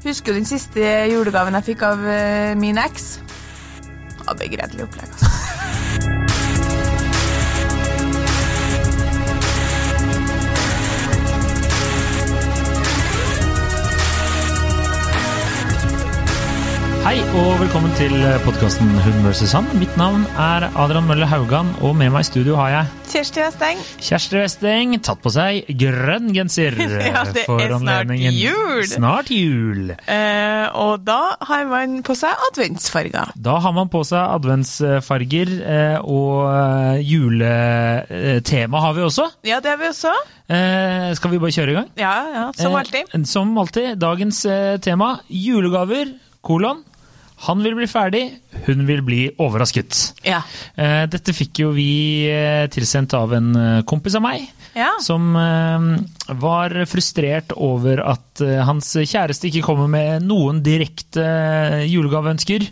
Husker 0.00 0.32
du 0.32 0.38
den 0.40 0.48
siste 0.48 0.80
julegaven 1.12 1.56
jeg 1.58 1.66
fikk 1.72 1.82
av 1.84 2.06
eh, 2.08 2.54
min 2.58 2.80
eks? 2.80 3.10
Ja, 4.24 4.32
begredelig 4.32 4.86
opplegg, 4.86 5.10
altså. 5.12 5.29
Hei 17.10 17.16
og 17.34 17.56
velkommen 17.58 17.90
til 17.98 18.12
podkasten 18.44 18.86
Hun 19.02 19.16
versus 19.24 19.50
Han. 19.56 19.64
Mitt 19.80 19.96
navn 19.98 20.22
er 20.38 20.68
Adrian 20.78 21.08
Mølle 21.08 21.26
Haugan, 21.26 21.72
og 21.82 21.96
med 21.98 22.12
meg 22.14 22.22
i 22.22 22.26
studio 22.28 22.54
har 22.54 22.68
jeg 22.70 22.90
Kjersti 23.10 23.40
Westeng. 23.42 23.80
Kjersti 23.98 24.36
Westeng, 24.38 24.92
tatt 25.02 25.18
på 25.24 25.32
seg 25.34 25.66
grønn 25.80 26.28
genser. 26.36 26.76
Ja, 27.10 27.24
det 27.34 27.42
for 27.48 27.58
er 27.58 27.72
snart 27.72 28.04
anledningen. 28.04 28.36
jul. 28.38 28.84
Snart 28.86 29.32
jul. 29.34 29.90
Eh, 30.06 30.68
og 30.78 31.02
da 31.02 31.16
har 31.50 31.66
man 31.72 31.96
på 32.06 32.14
seg 32.14 32.44
adventsfarger. 32.52 33.32
Da 33.34 33.56
har 33.64 33.74
man 33.74 33.90
på 33.90 34.04
seg 34.06 34.22
adventsfarger, 34.38 35.50
eh, 35.66 35.96
og 36.06 36.46
eh, 36.52 37.00
juletema 37.10 38.84
har 38.86 38.94
vi 39.00 39.02
også. 39.08 39.26
Ja, 39.50 39.58
det 39.58 39.72
har 39.74 39.82
vi 39.82 39.90
også. 39.90 40.14
Eh, 40.46 41.10
Skal 41.18 41.34
vi 41.34 41.42
bare 41.42 41.56
kjøre 41.58 41.74
i 41.74 41.78
gang? 41.80 41.90
Ja, 41.98 42.14
ja, 42.36 42.46
som 42.54 42.70
Eh, 42.70 42.78
alltid. 42.84 43.18
Som 43.34 43.58
alltid. 43.58 43.98
Dagens 43.98 44.44
eh, 44.46 44.76
tema 44.78 45.16
julegaver, 45.26 46.14
kolon. 46.46 46.84
Han 47.46 47.62
vil 47.64 47.72
bli 47.78 47.86
ferdig, 47.88 48.22
hun 48.66 48.82
vil 48.88 49.00
bli 49.06 49.20
overrasket. 49.40 49.96
Ja. 50.28 50.42
Eh, 50.76 51.06
Dette 51.08 51.32
fikk 51.32 51.62
jo 51.62 51.70
vi 51.72 51.86
eh, 52.28 52.66
tilsendt 52.72 53.14
av 53.16 53.32
en 53.32 53.48
eh, 53.56 53.82
kompis 53.88 54.18
av 54.18 54.24
meg, 54.26 54.44
Ja. 54.76 54.90
som 55.02 55.32
var 55.34 56.70
frustrert 56.86 57.50
over 57.56 57.98
at 58.06 58.38
hans 58.68 58.92
kjæreste 58.94 59.48
ikke 59.48 59.64
kommer 59.66 59.88
med 59.90 60.22
noen 60.22 60.60
direkte 60.62 61.24
julegaveønsker. 61.90 62.68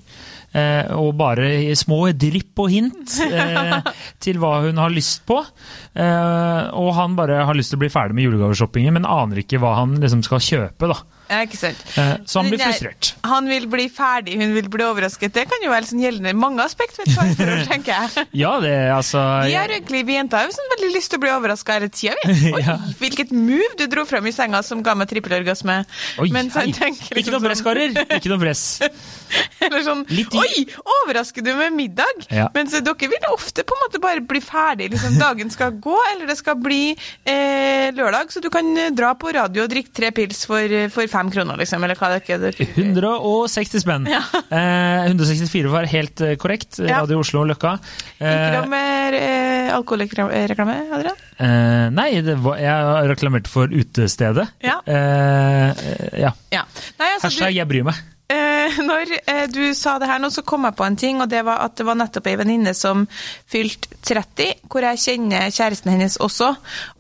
Og 0.95 1.11
bare 1.19 1.75
små 1.77 1.99
drypp 2.17 2.63
og 2.63 2.71
hint 2.73 3.17
til 4.25 4.39
hva 4.41 4.53
hun 4.69 4.79
har 4.81 4.95
lyst 4.95 5.27
på. 5.29 5.41
Og 5.43 6.89
han 6.97 7.19
bare 7.19 7.43
har 7.51 7.59
lyst 7.59 7.75
til 7.75 7.81
å 7.81 7.83
bli 7.83 7.91
ferdig 7.93 8.15
med 8.17 8.29
julegaveshoppingen, 8.29 8.95
men 9.01 9.05
aner 9.11 9.43
ikke 9.43 9.59
hva 9.61 9.75
han 9.83 9.99
liksom 10.01 10.23
skal 10.25 10.39
kjøpe. 10.45 10.89
da. 10.95 11.03
Ja, 11.31 11.41
ikke 11.45 11.59
sant. 11.61 11.81
Eh, 11.99 12.15
Så 12.25 12.41
han 12.43 12.51
blir 12.51 12.59
frustrert. 12.63 13.11
Han 13.29 13.49
vil 13.51 13.67
bli 13.71 13.89
ferdig, 13.93 14.37
hun 14.41 14.55
vil 14.57 14.69
bli 14.73 14.85
overrasket. 14.87 15.33
Det 15.37 15.45
kan 15.51 15.63
jo 15.65 15.71
være 15.73 15.89
sånn 15.91 16.01
gjeldende 16.03 16.33
mange 16.39 16.63
aspekt, 16.65 16.99
ved 16.99 17.09
et 17.13 17.69
tenker 17.73 17.93
jeg. 17.95 18.27
Ja, 18.41 18.55
det 18.61 18.71
er 18.73 18.93
altså 18.97 19.23
Vi 19.47 19.55
har 19.59 19.69
egentlig, 19.69 20.05
vi 20.09 20.17
jenter 20.17 20.39
har 20.43 20.49
jo 20.49 20.57
sånn 20.57 20.73
veldig 20.77 20.91
lyst 20.97 21.11
til 21.13 21.21
å 21.21 21.25
bli 21.27 21.33
overraska 21.35 21.77
hele 21.79 21.91
tida, 21.93 22.15
vi. 22.25 22.53
Oi, 22.57 22.63
Ja. 22.69 22.79
hvilket 23.01 23.31
move 23.33 23.77
du 23.79 23.87
dro 23.93 24.05
frem 24.09 24.27
i 24.29 24.33
senga 24.33 24.63
som 24.67 24.83
ga 24.83 24.95
meg 24.99 25.09
trippelorgasme. 25.13 25.79
Oi, 26.23 26.29
Men 26.35 26.51
så 26.51 26.65
tenker, 26.65 26.89
liksom, 26.89 27.05
Ikke 27.13 27.19
liksom 27.21 27.37
noe 27.39 27.45
press, 27.49 27.63
sånn- 27.63 27.69
karer. 27.69 28.19
Ikke 28.19 28.33
noe 28.33 28.41
press. 28.43 28.65
Eller 29.65 29.83
sånn 29.85 30.05
Litt 30.09 30.33
Oi, 30.39 30.63
overrasker 31.05 31.45
du 31.45 31.51
med 31.59 31.75
middag? 31.77 32.25
Ja. 32.33 32.47
Mens 32.55 32.73
dere 32.73 32.95
vil 33.13 33.27
ofte 33.33 33.65
på 33.69 33.75
en 33.77 33.83
måte 33.85 34.01
bare 34.01 34.23
bli 34.25 34.41
ferdig. 34.41 34.89
Liksom, 34.95 35.19
dagen 35.21 35.51
skal 35.53 35.75
gå, 35.85 35.97
eller 36.15 36.31
det 36.31 36.39
skal 36.41 36.57
bli 36.63 36.95
eh, 37.29 37.91
lørdag, 37.97 38.33
så 38.33 38.41
du 38.41 38.49
kan 38.55 38.69
eh, 38.81 38.89
dra 38.97 39.13
på 39.19 39.33
radio 39.37 39.67
og 39.67 39.73
drikke 39.73 39.93
tre 39.95 40.11
pils 40.17 40.45
for, 40.49 40.63
eh, 40.65 40.89
for 40.93 41.05
fem 41.11 41.18
kroner, 41.33 41.59
liksom. 41.59 41.83
Eller 41.85 41.99
hva 41.99 42.09
det 42.15 42.31
er. 42.31 42.39
dere- 42.39 42.67
160 42.79 43.81
spenn. 43.83 44.07
Eh, 44.07 45.07
164 45.11 45.71
var 45.73 45.89
helt 45.91 46.21
eh, 46.23 46.37
korrekt. 46.39 46.79
Ja. 46.79 47.01
Radio 47.03 47.19
Oslo 47.25 47.43
Løkka. 47.45 47.75
Ikke 48.19 48.31
Eh, 48.31 48.53
noe 48.55 48.71
mer 48.71 49.17
eh, 49.19 49.73
alkoholreklame, 49.75 50.77
Adrian? 50.95 51.17
eh, 51.39 51.89
nei, 51.91 52.09
det 52.23 52.39
var, 52.43 52.57
jeg 52.63 53.11
reklamerte 53.11 53.51
for 53.51 53.67
utestedet. 53.69 54.47
Ja. 54.63 54.79
Eh, 54.87 55.71
eh, 55.75 56.21
ja. 56.23 56.33
Ja. 56.55 56.63
Nei, 56.99 57.11
altså, 57.17 57.27
Hashtag 57.29 57.55
'jeg 57.59 57.69
bryr 57.69 57.85
meg'. 57.91 57.99
Eh, 58.29 58.79
når 58.85 59.13
eh, 59.25 59.47
du 59.49 59.63
sa 59.73 59.95
det 59.97 60.09
her 60.11 60.19
nå, 60.21 60.29
så 60.29 60.43
kom 60.45 60.67
jeg 60.69 60.77
på 60.77 60.85
en 60.85 60.99
ting, 61.01 61.23
og 61.25 61.31
det 61.33 61.41
var 61.49 61.63
at 61.65 61.79
det 61.81 61.87
var 61.89 61.97
nettopp 61.97 62.27
ei 62.29 62.35
venninne 62.37 62.75
som 62.77 63.07
fylte 63.49 63.97
30, 64.05 64.67
hvor 64.69 64.85
jeg 64.85 65.01
kjenner 65.01 65.49
kjæresten 65.49 65.95
hennes 65.95 66.19
også. 66.21 66.51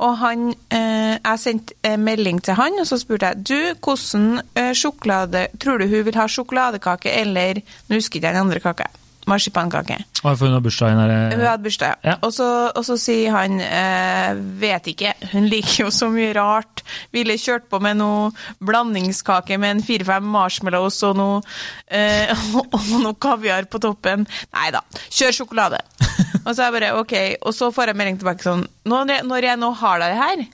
Og 0.00 0.14
han 0.22 0.46
eh, 0.72 1.18
Jeg 1.18 1.42
sendte 1.42 1.96
melding 2.00 2.40
til 2.44 2.56
han, 2.56 2.80
og 2.80 2.88
så 2.88 2.96
spurte 3.00 3.28
jeg 3.28 3.44
du, 3.44 3.60
hvordan 3.84 4.40
eh, 4.56 4.72
sjokolade 4.72 5.48
Tror 5.60 5.78
du 5.80 5.88
hun 5.88 6.06
vil 6.06 6.16
ha 6.16 6.24
sjokoladekake 6.30 7.12
eller 7.20 7.60
Nå 7.88 7.98
husker 7.98 8.18
jeg 8.18 8.24
ikke 8.24 8.32
den 8.32 8.42
andre 8.46 8.64
kaka. 8.64 8.88
Marsipankake. 9.28 9.98
Og 10.24 10.32
for 10.34 10.48
hun 10.48 10.56
har 10.56 10.62
bursdag 10.64 10.96
Hun 10.96 11.44
hadde 11.44 11.62
bursdag, 11.62 12.00
Ja. 12.04 12.16
Og, 12.22 12.32
så, 12.34 12.46
og 12.74 12.84
så 12.86 12.96
sier 12.98 13.34
han 13.34 13.60
eh, 13.62 14.38
vet 14.60 14.90
ikke, 14.92 15.12
hun 15.32 15.46
liker 15.50 15.84
jo 15.84 15.90
så 15.94 16.08
mye 16.12 16.32
rart. 16.36 16.82
Ville 17.14 17.38
kjørt 17.38 17.68
på 17.70 17.80
med 17.84 18.00
noe 18.00 18.32
blandingskake 18.64 19.58
med 19.58 19.76
en 19.76 19.84
fire-fem 19.84 20.24
marshmallows 20.24 21.02
og 21.08 21.18
noe, 21.20 21.42
eh, 21.86 22.32
og 22.58 22.90
noe 23.02 23.14
kaviar 23.20 23.68
på 23.70 23.80
toppen. 23.82 24.26
Nei 24.56 24.70
da, 24.74 24.82
kjør 25.08 25.38
sjokolade. 25.42 25.82
og 26.46 26.50
så 26.50 26.62
er 26.62 26.66
jeg 26.66 26.76
bare 26.78 26.94
ok, 26.98 27.14
og 27.46 27.54
så 27.54 27.70
får 27.74 27.92
jeg 27.92 28.00
melding 28.00 28.18
tilbake 28.20 28.46
sånn 28.46 28.66
Når 28.88 29.12
jeg, 29.12 29.24
når 29.28 29.46
jeg 29.50 29.60
nå 29.60 29.70
har 29.82 30.02
deg 30.02 30.18
her, 30.18 30.44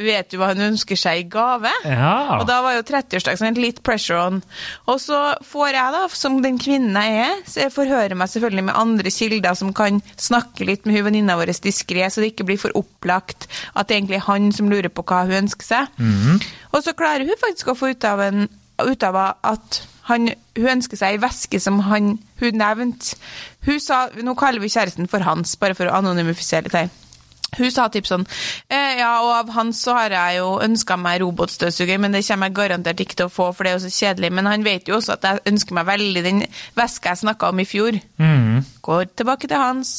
vet 0.00 0.30
du 0.32 0.38
hva 0.40 0.50
hun 0.52 0.62
ønsker 0.70 0.98
seg 0.98 1.20
i 1.20 1.26
gave? 1.32 1.70
Ja. 1.84 2.38
Og 2.38 2.46
da 2.48 2.60
var 2.64 2.76
jo 2.76 2.84
30-årsdag 2.88 3.38
sånn 3.40 3.58
litt 3.60 3.82
pressure 3.84 4.20
on. 4.20 4.40
Og 4.88 5.00
så 5.02 5.18
får 5.46 5.68
jeg, 5.74 5.92
da, 5.96 6.02
som 6.16 6.38
den 6.44 6.58
kvinnen 6.62 6.96
jeg 6.96 7.18
er, 7.26 7.42
så 7.48 7.64
jeg 7.66 7.74
forhører 7.74 8.16
meg 8.18 8.32
selvfølgelig 8.32 8.66
med 8.70 8.80
andre 8.82 9.12
kilder 9.12 9.58
som 9.58 9.74
kan 9.76 10.00
snakke 10.16 10.66
litt 10.68 10.88
med 10.88 10.96
hun 10.98 11.08
venninna 11.10 11.36
vår 11.40 11.52
diskré, 11.62 12.06
så 12.08 12.24
det 12.24 12.32
ikke 12.32 12.48
blir 12.48 12.60
for 12.62 12.74
opplagt 12.78 13.48
at 13.74 13.88
det 13.88 13.98
egentlig 14.00 14.20
er 14.22 14.26
han 14.30 14.50
som 14.56 14.70
lurer 14.72 14.92
på 14.92 15.04
hva 15.06 15.24
hun 15.28 15.42
ønsker 15.44 15.68
seg. 15.68 16.02
Og 16.72 16.82
så 16.84 16.96
klarer 16.96 17.28
hun 17.28 17.40
faktisk 17.40 17.72
å 17.72 17.78
få 17.78 17.92
ut 17.92 18.08
av, 18.08 18.24
en, 18.24 18.48
ut 18.82 19.08
av 19.08 19.20
at 19.22 19.82
han, 20.08 20.32
hun 20.58 20.72
ønsker 20.78 20.98
seg 20.98 21.14
ei 21.14 21.20
veske 21.22 21.60
som 21.62 21.78
han, 21.86 22.16
hun 22.40 22.58
nevnte. 22.58 23.14
Hun 23.68 23.78
sa, 23.78 24.08
Nå 24.18 24.34
kaller 24.34 24.62
vi 24.64 24.72
kjæresten 24.72 25.06
for 25.10 25.22
Hans, 25.22 25.54
bare 25.60 25.76
for 25.78 25.86
å 25.86 25.94
anonymifisere 26.00 26.72
her. 26.74 26.90
Hun 27.58 27.68
sa 27.68 27.84
typ 27.92 28.06
sånn 28.08 28.22
Ja, 29.02 29.12
og 29.24 29.32
av 29.34 29.52
han 29.56 29.72
så 29.74 29.96
har 29.96 30.14
jeg 30.14 30.38
jo 30.38 30.50
ønska 30.62 30.96
meg 31.00 31.22
robotstøvsuger, 31.22 31.98
men 32.02 32.14
det 32.14 32.22
kommer 32.26 32.50
jeg 32.50 32.58
garantert 32.58 33.02
ikke 33.02 33.18
til 33.18 33.30
å 33.30 33.32
få, 33.32 33.48
for 33.56 33.66
det 33.66 33.72
er 33.72 33.78
jo 33.78 33.86
så 33.86 33.94
kjedelig. 33.96 34.30
Men 34.38 34.50
han 34.50 34.66
vet 34.66 34.90
jo 34.90 34.98
også 34.98 35.16
at 35.16 35.26
jeg 35.26 35.42
ønsker 35.52 35.78
meg 35.78 35.88
veldig 35.90 36.22
den 36.26 36.44
veska 36.78 37.12
jeg 37.12 37.24
snakka 37.24 37.50
om 37.50 37.62
i 37.62 37.66
fjor. 37.68 37.98
Mm. 38.22 38.62
Går 38.86 39.10
tilbake 39.18 39.50
til 39.50 39.62
Hans. 39.62 39.94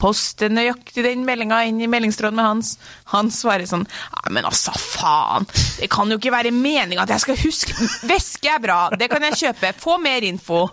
Poster 0.00 0.52
nøyaktig 0.52 1.04
den 1.04 1.24
meldinga 1.26 1.62
inn 1.68 1.80
i 1.82 1.88
meldingstråden 1.90 2.38
med 2.38 2.46
Hans. 2.46 2.72
Han 3.12 3.30
svarer 3.34 3.68
sånn 3.68 3.86
Ja, 3.86 4.22
men 4.32 4.48
altså, 4.48 4.72
faen! 4.74 5.48
Det 5.80 5.90
kan 5.92 6.10
jo 6.10 6.18
ikke 6.20 6.32
være 6.34 6.54
meninga 6.54 7.04
at 7.04 7.14
jeg 7.14 7.24
skal 7.24 7.40
huske 7.40 7.88
Væske 8.10 8.50
er 8.50 8.62
bra, 8.62 8.80
det 8.96 9.10
kan 9.12 9.24
jeg 9.28 9.38
kjøpe. 9.44 9.72
Få 9.80 9.98
mer 10.02 10.24
info. 10.26 10.64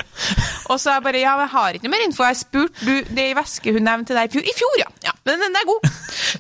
Og 0.68 0.80
så 0.80 0.92
er 0.92 1.00
jeg 1.00 1.06
bare 1.08 1.24
Ja, 1.24 1.36
jeg 1.44 1.54
har 1.54 1.78
ikke 1.78 1.88
noe 1.88 1.96
mer 1.96 2.06
info. 2.08 2.24
Jeg 2.24 2.36
har 2.36 2.42
spurt 2.42 2.84
du, 2.84 2.94
Det 3.08 3.30
i 3.32 3.36
væske 3.38 3.76
hun 3.76 3.88
nevnte 3.88 4.12
til 4.14 4.20
deg 4.20 4.30
i 4.30 4.34
fjor. 4.38 4.48
I 4.48 4.58
fjor, 4.58 4.76
ja! 4.82 4.90
ja! 5.10 5.16
Men 5.28 5.44
den 5.44 5.60
er 5.60 5.68
god. 5.68 5.92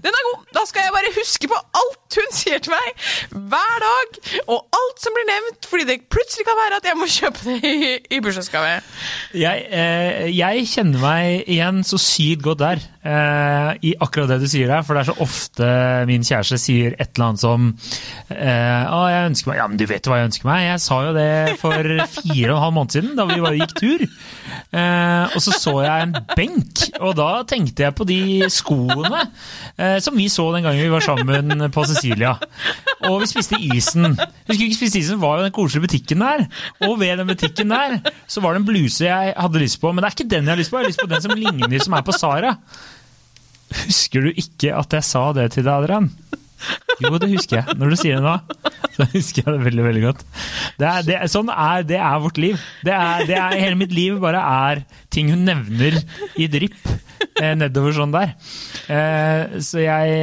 Den 0.03 0.15
er 0.15 0.27
god. 0.29 0.43
Da 0.55 0.63
skal 0.69 0.87
jeg 0.87 0.95
bare 0.95 1.13
huske 1.17 1.49
på 1.51 1.59
alt 1.81 2.17
hun 2.17 2.33
sier 2.35 2.61
til 2.63 2.73
meg 2.73 3.07
hver 3.51 3.83
dag, 3.83 4.19
og 4.47 4.77
alt 4.79 5.03
som 5.03 5.15
blir 5.15 5.27
nevnt, 5.27 5.67
fordi 5.69 5.85
det 5.89 5.97
plutselig 6.13 6.45
kan 6.47 6.57
være 6.59 6.79
at 6.79 6.87
jeg 6.87 6.99
må 6.99 7.09
kjøpe 7.11 7.43
det 7.45 7.57
i, 7.67 7.91
i 8.15 8.21
bursdagsgave. 8.23 8.77
Jeg, 9.37 9.65
eh, 9.69 10.27
jeg 10.33 10.65
kjenner 10.71 11.03
meg 11.03 11.51
igjen 11.51 11.83
så 11.87 11.99
sykt 12.01 12.45
godt 12.47 12.63
der, 12.63 12.76
God 12.77 12.96
eh, 13.07 13.71
i 13.87 13.93
akkurat 14.03 14.33
det 14.33 14.39
du 14.43 14.47
sier 14.51 14.69
der. 14.71 14.83
For 14.85 14.97
det 14.97 15.03
er 15.03 15.09
så 15.11 15.17
ofte 15.23 15.69
min 16.09 16.25
kjæreste 16.27 16.59
sier 16.61 16.95
et 16.97 17.13
eller 17.15 17.29
annet 17.29 17.43
som 17.43 17.67
eh, 18.33 18.83
Å, 18.91 18.99
jeg 19.11 19.29
ønsker 19.31 19.51
meg 19.51 19.61
Ja, 19.61 19.67
men 19.71 19.79
du 19.79 19.85
vet 19.89 20.05
jo 20.07 20.13
hva 20.13 20.19
jeg 20.21 20.31
ønsker 20.31 20.49
meg. 20.49 20.65
Jeg 20.67 20.83
sa 20.83 20.99
jo 21.07 21.15
det 21.17 21.29
for 21.61 21.91
fire 22.17 22.51
og 22.51 22.57
en 22.57 22.63
halv 22.65 22.77
måned 22.77 22.97
siden, 22.97 23.13
da 23.17 23.27
vi 23.29 23.39
bare 23.43 23.61
gikk 23.61 23.75
tur. 23.79 24.05
Eh, 24.67 25.35
og 25.37 25.43
så 25.43 25.55
så 25.55 25.75
jeg 25.85 26.07
en 26.07 26.15
benk, 26.35 26.83
og 26.99 27.15
da 27.19 27.29
tenkte 27.47 27.85
jeg 27.85 27.95
på 27.97 28.07
de 28.07 28.19
skoene 28.51 29.23
eh, 29.23 29.97
som 30.03 30.17
vi 30.17 30.27
så 30.31 30.49
den 30.55 30.65
gangen 30.67 30.83
vi 30.83 30.91
var 30.91 31.05
sammen 31.05 31.67
på 31.73 31.85
Cecilia. 31.89 32.35
Og 33.07 33.21
vi 33.21 33.29
spiste 33.29 33.59
isen. 33.61 34.15
Husker 34.17 34.65
ikke 34.65 34.79
spiste 34.79 35.01
isen? 35.01 35.21
var 35.21 35.39
jo 35.39 35.47
den 35.47 35.55
koselige 35.55 35.87
butikken 35.87 36.23
der. 36.23 36.45
Og 36.87 36.97
ved 37.01 37.17
den 37.21 37.29
butikken 37.29 37.73
der 37.73 37.99
så 38.27 38.43
var 38.43 38.53
det 38.53 38.63
en 38.63 38.69
bluse 38.69 39.05
jeg 39.07 39.33
hadde 39.37 39.63
lyst 39.63 39.79
på, 39.81 39.91
men 39.91 40.03
det 40.03 40.09
er 40.09 40.17
ikke 40.17 40.29
den 40.35 40.47
jeg 40.47 40.53
har 40.55 40.61
lyst 40.61 40.73
på. 40.73 40.79
Jeg 40.79 40.87
har 40.87 40.93
lyst 40.93 41.03
på 41.03 41.11
den 41.13 41.25
som 41.25 41.35
ligner, 41.37 41.83
som 41.83 41.97
er 41.97 42.05
på 42.07 42.15
Sara. 42.17 42.55
Husker 43.73 44.27
du 44.27 44.31
ikke 44.31 44.75
at 44.75 44.93
jeg 44.95 45.05
sa 45.05 45.29
det 45.35 45.51
til 45.55 45.65
deg, 45.67 45.73
Adrian? 45.83 46.11
Jo, 47.03 47.13
det 47.21 47.29
husker 47.29 47.59
jeg. 47.59 47.75
Når 47.77 47.91
du 47.93 47.97
sier 47.99 48.17
det 48.17 48.25
nå, 48.25 48.35
så 48.95 49.05
husker 49.11 49.43
jeg 49.43 49.53
det 49.53 49.65
veldig 49.67 49.83
veldig 49.85 50.03
godt. 50.07 50.23
Det 50.79 50.87
er, 50.89 51.03
det, 51.05 51.17
sånn 51.29 51.51
er, 51.53 51.83
det 51.87 51.99
er 52.01 52.23
vårt 52.23 52.39
liv. 52.41 52.61
Det 52.85 52.93
er, 52.95 53.25
det 53.29 53.35
er, 53.37 53.57
hele 53.61 53.77
mitt 53.79 53.93
liv 53.93 54.17
bare 54.23 54.41
er 54.41 54.81
ting 55.13 55.29
hun 55.33 55.45
nevner 55.47 55.99
i 56.39 56.47
drypp 56.51 56.79
eh, 56.89 57.53
nedover 57.59 57.93
sånn 57.95 58.15
der. 58.15 58.33
Eh, 58.89 59.59
så 59.63 59.83
jeg, 59.83 60.17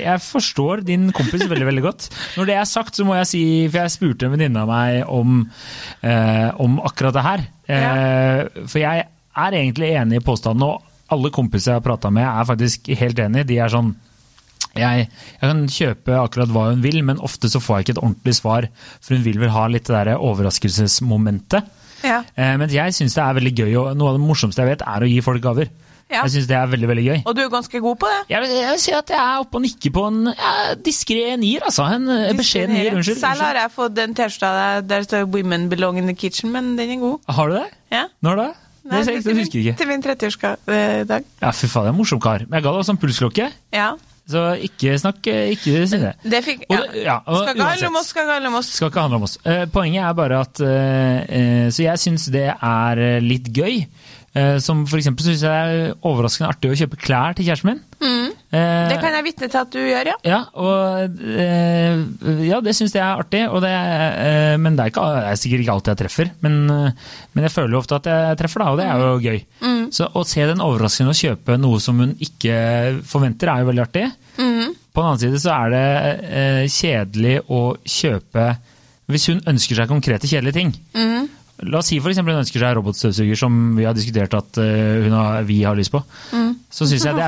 jeg 0.00 0.24
forstår 0.24 0.84
din 0.88 1.10
kompis 1.16 1.44
veldig 1.50 1.68
veldig 1.68 1.84
godt. 1.84 2.08
Når 2.38 2.50
det 2.50 2.58
er 2.60 2.70
sagt, 2.70 2.96
så 2.96 3.06
må 3.06 3.18
jeg 3.20 3.30
si, 3.34 3.44
for 3.68 3.82
jeg 3.82 3.96
spurte 3.98 4.28
en 4.28 4.36
venninne 4.36 4.64
av 4.64 4.72
meg 4.72 5.12
om, 5.12 5.44
eh, 6.00 6.48
om 6.64 6.80
akkurat 6.88 7.18
det 7.18 7.28
her. 7.28 7.46
Eh, 7.74 8.64
for 8.64 8.80
jeg 8.80 9.04
er 9.04 9.60
egentlig 9.60 9.92
enig 9.98 10.22
i 10.22 10.24
påstanden, 10.24 10.64
og 10.72 10.93
alle 11.14 11.32
kompiser 11.34 11.72
jeg 11.72 11.80
har 11.80 11.86
prata 11.86 12.10
med 12.14 12.26
er 12.26 12.50
faktisk 12.50 12.90
helt 13.00 13.22
enig. 13.24 13.46
De 13.48 13.60
er 13.62 13.72
sånn 13.72 13.94
Jeg, 14.74 15.06
jeg 15.06 15.38
kan 15.38 15.60
kjøpe 15.70 16.16
akkurat 16.18 16.50
hva 16.50 16.64
hun 16.72 16.80
vil, 16.82 16.98
men 17.06 17.20
ofte 17.22 17.46
så 17.46 17.60
får 17.62 17.76
jeg 17.76 17.84
ikke 17.84 17.92
et 17.94 18.02
ordentlig 18.02 18.32
svar, 18.34 18.66
for 18.98 19.14
hun 19.14 19.22
vil 19.22 19.38
vel 19.38 19.52
ha 19.54 19.68
litt 19.70 19.86
det 19.86 19.94
der 19.94 20.18
overraskelsesmomentet. 20.18 21.68
Ja. 22.02 22.24
Eh, 22.34 22.56
men 22.58 22.72
jeg 22.74 22.96
syns 22.96 23.14
det 23.14 23.22
er 23.22 23.36
veldig 23.38 23.52
gøy, 23.54 23.70
og 23.78 23.92
noe 23.94 24.10
av 24.10 24.18
det 24.18 24.24
morsomste 24.26 24.64
jeg 24.64 24.72
vet, 24.72 24.82
er 24.82 25.06
å 25.06 25.10
gi 25.12 25.20
folk 25.22 25.44
gaver. 25.44 25.70
Ja. 26.12 26.20
Jeg 26.26 26.34
syns 26.34 26.48
det 26.50 26.56
er 26.58 26.66
veldig, 26.68 26.88
veldig 26.90 27.04
gøy. 27.04 27.20
Og 27.24 27.36
du 27.36 27.40
er 27.44 27.52
ganske 27.52 27.80
god 27.80 27.96
på 28.02 28.10
det. 28.10 28.18
Jeg 28.34 28.50
jeg 28.50 28.66
vil 28.74 28.82
si 28.82 28.92
at 28.94 29.12
jeg 29.14 29.20
er 29.20 29.44
oppe 29.44 29.58
og 29.58 29.64
nikker 29.64 29.94
på 29.94 30.04
en 30.10 30.18
ja, 30.34 30.50
diskré 30.84 31.22
nier, 31.40 31.64
altså. 31.64 31.86
En 31.96 32.10
eh, 32.12 32.34
beskjeden 32.36 32.76
nier, 32.76 32.90
unnskyld. 32.98 33.22
Selv 33.22 33.46
har 33.46 33.62
jeg 33.62 33.72
fått 33.72 33.96
den 33.96 34.14
T-skjorta 34.18 34.50
der 34.82 34.84
det 34.90 35.00
står 35.08 35.24
'Women 35.24 35.70
belong 35.72 35.98
in 35.98 36.10
the 36.10 36.14
kitchen', 36.14 36.52
men 36.52 36.76
den 36.76 36.98
er 36.98 37.00
god. 37.00 37.18
Har 37.38 37.48
du 37.48 37.56
det? 37.56 37.66
Ja. 37.92 38.04
Når 38.20 38.42
da? 38.42 38.48
Nei, 38.84 39.02
det, 39.04 39.14
det, 39.24 39.36
husker 39.38 39.58
jeg 39.60 39.66
ikke. 39.72 39.78
Til 39.80 39.88
min 39.88 40.02
30-årsdag. 40.04 41.28
Ja, 41.40 41.52
fy 41.56 41.68
faen, 41.72 41.86
det 41.86 41.90
er 41.90 41.94
en 41.94 42.00
morsom 42.00 42.20
kar. 42.20 42.44
Men 42.48 42.58
jeg 42.58 42.66
ga 42.66 42.72
deg 42.74 42.82
også 42.82 42.92
en 42.96 43.00
pulsklokke, 43.00 43.46
Ja. 43.72 43.86
så 44.28 44.42
ikke 44.68 44.98
snakk 45.00 45.26
Ikke 45.28 45.86
si 45.88 46.00
det. 46.02 46.14
Det 46.24 46.42
fikk 46.44 46.66
ja. 46.70 46.80
ja, 46.96 47.16
og 47.26 47.42
Skal 47.44 47.54
ikke 47.56 47.68
handle 47.70 47.88
om 47.92 47.96
oss, 48.00 48.08
skal 48.12 48.22
ikke 48.26 48.34
handle 48.36 48.52
om 48.52 48.58
oss. 48.60 48.72
skal 48.76 48.88
ikke 48.92 49.00
handle 49.06 49.16
om 49.22 49.26
oss. 49.28 49.38
Eh, 49.44 49.64
poenget 49.72 50.04
er 50.04 50.12
bare 50.20 50.40
at 50.44 50.60
eh, 50.60 51.18
eh, 51.38 51.66
Så 51.72 51.82
jeg 51.86 51.98
syns 52.04 52.28
det 52.32 52.46
er 52.52 53.02
eh, 53.08 53.20
litt 53.24 53.48
gøy. 53.56 53.86
Uh, 54.34 54.58
som 54.58 54.80
for 54.90 54.98
eksempel 54.98 55.22
syns 55.22 55.44
jeg 55.46 55.50
det 55.70 55.82
er 55.86 55.92
overraskende 56.02 56.48
artig 56.50 56.72
å 56.72 56.74
kjøpe 56.80 56.98
klær 56.98 57.36
til 57.38 57.46
kjæresten 57.46 57.70
min. 57.70 57.82
Eh, 58.00 58.08
Mm. 58.08 58.32
Det 58.54 58.98
kan 59.02 59.16
jeg 59.16 59.26
vitne 59.26 59.48
til 59.50 59.60
at 59.60 59.72
du 59.74 59.80
gjør, 59.80 60.10
ja. 60.12 60.16
Ja, 60.28 60.40
og 60.60 61.20
eh, 61.44 62.02
ja, 62.46 62.60
det 62.64 62.74
syns 62.76 62.94
jeg 62.94 63.02
er 63.02 63.22
artig. 63.22 63.42
Og 63.50 63.62
det, 63.64 63.72
eh, 63.72 64.54
men 64.60 64.76
det 64.78 64.84
er, 64.86 64.92
ikke, 64.92 65.06
det 65.16 65.24
er 65.30 65.40
sikkert 65.40 65.64
ikke 65.64 65.76
alltid 65.76 65.92
jeg 65.94 66.00
treffer. 66.04 66.32
Men, 66.44 66.58
eh, 66.70 67.16
men 67.34 67.48
jeg 67.48 67.54
føler 67.54 67.76
jo 67.76 67.82
ofte 67.82 67.98
at 68.00 68.10
jeg 68.10 68.40
treffer, 68.40 68.64
da, 68.64 68.70
og 68.72 68.80
det 68.80 68.88
er 68.88 69.04
jo 69.04 69.16
gøy. 69.24 69.40
Mm. 69.64 69.84
Så 69.94 70.08
å 70.10 70.24
se 70.28 70.48
den 70.50 70.62
overraskende 70.64 71.14
å 71.14 71.18
kjøpe 71.18 71.58
noe 71.60 71.82
som 71.82 72.02
hun 72.02 72.14
ikke 72.22 72.58
forventer, 73.08 73.50
er 73.52 73.62
jo 73.64 73.70
veldig 73.70 73.84
artig. 73.84 74.08
Mm. 74.38 74.74
På 74.94 75.02
den 75.02 75.08
annen 75.10 75.22
side 75.24 75.42
så 75.42 75.54
er 75.56 75.74
det 75.74 75.86
eh, 76.38 76.64
kjedelig 76.70 77.38
å 77.50 77.62
kjøpe 77.82 78.44
Hvis 79.10 79.26
hun 79.28 79.42
ønsker 79.50 79.76
seg 79.76 79.90
konkrete, 79.90 80.28
kjedelige 80.30 80.56
ting. 80.56 80.70
Mm. 80.96 81.26
La 81.62 81.78
oss 81.78 81.86
si 81.92 82.00
f.eks. 82.02 82.18
hun 82.18 82.32
ønsker 82.34 82.60
seg 82.64 82.74
robotstøvsuger, 82.76 83.38
som 83.38 83.76
vi 83.78 83.84
har 83.86 83.94
diskutert 83.94 84.34
at 84.34 84.58
eh, 84.58 85.04
hun 85.06 85.14
har, 85.14 85.42
vi 85.46 85.60
har 85.62 85.76
lyst 85.78 85.92
på. 85.94 86.00
Så 86.74 86.88
syns 86.90 87.04
jeg 87.06 87.14
Mm. 87.14 87.20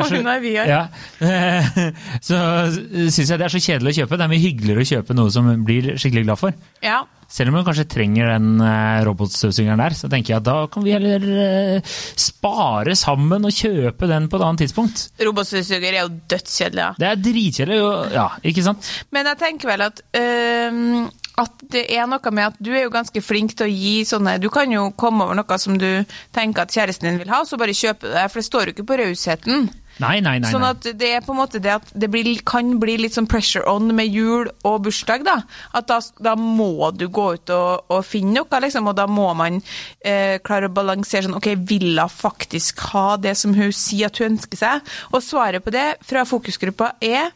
Ja. 0.67 0.81
Syns 2.27 3.31
jeg 3.31 3.39
det 3.39 3.47
er 3.47 3.53
så 3.53 3.61
kjedelig 3.63 3.93
å 3.93 3.99
kjøpe. 4.03 4.19
Det 4.19 4.25
er 4.27 4.33
mye 4.33 4.43
hyggeligere 4.43 4.83
å 4.83 4.89
kjøpe 4.91 5.15
noe 5.17 5.31
som 5.33 5.47
hun 5.51 5.63
blir 5.67 5.93
skikkelig 5.97 6.27
glad 6.27 6.43
for. 6.43 6.57
ja. 6.85 7.05
Selv 7.27 7.51
om 7.51 7.57
hun 7.59 7.65
kanskje 7.67 7.89
trenger 7.91 8.29
den 8.37 8.61
eh, 8.63 9.01
robotstøvsugeren 9.03 9.81
der, 9.83 9.97
så 9.99 10.07
tenker 10.07 10.31
jeg 10.31 10.37
at 10.39 10.45
da 10.47 10.53
kan 10.71 10.85
vi 10.87 10.93
heller 10.95 11.25
eh, 11.43 11.89
spare 12.23 12.95
sammen 12.95 13.43
og 13.49 13.51
kjøpe 13.51 14.07
den 14.07 14.29
på 14.31 14.39
et 14.39 14.45
annet 14.47 14.63
tidspunkt. 14.63 15.09
Robotstøvsuger 15.27 15.89
er 15.91 16.05
jo 16.05 16.13
dødskjedelig, 16.31 16.85
ja. 16.85 16.93
Det 17.03 17.09
er 17.11 17.19
dritkjedelig, 17.25 17.81
ja, 18.15 18.29
ikke 18.47 18.63
sant? 18.69 18.87
Men 19.11 19.27
jeg 19.33 19.41
tenker 19.43 19.73
vel 19.73 19.83
at 19.89 20.05
øhm, 20.23 21.09
at 21.37 21.65
det 21.73 21.85
er 21.93 22.07
noe 22.09 22.33
med 22.33 22.53
at 22.53 22.61
du 22.63 22.71
er 22.73 22.87
jo 22.87 22.93
ganske 22.95 23.21
flink 23.25 23.57
til 23.57 23.67
å 23.67 23.73
gi 23.73 23.97
sånne 24.09 24.39
Du 24.41 24.49
kan 24.53 24.71
jo 24.73 24.89
komme 24.97 25.27
over 25.27 25.37
noe 25.37 25.59
som 25.61 25.77
du 25.81 25.91
tenker 26.35 26.65
at 26.65 26.73
kjæresten 26.73 27.11
din 27.11 27.19
vil 27.21 27.33
ha, 27.33 27.43
så 27.45 27.59
bare 27.61 27.77
kjøpe 27.77 28.09
det, 28.09 28.29
for 28.31 28.41
det 28.41 28.49
står 28.49 28.71
jo 28.71 28.77
ikke 28.77 28.89
på 28.89 28.99
rausheten. 29.03 29.69
Nei, 29.97 30.19
nei, 30.21 30.35
nei. 30.43 30.51
Sånn 30.53 30.65
at 30.67 30.85
det 31.01 31.09
er 31.17 31.23
på 31.25 31.33
en 31.33 31.39
måte 31.39 31.61
det 31.63 31.73
at 31.73 31.93
det 31.97 32.11
blir, 32.13 32.29
kan 32.45 32.75
bli 32.81 32.99
litt 33.01 33.17
sånn 33.17 33.29
pressure 33.31 33.65
on 33.71 33.89
med 33.97 34.13
jul 34.13 34.51
og 34.69 34.83
bursdag, 34.85 35.25
da. 35.25 35.39
At 35.77 35.89
da, 35.89 35.99
da 36.21 36.35
må 36.37 36.91
du 36.93 37.07
gå 37.09 37.31
ut 37.39 37.53
og, 37.55 37.87
og 37.93 38.05
finne 38.05 38.37
noe, 38.37 38.61
liksom, 38.61 38.91
og 38.93 38.97
da 38.99 39.07
må 39.09 39.31
man 39.39 39.61
eh, 40.05 40.37
klare 40.45 40.69
å 40.69 40.77
balansere 40.77 41.29
sånn 41.29 41.39
OK, 41.39 41.53
vil 41.69 41.95
hun 41.97 42.13
faktisk 42.13 42.85
ha 42.93 43.07
det 43.21 43.37
som 43.41 43.57
hun 43.57 43.73
sier 43.73 44.11
at 44.11 44.21
hun 44.21 44.35
ønsker 44.35 44.61
seg? 44.61 44.97
Og 45.15 45.25
svaret 45.25 45.65
på 45.65 45.73
det 45.73 45.89
fra 46.05 46.27
fokusgruppa 46.29 46.97
er 47.01 47.33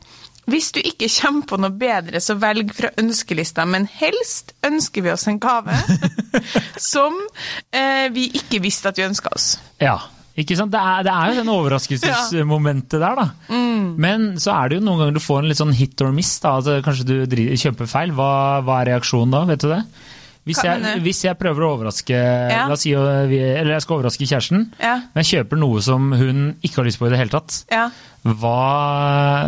hvis 0.53 0.71
du 0.77 0.81
ikke 0.83 1.09
kommer 1.21 1.49
på 1.49 1.59
noe 1.63 1.75
bedre, 1.75 2.21
så 2.23 2.37
velg 2.41 2.73
fra 2.77 2.93
ønskelista, 3.01 3.67
men 3.69 3.89
helst 4.01 4.55
ønsker 4.67 5.07
vi 5.07 5.13
oss 5.13 5.29
en 5.31 5.41
gave 5.43 5.77
som 6.93 7.17
eh, 7.73 8.09
vi 8.15 8.31
ikke 8.41 8.63
visste 8.63 8.91
at 8.91 9.01
vi 9.01 9.07
ønska 9.09 9.33
oss. 9.35 9.53
Ja, 9.83 9.99
ikke 10.41 10.57
sant? 10.57 10.73
Det 10.73 10.81
er, 10.81 11.03
det 11.05 11.13
er 11.13 11.33
jo 11.33 11.41
den 11.41 11.53
overraskelsesmomentet 11.53 13.03
der, 13.03 13.19
da. 13.19 13.27
Mm. 13.51 13.97
Men 14.01 14.31
så 14.41 14.55
er 14.55 14.71
det 14.71 14.79
jo 14.79 14.85
noen 14.87 15.03
ganger 15.03 15.19
du 15.19 15.25
får 15.25 15.43
en 15.43 15.51
litt 15.51 15.61
sånn 15.61 15.77
hit 15.77 16.01
or 16.05 16.15
miss. 16.17 16.33
da, 16.43 16.55
altså 16.61 16.79
Kanskje 16.85 17.09
du 17.27 17.37
kjøper 17.61 17.91
feil. 17.91 18.15
Hva, 18.17 18.31
hva 18.65 18.81
er 18.81 18.95
reaksjonen 18.95 19.35
da? 19.35 19.43
Vet 19.51 19.67
du 19.67 19.71
det? 19.73 19.83
Hvis 20.51 20.63
jeg, 20.67 21.01
hvis 21.07 21.23
jeg 21.25 21.39
prøver 21.41 21.65
å 21.67 21.73
overraske 21.79 22.21
La 22.51 22.69
oss 22.75 22.85
si, 22.85 22.93
eller 22.93 23.73
jeg 23.77 23.85
skal 23.87 23.99
overraske 24.01 24.27
kjæresten, 24.29 24.69
Ja. 24.83 24.97
men 25.15 25.23
jeg 25.25 25.31
kjøper 25.33 25.61
noe 25.63 25.83
som 25.85 26.11
hun 26.13 26.47
ikke 26.61 26.83
har 26.83 26.89
lyst 26.91 27.01
på 27.01 27.07
i 27.09 27.13
det 27.15 27.21
hele 27.23 27.33
tatt. 27.33 27.63
Ja. 27.73 27.89
Hva, 28.21 28.57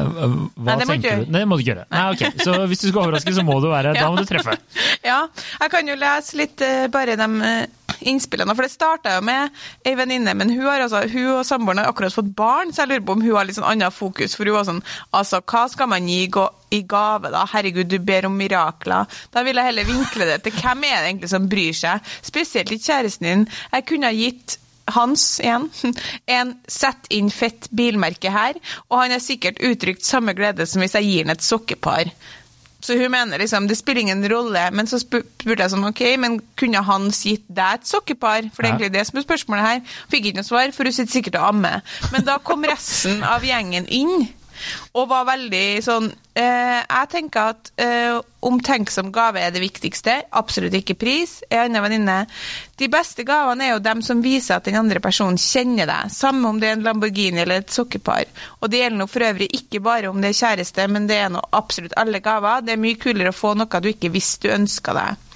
hva 0.09 0.29
Nei, 0.65 0.77
det 0.81 0.87
tenker 0.89 1.19
du? 1.21 1.27
Nei, 1.29 1.43
det 1.43 1.49
må 1.51 1.59
du 1.59 1.63
ikke 1.65 1.73
gjøre. 1.75 1.85
Nei, 1.93 2.05
ok. 2.15 2.23
Så 2.41 2.55
hvis 2.71 2.81
du 2.81 2.87
skal 2.89 3.03
overraske, 3.05 3.35
så 3.37 3.45
må 3.45 3.59
du 3.61 3.69
være 3.73 3.93
Da 3.99 4.09
må 4.09 4.23
du 4.23 4.29
treffe. 4.29 4.57
Ja, 5.05 5.19
jeg 5.61 5.73
kan 5.75 5.91
jo 5.93 5.97
lese 6.01 6.39
litt 6.41 6.65
eh, 6.65 6.87
bare 6.93 7.19
de 7.21 7.29
eh, 7.49 7.67
innspillene. 8.11 8.55
For 8.57 8.67
det 8.67 8.73
starta 8.75 9.17
jo 9.17 9.25
med 9.27 9.53
ei 9.89 9.95
venninne, 9.99 10.35
men 10.39 10.53
hun, 10.53 10.65
har 10.67 10.85
altså, 10.85 11.05
hun 11.13 11.39
og 11.39 11.47
samboeren 11.49 11.83
har 11.83 11.93
akkurat 11.93 12.15
fått 12.15 12.33
barn, 12.39 12.73
så 12.73 12.83
jeg 12.83 12.93
lurer 12.93 13.07
på 13.07 13.17
om 13.17 13.25
hun 13.25 13.37
har 13.37 13.49
litt 13.49 13.59
sånn 13.59 13.69
annet 13.69 13.95
fokus. 13.97 14.37
For 14.37 14.49
hun 14.49 14.59
var 14.59 14.69
sånn 14.69 14.83
Altså, 15.13 15.43
hva 15.47 15.67
skal 15.71 15.89
man 15.91 16.09
gi 16.09 16.25
i 16.73 16.81
gave, 16.89 17.31
da? 17.33 17.45
Herregud, 17.53 17.91
du 17.91 17.99
ber 18.03 18.27
om 18.29 18.37
mirakler. 18.39 19.11
Da 19.35 19.45
vil 19.47 19.59
jeg 19.59 19.71
heller 19.71 19.89
vinkle 19.89 20.29
det 20.29 20.41
til 20.47 20.57
hvem 20.57 20.87
er 20.89 20.99
det 20.99 21.11
egentlig 21.11 21.31
som 21.33 21.49
bryr 21.51 21.77
seg? 21.77 22.13
Spesielt 22.25 22.73
ikke 22.73 22.89
kjæresten 22.89 23.29
din. 23.29 23.47
Jeg 23.73 23.87
kunne 23.91 24.11
ha 24.11 24.17
gitt 24.17 24.59
hans 24.95 25.41
igjen. 25.41 25.69
En 26.27 26.55
sett 26.69 27.11
inn 27.15 27.31
fett 27.31 27.69
bilmerke 27.71 28.33
her, 28.33 28.59
og 28.89 29.03
han 29.03 29.15
har 29.15 29.23
sikkert 29.23 29.63
uttrykt 29.63 30.07
samme 30.07 30.35
glede 30.39 30.67
som 30.69 30.83
hvis 30.83 30.97
jeg 30.99 31.09
gir 31.09 31.27
han 31.27 31.37
et 31.37 31.45
sokkepar. 31.45 32.13
Så 32.83 32.97
hun 32.99 33.13
mener 33.15 33.39
liksom, 33.39 33.69
det 33.71 33.77
spiller 33.79 34.03
ingen 34.03 34.25
rolle, 34.33 34.65
men 34.75 34.89
så 34.91 34.99
spurte 34.99 35.55
jeg 35.55 35.71
sånn, 35.71 35.87
ok, 35.87 36.03
men 36.19 36.41
kunne 36.59 36.83
Hans 36.83 37.23
gitt 37.29 37.45
deg 37.47 37.79
et 37.79 37.87
sokkepar? 37.87 38.49
For 38.51 38.65
det 38.65 38.69
er 38.69 38.75
egentlig 38.75 38.93
det 38.97 39.05
som 39.07 39.21
er 39.21 39.27
spørsmålet 39.29 39.69
her. 39.69 39.99
Fikk 40.11 40.27
ikke 40.29 40.41
noe 40.41 40.49
svar, 40.49 40.75
for 40.75 40.91
hun 40.91 40.97
sitter 40.97 41.15
sikkert 41.15 41.39
og 41.39 41.49
ammer. 41.53 41.85
Men 42.11 42.27
da 42.27 42.41
kom 42.43 42.67
resten 42.67 43.23
av 43.27 43.47
gjengen 43.47 43.87
inn, 43.87 44.27
og 44.93 45.09
var 45.11 45.27
veldig 45.29 45.67
sånn, 45.85 46.11
eh, 46.35 46.81
jeg 46.81 47.11
tenker 47.13 47.53
at 47.55 47.71
eh, 47.81 48.19
omtenksom 48.43 49.13
gave 49.15 49.41
er 49.41 49.55
det 49.55 49.63
viktigste, 49.63 50.17
absolutt 50.39 50.75
ikke 50.79 50.99
pris. 50.99 51.39
En 51.49 51.65
annen 51.67 51.85
venninne, 51.85 52.19
de 52.79 52.89
beste 52.93 53.25
gavene 53.27 53.69
er 53.69 53.75
jo 53.75 53.83
dem 53.85 54.03
som 54.05 54.23
viser 54.25 54.59
at 54.59 54.69
den 54.69 54.79
andre 54.81 55.03
personen 55.03 55.41
kjenner 55.41 55.89
deg, 55.89 56.13
samme 56.15 56.49
om 56.51 56.61
det 56.61 56.71
er 56.71 56.79
en 56.79 56.87
Lamborghini 56.87 57.45
eller 57.45 57.63
et 57.63 57.75
sokkepar. 57.75 58.31
Og 58.61 58.73
det 58.73 58.83
gjelder 58.83 59.03
nå 59.03 59.09
for 59.11 59.29
øvrig 59.29 59.51
ikke 59.59 59.83
bare 59.85 60.11
om 60.11 60.23
det 60.23 60.33
er 60.33 60.41
kjæreste, 60.43 60.89
men 60.93 61.11
det 61.11 61.21
er 61.23 61.33
nå 61.33 61.43
absolutt 61.53 61.97
alle 62.01 62.23
gaver. 62.25 62.65
Det 62.67 62.77
er 62.77 62.83
mye 62.83 63.01
kulere 63.01 63.33
å 63.33 63.37
få 63.37 63.55
noe 63.59 63.83
du 63.83 63.93
ikke 63.93 64.13
visste 64.13 64.49
du 64.49 64.57
ønska 64.57 64.95
deg. 64.97 65.29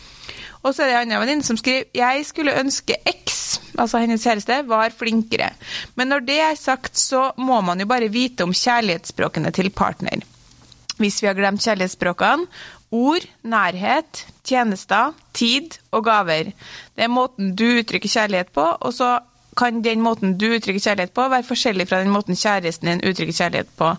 Og 0.66 0.74
så 0.74 0.82
er 0.82 0.88
det 0.88 0.94
en 0.96 1.02
annen 1.04 1.22
venninne 1.22 1.46
som 1.46 1.58
skriver 1.58 1.86
jeg 1.94 2.24
skulle 2.26 2.56
ønske 2.58 2.96
X, 3.06 3.60
altså 3.76 4.00
hennes 4.02 4.24
kjæreste, 4.24 4.62
var 4.68 4.94
flinkere. 4.94 5.50
Men 5.94 6.12
når 6.12 6.24
det 6.26 6.40
er 6.40 6.56
sagt, 6.58 6.98
så 6.98 7.30
må 7.36 7.60
man 7.64 7.80
jo 7.80 7.88
bare 7.90 8.12
vite 8.12 8.46
om 8.46 8.54
kjærlighetsspråkene 8.56 9.52
til 9.54 9.70
partner. 9.70 10.24
Hvis 10.96 11.20
vi 11.20 11.28
har 11.28 11.36
glemt 11.36 11.64
kjærlighetsspråkene, 11.64 12.48
ord, 12.90 13.24
nærhet, 13.42 14.26
tjenester, 14.46 15.14
tid 15.34 15.78
og 15.90 16.04
gaver. 16.06 16.52
Det 16.96 17.04
er 17.04 17.12
måten 17.12 17.54
du 17.56 17.66
uttrykker 17.80 18.08
kjærlighet 18.08 18.52
på, 18.54 18.62
og 18.62 18.94
så 18.94 19.18
kan 19.56 19.80
den 19.84 20.02
måten 20.04 20.36
du 20.38 20.46
uttrykker 20.52 20.82
kjærlighet 20.84 21.14
på, 21.16 21.28
være 21.32 21.46
forskjellig 21.48 21.88
fra 21.88 22.02
den 22.02 22.12
måten 22.12 22.36
kjæresten 22.36 22.90
din 22.90 23.04
uttrykker 23.08 23.36
kjærlighet 23.36 23.70
på. 23.78 23.92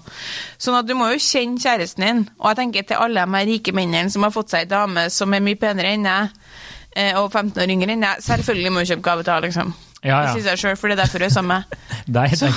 Sånn 0.62 0.78
at 0.78 0.88
du 0.88 0.94
må 0.98 1.10
jo 1.12 1.22
kjenne 1.22 1.62
kjæresten 1.62 2.06
din. 2.06 2.24
Og 2.38 2.52
jeg 2.52 2.60
tenker 2.62 2.88
til 2.88 3.02
alle 3.02 3.26
de 3.26 3.46
rike 3.52 3.74
mennene 3.74 4.14
som 4.14 4.26
har 4.28 4.36
fått 4.36 4.54
seg 4.54 4.68
ei 4.68 4.72
dame 4.72 5.08
som 5.14 5.34
er 5.34 5.44
mye 5.44 5.60
penere 5.60 5.96
enn 5.98 6.06
eh, 6.06 6.36
og 7.20 7.32
15 7.32 7.62
år 7.64 7.74
yngre 7.76 7.92
enn 7.94 8.02
deg, 8.06 8.24
selvfølgelig 8.26 8.72
må 8.74 8.84
du 8.84 8.90
kjøpe 8.94 9.06
gave 9.10 9.24
til 9.28 9.34
henne, 9.34 9.48
liksom. 9.50 9.74
Ja, 10.06 10.20
ja. 10.22 10.34
Det 10.34 10.44
sier 10.44 10.52
jeg 10.54 10.60
sjøl, 10.62 10.76
for 10.78 10.88
det 10.92 10.96
er 10.98 11.02
derfor 11.04 11.20
du 11.20 11.26
er 11.26 11.32
sammen 11.34 11.58
med. 11.58 11.80
meg. 12.08 12.14
nei. 12.18 12.52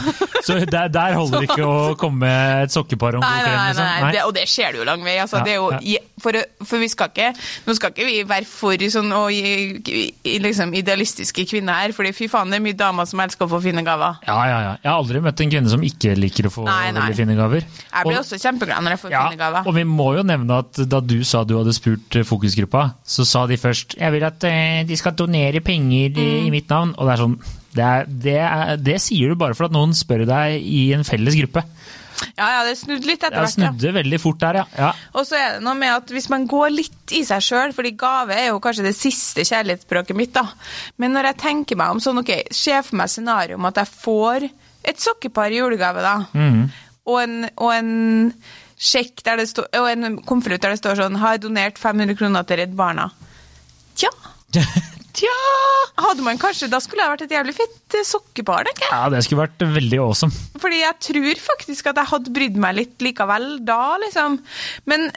Så 0.44 0.58
der, 0.70 0.90
der 0.92 1.14
holder 1.16 1.40
det 1.40 1.48
ikke 1.48 1.64
å 1.66 1.94
komme 1.98 2.20
med 2.26 2.66
et 2.66 2.74
sokkepar 2.74 3.16
om 3.16 3.24
Nei, 3.24 3.30
nei, 3.42 3.54
nei, 3.56 3.68
Liksom. 3.70 3.88
nei. 4.04 4.10
Det, 4.14 4.24
og 4.28 4.34
det 4.36 4.44
skjer 4.52 4.74
det 4.76 4.82
jo 4.82 4.86
lang 4.88 5.04
vei. 5.06 5.16
Altså, 5.22 5.40
Ja, 5.40 5.44
det 5.48 5.52
er 5.52 5.56
jo, 5.56 5.70
i- 5.80 5.98
for, 6.22 6.36
for 6.64 6.78
vi 6.82 6.88
skal 6.92 7.08
ikke 7.10 7.30
Nå 7.66 7.74
skal 7.76 7.90
ikke 7.94 8.06
vi 8.06 8.18
være 8.28 8.46
for 8.48 8.76
sånn 8.92 9.10
og, 9.16 9.30
liksom, 10.44 10.74
idealistiske 10.78 11.44
kvinner 11.50 11.80
her, 11.82 11.94
fordi 11.96 12.12
fy 12.16 12.28
faen, 12.30 12.50
det 12.52 12.60
er 12.60 12.64
mye 12.64 12.76
damer 12.78 13.08
som 13.08 13.20
elsker 13.24 13.46
å 13.46 13.50
få 13.54 13.60
fine 13.64 13.82
gaver. 13.86 14.18
Ja, 14.28 14.36
ja, 14.48 14.58
ja. 14.66 14.72
Jeg 14.82 14.90
har 14.90 14.98
aldri 15.00 15.22
møtt 15.24 15.42
en 15.44 15.52
kvinne 15.52 15.72
som 15.72 15.84
ikke 15.86 16.14
liker 16.18 16.48
å 16.50 16.52
få 16.54 16.64
Nei, 16.68 16.90
nei. 16.96 17.08
fine 17.18 17.36
gaver. 17.38 17.64
Jeg 17.66 18.06
blir 18.06 18.18
Og- 18.18 18.22
også 18.24 18.38
kjempeglad 18.42 18.82
når 18.84 18.96
jeg 18.96 19.02
får 19.04 19.10
ja, 19.14 19.22
fine 19.28 19.40
gaver. 19.40 19.66
og 19.66 19.74
vi 19.74 19.84
må 19.84 20.08
jo 20.16 20.22
nevne 20.26 20.58
at 20.64 20.82
da 20.88 21.00
du 21.00 21.18
sa 21.24 21.44
du 21.44 21.56
hadde 21.58 21.74
spurt 21.76 22.16
eh, 22.16 22.26
fokusgruppa, 22.26 22.84
så 23.04 23.26
sa 23.26 23.46
de 23.46 23.56
først 23.60 23.96
jeg 23.98 24.12
vil 24.12 24.24
at 24.24 24.44
eh, 24.44 24.82
de 24.84 24.96
skal 24.96 25.12
donere 25.12 25.60
penger 25.60 26.10
Mm. 26.10 26.46
i 26.46 26.50
mitt 26.50 26.68
navn. 26.68 26.94
Og 26.98 27.06
det 27.06 27.12
er 27.12 27.22
sånn 27.22 27.38
det, 27.74 27.84
er, 27.84 28.04
det, 28.08 28.36
er, 28.40 28.76
det 28.76 28.96
sier 29.00 29.28
du 29.30 29.34
bare 29.38 29.54
for 29.54 29.64
at 29.68 29.72
noen 29.72 29.92
spør 29.94 30.24
deg 30.26 30.60
i 30.64 30.92
en 30.92 31.04
felles 31.06 31.36
gruppe. 31.38 31.62
Ja, 32.36 32.48
ja, 32.54 32.60
det 32.66 32.76
snudde 32.80 33.08
litt 33.08 33.22
etter 33.22 33.38
hvert. 33.40 33.56
ja. 33.56 33.70
snudde 33.70 33.92
veldig 33.96 34.20
fort 34.20 34.40
der, 34.42 34.60
ja. 34.60 34.64
ja. 34.76 34.90
Og 35.14 35.26
så 35.28 35.38
er 35.38 35.56
det 35.56 35.64
noe 35.64 35.76
med 35.78 35.92
at 35.94 36.12
hvis 36.14 36.28
man 36.32 36.46
går 36.50 36.72
litt 36.74 37.14
i 37.16 37.22
seg 37.26 37.44
sjøl, 37.44 37.74
fordi 37.76 37.94
gave 38.00 38.36
er 38.36 38.50
jo 38.50 38.60
kanskje 38.62 38.86
det 38.88 38.96
siste 38.98 39.44
kjærlighetsspråket 39.48 40.18
mitt, 40.18 40.34
da. 40.36 40.46
Men 41.00 41.16
når 41.16 41.32
jeg 41.32 41.40
tenker 41.44 41.80
meg 41.80 41.94
om 41.94 42.02
sånn, 42.02 42.22
ok, 42.22 42.34
se 42.54 42.76
for 42.86 43.00
meg 43.00 43.12
scenario 43.12 43.60
om 43.60 43.68
at 43.70 43.82
jeg 43.82 43.92
får 43.94 44.48
et 44.90 45.00
sokkepar 45.00 45.52
i 45.52 45.60
julegave, 45.60 46.04
da. 46.04 46.16
og 47.10 47.22
en, 47.22 47.36
og 47.56 47.74
en 47.74 47.92
sjekk 48.80 49.24
der 49.26 49.42
det 49.42 49.48
står, 49.50 49.68
og 49.76 49.90
en 49.90 50.20
konvolutt 50.24 50.62
der 50.64 50.72
det 50.74 50.80
står 50.80 51.02
sånn 51.02 51.18
'Har 51.20 51.40
donert 51.42 51.78
500 51.78 52.16
kroner 52.16 52.46
til 52.48 52.62
Redd 52.62 52.76
Barna'. 52.76 53.10
Tja. 53.96 54.08
Tja! 55.16 55.36
Hadde 56.00 56.22
man 56.24 56.38
kanskje, 56.40 56.68
Da 56.70 56.78
skulle 56.82 57.02
jeg 57.04 57.12
vært 57.14 57.24
et 57.26 57.34
jævlig 57.34 57.54
fett 57.56 57.96
eh, 57.98 58.04
sokkepar. 58.06 58.64
tenker 58.68 58.86
jeg. 58.86 58.92
Ja, 58.94 59.08
det 59.12 59.24
skulle 59.26 59.42
vært 59.46 59.64
veldig 59.74 59.98
awesome. 60.04 60.32
Fordi 60.62 60.80
jeg 60.82 60.98
tror 61.08 61.42
faktisk 61.48 61.90
at 61.90 62.00
jeg 62.02 62.10
hadde 62.12 62.34
brydd 62.36 62.56
meg 62.62 62.76
litt 62.78 63.04
likevel 63.04 63.50
da, 63.66 63.96
liksom. 64.04 64.38
Men 64.90 65.10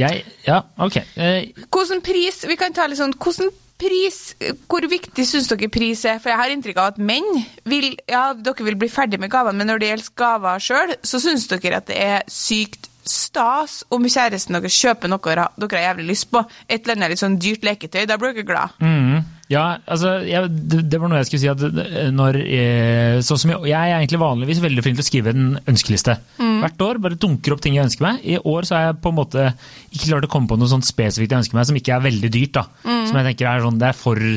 Jeg 0.00 0.24
Ja, 0.46 0.62
ok. 0.80 0.96
Eh, 1.16 1.50
hvordan 1.70 2.00
pris 2.04 2.44
Vi 2.48 2.56
kan 2.56 2.72
ta 2.72 2.86
litt 2.88 2.98
sånn 3.00 3.14
hvordan 3.16 3.50
pris, 3.80 4.34
Hvor 4.68 4.84
viktig 4.88 5.24
syns 5.24 5.48
dere 5.48 5.68
pris 5.72 6.02
er? 6.04 6.18
For 6.20 6.32
jeg 6.32 6.40
har 6.40 6.52
inntrykk 6.52 6.80
av 6.82 6.92
at 6.94 6.98
menn 7.00 7.28
vil 7.68 7.94
Ja, 8.10 8.30
dere 8.34 8.66
vil 8.66 8.76
bli 8.80 8.88
ferdig 8.92 9.20
med 9.22 9.32
gavene, 9.32 9.56
men 9.60 9.70
når 9.70 9.80
det 9.80 9.88
gjelder 9.92 10.14
gaver 10.20 10.64
sjøl, 10.66 10.96
så 11.02 11.20
syns 11.22 11.46
dere 11.48 11.78
at 11.80 11.88
det 11.88 11.96
er 11.96 12.24
sykt 12.28 12.90
stas 13.10 13.80
om 13.92 14.06
kjæresten 14.06 14.56
deres 14.56 14.78
kjøper 14.78 15.10
noe 15.10 15.20
dere 15.20 15.50
har 15.58 15.90
jævlig 15.90 16.08
lyst 16.12 16.30
på. 16.32 16.42
Et 16.68 16.80
eller 16.80 16.96
annet 16.96 17.14
litt 17.14 17.22
sånn 17.22 17.38
dyrt 17.42 17.66
leketøy. 17.66 18.06
Da 18.08 18.16
blir 18.20 18.34
dere 18.36 18.48
glad. 18.48 18.80
Mm. 18.82 19.20
Ja, 19.50 19.64
altså, 19.90 20.20
jeg, 20.22 20.46
det, 20.70 20.98
var 21.02 21.10
noe 21.10 21.18
jeg 21.18 21.26
skulle 21.26 21.42
si. 21.42 21.50
at 21.50 22.12
når 22.14 22.38
eh, 22.44 23.16
sånn 23.26 23.40
som 23.42 23.50
jeg, 23.50 23.72
jeg 23.72 23.78
er 23.80 23.96
egentlig 23.96 24.20
vanligvis 24.22 24.62
veldig 24.62 24.84
flink 24.86 25.00
til 25.00 25.04
å 25.04 25.08
skrive 25.08 25.34
en 25.34 25.48
ønskeliste. 25.72 26.14
Hvert 26.38 26.84
år 26.86 27.00
bare 27.02 27.18
dunker 27.18 27.56
opp 27.56 27.64
ting 27.64 27.74
jeg 27.74 27.88
ønsker 27.88 28.06
meg. 28.06 28.20
I 28.22 28.38
år 28.38 28.68
så 28.68 28.76
har 28.76 28.86
jeg 28.86 29.00
på 29.02 29.10
en 29.10 29.18
måte 29.18 29.48
ikke 29.90 30.12
klart 30.12 30.28
å 30.28 30.32
komme 30.36 30.50
på 30.50 30.60
noe 30.60 30.70
sånt 30.70 30.86
spesifikt 30.86 31.34
jeg 31.34 31.44
ønsker 31.44 31.58
meg, 31.58 31.66
som 31.66 31.80
ikke 31.80 31.96
er 31.96 32.06
veldig 32.06 32.30
dyrt. 32.36 32.60
da. 32.60 32.66
Som 33.08 33.18
jeg 33.18 33.32
tenker 33.32 33.50
er 33.50 33.66
sånn, 33.66 33.80
det 33.82 33.90
er 33.90 33.98
for 33.98 34.30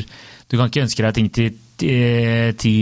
Du 0.44 0.58
kan 0.58 0.68
ikke 0.68 0.82
ønske 0.84 1.06
deg 1.06 1.14
ting 1.16 1.30
til 1.32 1.54
ti, 1.80 1.90
ti 2.60 2.74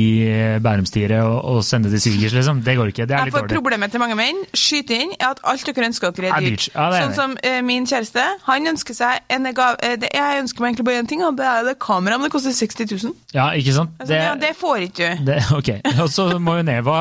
Bærumstiere 0.63 1.23
og, 1.25 1.39
og 1.53 1.61
sende 1.67 1.91
til 1.93 2.03
svigers, 2.03 2.35
liksom. 2.37 2.63
Det 2.67 2.77
går 2.79 2.93
ikke. 2.93 3.07
Det 3.09 3.17
er 3.17 3.29
litt 3.29 3.37
dårlig. 3.37 3.57
Problemet 3.57 3.95
til 3.95 4.03
mange 4.03 4.17
menn 4.19 4.43
skyt 4.57 4.93
inn, 4.95 5.15
er 5.19 5.33
at 5.33 5.43
alt 5.49 5.67
dere 5.69 5.89
ønsker 5.89 6.15
dere 6.17 6.33
Er 6.37 6.47
dyrt. 6.47 6.69
Ja, 6.73 6.89
sånn 6.95 7.13
det. 7.13 7.19
som 7.19 7.37
uh, 7.39 7.59
min 7.67 7.89
kjæreste. 7.89 8.25
Han 8.49 8.73
ønsker 8.73 8.97
seg 8.97 9.33
en 9.33 9.49
gave 9.57 9.79
eh, 9.85 9.97
det, 10.01 10.13
Jeg 10.17 10.43
ønsker 10.45 10.65
meg 10.65 10.73
egentlig 10.73 10.89
bare 10.89 11.03
én 11.03 11.11
ting, 11.11 11.25
og 11.27 11.39
det 11.39 11.49
er 11.49 11.69
det 11.71 11.77
kamera, 11.83 12.19
men 12.19 12.29
det 12.29 12.35
koster 12.35 12.55
60 12.57 12.93
000. 12.93 13.17
Ja, 13.37 13.49
ikke 13.59 13.77
sant? 13.77 13.95
Altså, 14.03 14.19
ja, 14.19 14.35
det 14.41 14.53
får 14.61 14.87
ikke 14.89 15.13
du. 15.19 15.25
Det, 15.31 15.39
ok, 15.59 15.71
og 15.95 16.13
så 16.13 16.29
må 16.43 16.59
jo 16.61 16.67
ned 16.69 16.83
hva 16.87 17.01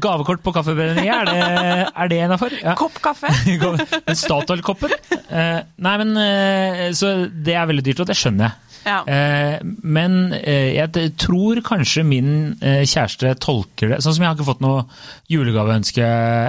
Gavekort 0.00 0.42
på 0.44 0.54
kaffebrenneriet, 0.54 1.10
er 1.10 1.28
det, 1.28 1.90
er 1.90 2.10
det 2.10 2.22
innafor? 2.24 2.56
Ja. 2.62 2.74
Kopp 2.78 2.98
kaffe. 3.04 3.30
Statoil-koppen? 4.22 4.94
Uh, 5.30 5.60
nei, 5.82 5.94
men 6.02 6.16
eh, 6.20 6.88
Så 6.96 7.12
det 7.30 7.54
er 7.56 7.68
veldig 7.70 7.84
dyrt, 7.86 8.04
og 8.04 8.10
det 8.10 8.18
skjønner 8.18 8.48
jeg. 8.48 8.69
Ja. 8.86 9.00
Eh, 9.04 9.58
men 9.82 10.32
eh, 10.32 10.72
jeg 10.78 11.12
tror 11.20 11.60
kanskje 11.64 12.04
min 12.06 12.30
eh, 12.64 12.82
kjæreste 12.88 13.34
tolker 13.42 13.92
det 13.92 14.00
Sånn 14.00 14.16
som 14.16 14.24
jeg 14.24 14.30
har 14.30 14.38
ikke 14.38 14.48
fått 14.48 14.64
noe 14.64 14.86
julegaveønske 15.30 16.06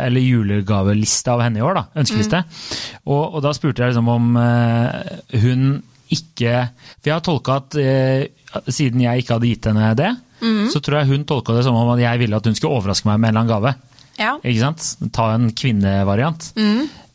eller 0.08 0.24
julegaveliste 0.24 1.34
av 1.34 1.44
henne 1.44 1.60
i 1.60 1.66
år, 1.66 1.82
da. 1.82 1.86
Ønskeliste. 2.02 2.44
Og, 3.06 3.22
og 3.26 3.40
da 3.46 3.54
spurte 3.58 3.84
jeg 3.84 3.94
liksom 3.94 4.12
om 4.12 4.34
hun 5.44 5.70
ikke 6.12 6.56
For 7.00 7.08
jeg 7.08 7.14
har 7.16 7.24
tolka 7.24 7.62
at 7.62 7.78
siden 8.68 9.04
jeg 9.04 9.22
ikke 9.22 9.38
hadde 9.38 9.48
gitt 9.48 9.68
henne 9.70 9.94
det, 9.96 10.10
så 10.74 10.82
tror 10.84 11.00
jeg 11.00 11.12
hun 11.14 11.24
tolka 11.30 11.56
det 11.56 11.64
som 11.64 11.78
om 11.78 11.94
at 11.94 12.02
jeg 12.02 12.20
ville 12.20 12.36
at 12.36 12.48
hun 12.50 12.58
skulle 12.58 12.82
overraske 12.82 13.08
meg 13.08 13.22
med 13.22 13.30
en 13.30 13.38
eller 13.38 13.44
annen 13.46 13.54
gave. 13.54 13.74
Ja. 14.20 14.34
Ikke 14.44 14.60
sant? 14.66 15.12
Ta 15.16 15.30
en 15.38 15.52
kvinnevariant. 15.56 16.50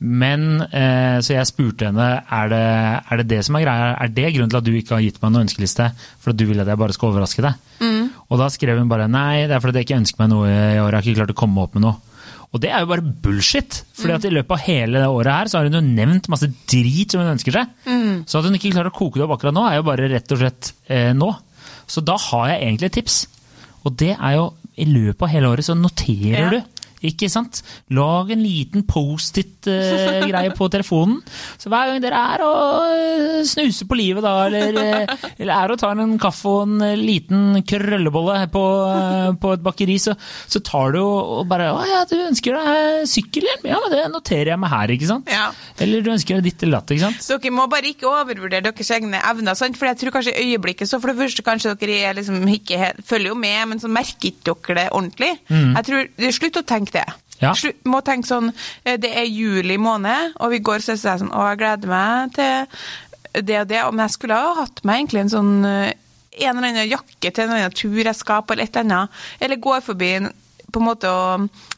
Men 0.00 0.61
eh, 0.69 1.19
Så 1.25 1.33
jeg 1.33 1.49
spurte 1.49 1.87
henne 1.88 2.07
er 2.29 2.50
det, 2.53 2.65
er 3.11 3.21
det 3.23 3.29
det 3.31 3.38
som 3.47 3.57
er 3.57 3.65
greia. 3.65 3.93
Er 4.05 4.11
det 4.12 4.33
grunnen 4.35 4.50
til 4.53 4.59
at 4.61 4.67
du 4.67 4.73
ikke 4.76 4.97
har 4.99 5.05
gitt 5.07 5.21
meg 5.23 5.33
noen 5.33 5.47
ønskeliste? 5.47 5.87
For 6.21 6.35
at 6.35 6.37
du 6.41 6.45
vil 6.50 6.61
at 6.61 6.69
jeg 6.69 6.81
bare 6.83 6.93
skal 6.97 7.12
overraske 7.15 7.45
deg? 7.47 7.55
Og 8.29 8.41
da 8.41 8.49
skrev 8.53 8.79
hun 8.81 8.88
bare 8.91 9.07
nei, 9.09 9.47
det 9.47 9.55
er 9.57 9.62
fordi 9.62 9.81
jeg 9.81 9.87
ikke 9.88 10.00
ønsker 10.03 10.21
meg 10.25 10.31
noe 10.35 10.50
i 10.50 10.81
år. 10.83 10.91
Jeg 10.91 10.99
har 10.99 11.07
ikke 11.07 11.19
klart 11.23 11.33
å 11.37 11.38
komme 11.38 11.62
opp 11.65 11.75
med 11.79 11.87
noe. 11.87 11.97
Og 12.55 12.61
det 12.62 12.71
er 12.73 12.81
jo 12.85 12.88
bare 12.91 13.03
bullshit. 13.25 13.81
fordi 13.99 14.15
at 14.17 14.25
i 14.29 14.31
løpet 14.33 14.55
av 14.55 14.62
hele 14.65 15.00
det 15.03 15.09
året 15.12 15.33
her 15.35 15.50
så 15.50 15.59
har 15.59 15.67
hun 15.69 15.76
jo 15.81 15.83
nevnt 15.85 16.29
masse 16.33 16.49
drit 16.71 17.12
som 17.12 17.21
hun 17.25 17.33
ønsker 17.35 17.53
seg. 17.57 17.73
Så 18.29 18.38
at 18.41 18.47
hun 18.49 18.55
ikke 18.59 18.73
klarer 18.76 18.93
å 18.93 18.97
koke 18.97 19.19
det 19.21 19.26
opp 19.26 19.35
akkurat 19.38 19.55
nå, 19.57 19.65
er 19.69 19.81
jo 19.81 19.87
bare 19.88 20.09
rett 20.12 20.33
og 20.33 20.41
slett 20.41 20.71
eh, 20.88 21.11
nå. 21.17 21.33
Så 21.91 22.03
da 22.07 22.17
har 22.31 22.49
jeg 22.53 22.62
egentlig 22.69 22.91
et 22.93 22.97
tips. 23.00 23.19
Og 23.87 23.97
det 24.00 24.12
er 24.17 24.37
jo 24.38 24.47
i 24.76 24.85
løpet 24.88 25.23
av 25.25 25.31
hele 25.33 25.49
året 25.55 25.65
så 25.67 25.76
noterer 25.79 26.47
Ja. 26.47 26.50
du. 26.50 26.61
Ikke 27.07 27.29
sant? 27.33 27.63
Lag 27.95 28.31
en 28.35 28.43
liten 28.43 28.85
Post-it-greie 28.89 30.53
på 30.59 30.69
telefonen. 30.73 31.21
Så 31.61 31.71
hver 31.73 31.93
gang 31.93 32.03
dere 32.05 32.23
er 32.35 32.45
og 32.47 32.95
eh, 32.97 33.41
snuser 33.49 33.89
på 33.89 33.99
livet, 33.99 34.25
da, 34.25 34.35
eller, 34.47 34.81
eh, 34.81 35.29
eller 35.39 35.55
er 35.57 35.75
og 35.75 35.81
tar 35.81 35.99
en 36.03 36.17
kaffe 36.23 36.51
og 36.51 36.67
en 36.67 36.85
eh, 36.87 36.97
liten 36.99 37.63
krøllebolle 37.67 38.39
på, 38.53 38.65
eh, 38.93 39.31
på 39.43 39.55
et 39.57 39.65
bakeri, 39.65 39.99
så, 40.03 40.17
så 40.51 40.63
tar 40.65 40.97
du 40.97 41.01
og 41.03 41.45
bare 41.51 41.71
Å 41.77 41.83
ja, 41.89 42.03
du 42.09 42.17
ønsker 42.27 42.57
deg 42.57 43.07
sykkelhjelm? 43.11 43.67
Ja, 43.71 43.81
men 43.83 43.95
det 43.95 44.05
noterer 44.13 44.53
jeg 44.55 44.63
meg 44.63 44.73
her, 44.73 44.95
ikke 44.97 45.11
sant? 45.11 45.31
Ja. 45.33 45.49
Eller 45.83 46.05
du 46.05 46.13
ønsker 46.15 46.39
deg 46.39 46.51
ditt 46.51 46.65
eller 46.67 46.81
datt, 46.81 46.95
ikke 46.95 47.07
sant? 47.09 47.23
Så 47.25 47.39
dere 47.43 47.55
må 47.57 47.67
bare 47.71 47.91
ikke 47.91 48.09
overvurdere 48.11 48.65
deres 48.69 48.93
egne 48.97 49.21
evner. 49.31 49.59
Sant? 49.59 49.79
For 49.79 49.89
jeg 49.91 50.01
tror 50.01 50.17
kanskje 50.19 50.35
i 50.37 50.51
øyeblikket 50.53 50.91
så 50.91 51.01
for 51.03 51.13
det 51.13 51.21
første 51.21 51.45
kanskje 51.47 51.75
dere 51.81 51.99
er 52.11 52.19
liksom 52.19 52.43
ikke 52.57 52.93
følger 53.07 53.33
jo 53.33 53.39
med, 53.39 53.59
men 53.73 53.83
så 53.83 53.91
merker 53.93 54.31
ikke 54.33 54.55
dere 54.55 54.79
det 54.81 54.87
ordentlig. 54.97 55.33
Jeg 55.51 55.87
tror, 55.89 56.09
Slutt 56.37 56.59
å 56.61 56.65
tenke 56.69 56.93
det. 56.97 57.07
Ja. 57.43 57.53
Må 57.85 58.00
tenke 58.00 58.25
sånn 58.25 58.47
eh, 58.49 58.97
Det 58.97 59.11
er 59.12 59.26
juli 59.29 59.76
måned, 59.76 60.38
og 60.41 60.55
vi 60.55 60.62
går 60.65 60.81
så 60.81 60.95
er 60.95 61.03
jeg 61.03 61.21
sånn 61.21 61.35
Å, 61.37 61.43
jeg 61.50 61.61
gleder 61.61 61.91
meg 61.91 62.33
til 62.38 63.45
det 63.45 63.59
og 63.61 63.69
det. 63.69 63.83
Men 63.93 64.07
jeg 64.07 64.15
skulle 64.15 64.41
ha 64.41 64.55
hatt 64.62 64.81
meg 64.88 65.03
egentlig 65.03 65.26
en 65.26 65.35
sånn 65.35 65.55
eh, 65.69 65.93
en 66.37 66.59
eller 66.59 66.69
annen 66.69 66.91
jakke 66.91 67.31
til 67.31 67.45
en 67.45 67.53
eller 67.53 67.67
annen 67.67 67.76
tur 67.76 68.00
jeg 68.00 68.17
skal 68.17 68.43
på, 68.45 68.55
eller 68.55 68.69
et 68.69 68.76
eller 68.76 68.85
annet. 68.87 69.23
Eller 69.41 69.61
går 69.62 69.85
forbi 69.85 70.11
en 70.19 70.31
på 70.73 70.81
en 70.83 70.87
måte 70.89 71.11
å 71.11 71.37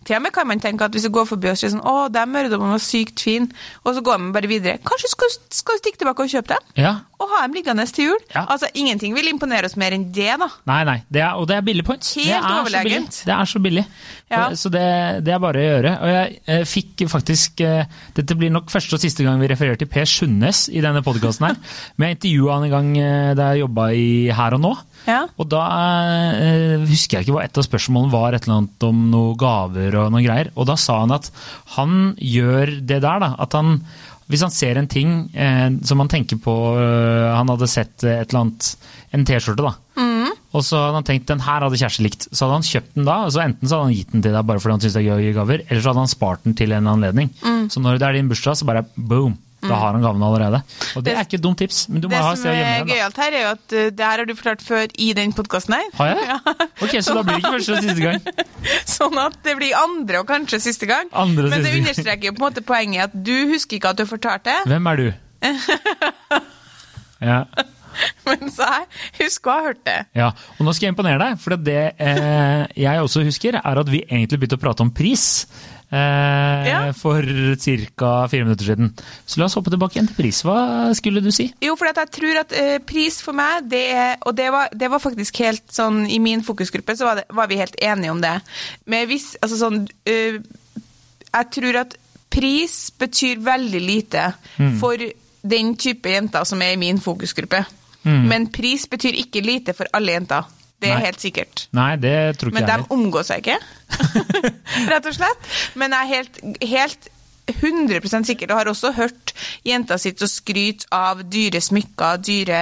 Til 0.08 0.16
og 0.16 0.22
med 0.24 0.32
kan 0.34 0.48
man 0.48 0.62
tenke 0.62 0.86
at 0.86 0.94
hvis 0.94 1.04
du 1.06 1.12
går 1.12 1.26
forbi 1.28 1.50
og 1.50 1.58
sier 1.60 1.72
sånn 1.74 1.84
Å, 1.84 2.08
den 2.12 2.32
mørdommen 2.32 2.72
var 2.74 2.82
sykt 2.82 3.20
fin, 3.20 3.50
og 3.84 3.94
så 3.96 4.02
går 4.04 4.20
man 4.22 4.32
bare 4.34 4.48
videre. 4.50 4.78
Kanskje 4.86 5.12
skal, 5.12 5.34
skal 5.52 5.76
du 5.76 5.82
stikke 5.82 6.00
tilbake 6.00 6.24
og 6.24 6.32
kjøpe 6.32 6.54
den? 6.54 6.72
Ja. 6.80 6.94
Og 7.18 7.30
ha 7.32 7.42
dem 7.44 7.56
liggende 7.56 7.84
til 7.90 8.12
jul? 8.12 8.20
Ja. 8.30 8.44
Altså, 8.46 8.68
ingenting 8.78 9.14
vil 9.16 9.26
imponere 9.30 9.66
oss 9.66 9.74
mer 9.80 9.94
enn 9.96 10.06
det, 10.14 10.30
da. 10.38 10.48
Nei, 10.70 10.80
nei, 10.86 10.96
det 11.10 11.22
er, 11.24 11.34
og 11.40 11.48
det 11.50 11.56
er 11.58 11.64
billig 11.66 11.84
points. 11.86 12.12
Helt 12.14 12.30
det 12.30 12.36
er 12.38 12.46
Så 12.46 12.60
overlegent. 12.62 13.18
Det 13.26 13.34
er 13.34 13.50
så 13.50 13.62
billig. 13.64 13.84
Ja. 14.30 14.42
Så, 14.52 14.62
så 14.62 14.72
det, 14.74 14.84
det 15.26 15.34
er 15.34 15.42
bare 15.42 15.60
å 15.60 15.66
gjøre. 15.66 15.94
Og 15.98 16.12
jeg 16.12 16.38
eh, 16.46 16.64
fikk 16.68 17.04
faktisk 17.10 17.62
eh, 17.64 17.88
Dette 18.16 18.36
blir 18.38 18.52
nok 18.54 18.70
første 18.70 18.94
og 18.94 19.02
siste 19.02 19.26
gang 19.26 19.40
vi 19.42 19.50
refererer 19.50 19.80
til 19.80 19.90
Per 19.90 20.06
Sundnes 20.08 20.66
i 20.70 20.82
denne 20.84 21.02
podkasten 21.06 21.48
her. 21.48 21.58
Men 21.98 22.12
jeg 22.12 22.18
intervjua 22.20 22.58
han 22.58 22.68
en 22.68 22.74
gang 22.76 22.92
eh, 23.02 23.32
da 23.38 23.50
jeg 23.52 23.64
jobba 23.64 23.90
i 23.98 24.08
Her 24.38 24.58
og 24.58 24.64
Nå. 24.64 24.74
Ja. 25.06 25.22
Og 25.38 25.48
da 25.52 25.62
eh, 26.34 26.84
husker 26.88 27.18
jeg 27.18 27.28
ikke 27.28 27.38
hva 27.38 27.46
et 27.46 27.58
av 27.60 27.66
spørsmålene 27.66 28.12
var, 28.12 28.34
et 28.34 28.44
eller 28.48 28.62
annet 28.62 28.86
om 28.88 29.08
noen 29.12 29.38
gaver 29.40 29.96
og 30.02 30.12
noen 30.12 30.26
greier. 30.26 30.52
Og 30.56 30.68
da 30.68 30.76
sa 30.80 31.00
han 31.04 31.14
at 31.16 31.30
han 31.76 32.14
gjør 32.18 32.78
det 32.82 33.02
der, 33.04 33.24
da. 33.24 33.34
At 33.38 33.56
han 33.58 33.82
hvis 34.28 34.42
han 34.44 34.52
ser 34.52 34.76
en 34.76 34.88
ting 34.90 35.12
eh, 35.32 35.70
som 35.88 36.02
han 36.02 36.10
tenker 36.12 36.36
på 36.44 36.52
eh, 36.76 37.28
Han 37.32 37.48
hadde 37.48 37.68
sett 37.70 38.04
et 38.04 38.28
eller 38.28 38.42
annet 38.42 38.66
En 39.16 39.24
T-skjorte, 39.24 39.64
da. 39.64 39.72
Og 40.52 40.64
så 40.64 40.80
hadde 40.80 41.00
han 41.00 41.06
tenkt 41.08 41.28
den 41.28 41.42
her 41.44 41.64
hadde 41.64 41.80
kjæreste 41.80 42.04
likt. 42.04 42.26
Så 42.28 42.44
hadde 42.44 42.58
han 42.58 42.68
kjøpt 42.68 42.94
den 42.96 43.08
da, 43.08 43.16
så 43.32 43.42
enten 43.44 43.68
så 43.68 43.78
hadde 43.78 43.88
han 43.90 43.96
gitt 43.96 44.14
den 44.14 44.24
til 44.24 44.36
deg 44.36 44.46
bare 44.48 44.62
fordi 44.62 44.76
han 44.76 44.84
syntes 44.84 44.96
det 44.96 45.02
er 45.02 45.08
gøy 45.08 45.16
å 45.16 45.24
gi 45.26 45.34
gaver, 45.36 45.64
eller 45.66 45.82
så 45.84 45.90
hadde 45.92 46.04
han 46.04 46.12
spart 46.12 46.46
den 46.46 46.56
til 46.60 46.72
en 46.76 46.88
anledning. 46.92 47.28
Så 47.72 47.82
når 47.84 48.00
det 48.00 48.08
er 48.08 48.16
din 48.16 48.30
bursdag, 48.30 48.56
så 48.60 48.68
bare 48.68 48.84
boom! 48.96 49.36
Da 49.68 49.78
har 49.82 49.92
han 49.96 50.02
gaven 50.02 50.22
allerede. 50.26 50.60
Og 50.96 51.02
det 51.02 51.04
Det- 51.04 51.14
er 51.18 51.24
ikke 51.28 51.38
et 51.38 51.44
dumt 51.44 51.58
tips, 51.58 51.88
men 51.88 52.00
du 52.00 52.08
må 52.08 52.10
Det 52.16 52.22
ha 52.24 52.32
et 52.32 52.38
sted 52.38 52.50
å 52.50 52.56
gjemme 52.56 52.74
er 52.74 52.78
som 52.78 52.88
er 52.88 52.94
gøyalt 52.94 53.16
her, 53.22 53.32
er 53.32 53.42
jo 53.42 53.50
at 53.52 53.72
uh, 53.72 53.90
det 53.90 54.04
her 54.08 54.18
har 54.18 54.24
du 54.26 54.34
fortalt 54.34 54.62
før 54.66 54.86
i 54.98 55.12
den 55.12 55.32
podkasten 55.32 55.74
her. 55.78 55.84
Har 55.94 56.06
jeg? 56.14 56.40
Ok, 56.88 56.94
så 57.04 57.14
da 57.14 57.22
blir 57.22 57.36
det 57.36 57.44
ikke 57.44 57.54
første 57.58 57.76
og 57.76 57.82
siste 57.82 58.02
gang. 58.02 58.20
Sånn 58.98 59.18
at 59.18 59.38
det 59.44 59.56
blir 59.58 59.74
andre 59.78 60.20
og 60.22 60.26
kanskje 60.28 60.60
siste 60.60 60.86
gang. 60.90 61.06
Andre 61.12 61.44
og 61.44 61.50
Men 61.50 61.62
det 61.62 61.66
siste 61.66 61.74
gang. 61.74 61.86
understreker 61.86 62.24
jo 62.30 62.32
på 62.32 62.42
en 62.42 62.46
måte 62.52 62.64
poenget 62.64 63.02
at 63.10 63.16
du 63.24 63.34
husker 63.52 63.76
ikke 63.78 63.90
at 63.90 63.96
du 63.96 64.04
har 64.06 64.12
fortalt 64.16 64.44
det, 64.44 64.58
Hvem 64.66 64.86
er 64.92 64.96
du? 64.96 65.08
Ja, 67.20 67.40
men 68.28 68.50
så 68.54 68.62
jeg 68.62 69.24
husker 69.24 69.50
å 69.50 69.54
ha 69.56 69.62
hørt 69.72 69.80
det. 69.88 69.96
ja. 70.14 70.28
Og 70.58 70.66
nå 70.66 70.74
skal 70.76 70.86
jeg 70.86 70.92
imponere 70.94 71.18
deg, 71.18 71.40
for 71.42 71.56
det 71.58 71.78
eh, 71.98 72.66
jeg 72.78 73.00
også 73.02 73.24
husker, 73.26 73.58
er 73.58 73.80
at 73.82 73.90
vi 73.90 74.04
egentlig 74.06 74.38
begynte 74.38 74.58
å 74.60 74.62
prate 74.62 74.84
om 74.86 74.92
pris. 74.94 75.24
Eh, 75.90 76.66
Ja. 76.68 76.92
For 76.92 77.22
ca. 77.96 78.28
fire 78.28 78.44
minutter 78.44 78.64
siden. 78.64 78.90
Så 79.26 79.38
la 79.40 79.46
oss 79.46 79.54
hoppe 79.56 79.70
tilbake 79.72 79.96
igjen 79.96 80.08
til 80.10 80.16
pris. 80.18 80.42
Hva 80.44 80.92
skulle 80.94 81.22
du 81.24 81.30
si? 81.32 81.46
Jo, 81.64 81.76
for 81.76 81.88
jeg 81.88 82.10
tror 82.12 82.40
at 82.42 82.52
eh, 82.52 82.78
pris 82.84 83.22
for 83.24 83.32
meg, 83.32 83.68
det 83.70 83.84
er 83.94 84.16
Og 84.26 84.34
det 84.36 84.50
var, 84.52 84.68
det 84.74 84.90
var 84.90 84.98
faktisk 85.00 85.38
helt 85.38 85.64
sånn 85.72 86.04
I 86.10 86.18
min 86.18 86.42
fokusgruppe 86.44 86.96
så 86.96 87.04
var, 87.08 87.14
det, 87.22 87.24
var 87.32 87.48
vi 87.48 87.56
helt 87.56 87.76
enige 87.80 88.10
om 88.10 88.20
det. 88.20 88.34
Men 88.86 89.06
hvis 89.08 89.36
Altså 89.40 89.56
sånn 89.56 89.88
eh, 90.04 90.38
Jeg 91.32 91.50
tror 91.56 91.80
at 91.86 91.96
pris 92.30 92.90
betyr 92.98 93.40
veldig 93.40 93.80
lite 93.80 94.32
for 94.78 95.00
den 95.42 95.74
type 95.80 96.10
jenter 96.10 96.44
som 96.44 96.60
er 96.62 96.74
i 96.74 96.76
min 96.76 96.98
fokusgruppe. 97.00 97.64
Men 98.04 98.46
pris 98.52 98.84
betyr 98.86 99.16
ikke 99.16 99.40
lite 99.40 99.72
for 99.74 99.88
alle 99.96 100.12
jenter. 100.12 100.44
Det 100.78 100.90
er 100.92 100.98
Nei. 100.98 101.04
helt 101.08 101.22
sikkert. 101.22 101.66
Nei, 101.74 101.92
det 101.98 102.16
tror 102.38 102.52
ikke 102.52 102.60
Men 102.60 102.66
de 102.68 102.72
Men 102.76 102.84
de 102.84 102.94
omgår 102.94 103.26
seg 103.26 103.42
ikke, 103.42 103.58
rett 104.92 105.06
og 105.10 105.16
slett. 105.16 105.54
Men 105.74 105.94
jeg 105.96 106.04
er 106.04 106.12
helt, 106.14 106.42
helt 106.70 107.08
100% 107.48 108.28
sikker, 108.28 108.52
og 108.52 108.60
har 108.60 108.70
også 108.70 108.92
hørt 108.92 109.32
jenta 109.66 109.98
sitt 109.98 110.22
og 110.22 110.30
skryte 110.30 110.86
av 110.94 111.24
dyre 111.32 111.60
smykker, 111.64 112.20
dyre 112.22 112.60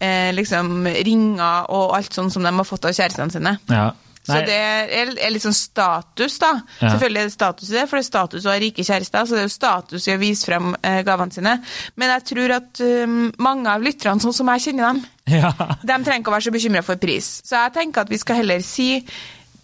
eh, 0.00 0.30
liksom, 0.36 0.86
ringer 0.86 1.70
og 1.74 1.96
alt 1.96 2.14
sånt 2.14 2.34
som 2.34 2.44
de 2.44 2.52
har 2.52 2.68
fått 2.68 2.88
av 2.88 2.94
kjærestene 2.96 3.34
sine. 3.34 3.56
Ja. 3.72 3.90
Så 4.28 4.38
det 4.46 4.56
er, 4.60 5.12
er 5.16 5.32
litt 5.32 5.44
sånn 5.44 5.56
status, 5.56 6.38
da. 6.42 6.50
Ja. 6.82 6.90
Selvfølgelig 6.92 7.20
er 7.22 7.28
det 7.30 7.34
status 7.34 7.70
i 7.72 7.76
det, 7.78 7.84
for 7.88 7.96
det 7.98 8.02
er 8.04 8.08
status 8.10 8.46
å 8.46 8.52
ha 8.52 8.58
rike 8.62 8.84
kjærester, 8.84 9.24
så 9.30 9.34
det 9.36 9.42
er 9.42 9.48
jo 9.48 9.54
status 9.56 10.08
i 10.08 10.14
å 10.14 10.20
vise 10.20 10.48
frem 10.50 10.70
eh, 10.82 11.00
gavene 11.06 11.32
sine. 11.34 11.54
Men 11.96 12.12
jeg 12.16 12.26
tror 12.34 12.56
at 12.58 12.82
um, 12.84 13.18
mange 13.48 13.72
av 13.72 13.84
lytterne, 13.88 14.20
sånn 14.22 14.36
som 14.36 14.52
jeg 14.54 14.66
kjenner 14.68 14.90
dem, 14.92 15.02
Ja. 15.38 15.52
de 15.82 15.98
trenger 16.04 16.22
ikke 16.22 16.30
å 16.32 16.36
være 16.38 16.46
så 16.48 16.54
bekymra 16.54 16.84
for 16.86 17.00
pris. 17.00 17.26
Så 17.44 17.56
jeg 17.58 17.74
tenker 17.80 18.04
at 18.06 18.12
vi 18.12 18.20
skal 18.20 18.40
heller 18.42 18.62
si 18.64 18.90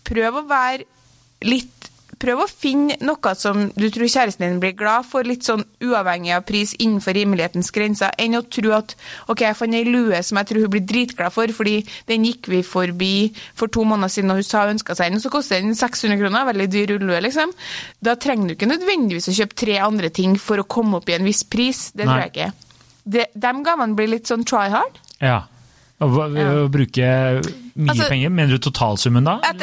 prøv 0.05 0.41
å 0.43 0.47
være 0.51 0.85
litt 1.49 1.91
Prøv 2.25 2.41
å 2.41 2.47
finne 2.49 2.97
noe 3.05 3.33
som 3.37 3.67
du 3.77 3.85
tror 3.93 4.09
kjæresten 4.09 4.47
din 4.47 4.61
blir 4.63 4.73
glad 4.79 5.05
for, 5.05 5.27
litt 5.29 5.45
sånn 5.45 5.65
uavhengig 5.85 6.33
av 6.33 6.47
pris 6.49 6.73
innenfor 6.81 7.13
rimelighetens 7.19 7.69
grenser, 7.75 8.15
enn 8.21 8.39
å 8.39 8.43
tro 8.49 8.73
at 8.79 8.95
ok, 9.29 9.43
jeg 9.45 9.59
fant 9.59 9.77
ei 9.77 9.85
lue 9.85 10.23
som 10.25 10.41
jeg 10.41 10.49
tror 10.51 10.65
hun 10.65 10.73
blir 10.73 10.87
dritglad 10.89 11.35
for, 11.35 11.53
fordi 11.53 11.77
den 12.09 12.25
gikk 12.25 12.49
vi 12.49 12.63
forbi 12.65 13.13
for 13.59 13.69
to 13.69 13.85
måneder 13.85 14.13
siden, 14.15 14.33
og 14.33 14.41
hun 14.41 14.49
sa 14.49 14.65
hun 14.65 14.75
ønska 14.79 14.97
seg 14.97 15.13
den, 15.13 15.21
så 15.21 15.33
koster 15.33 15.61
den 15.61 15.77
600 15.77 16.17
kroner, 16.23 16.49
veldig 16.49 16.69
dyr 16.73 16.97
ullue, 16.97 17.21
liksom. 17.29 17.53
Da 18.01 18.17
trenger 18.17 18.49
du 18.49 18.57
ikke 18.57 18.73
nødvendigvis 18.73 19.29
å 19.29 19.39
kjøpe 19.43 19.61
tre 19.67 19.79
andre 19.85 20.09
ting 20.15 20.39
for 20.41 20.63
å 20.65 20.69
komme 20.69 21.03
opp 21.03 21.13
i 21.13 21.19
en 21.19 21.29
viss 21.29 21.45
pris. 21.45 21.91
Det 21.93 22.07
tror 22.09 22.17
Nei. 22.17 22.29
jeg 22.31 22.35
ikke. 22.35 22.53
De, 23.05 23.27
de 23.37 23.53
gavene 23.69 23.99
blir 23.99 24.09
litt 24.17 24.31
sånn 24.33 24.49
try 24.49 24.71
hard. 24.73 25.03
ja. 25.21 25.43
Å, 26.03 26.07
å, 26.11 26.25
å 26.27 26.63
bruke 26.75 27.05
mye 27.07 27.93
Altså- 27.93 28.09
penger? 28.11 28.33
Mener 28.35 28.59
du 28.59 28.65
totalsummen 28.67 29.25
da? 29.25 29.37
At 29.47 29.61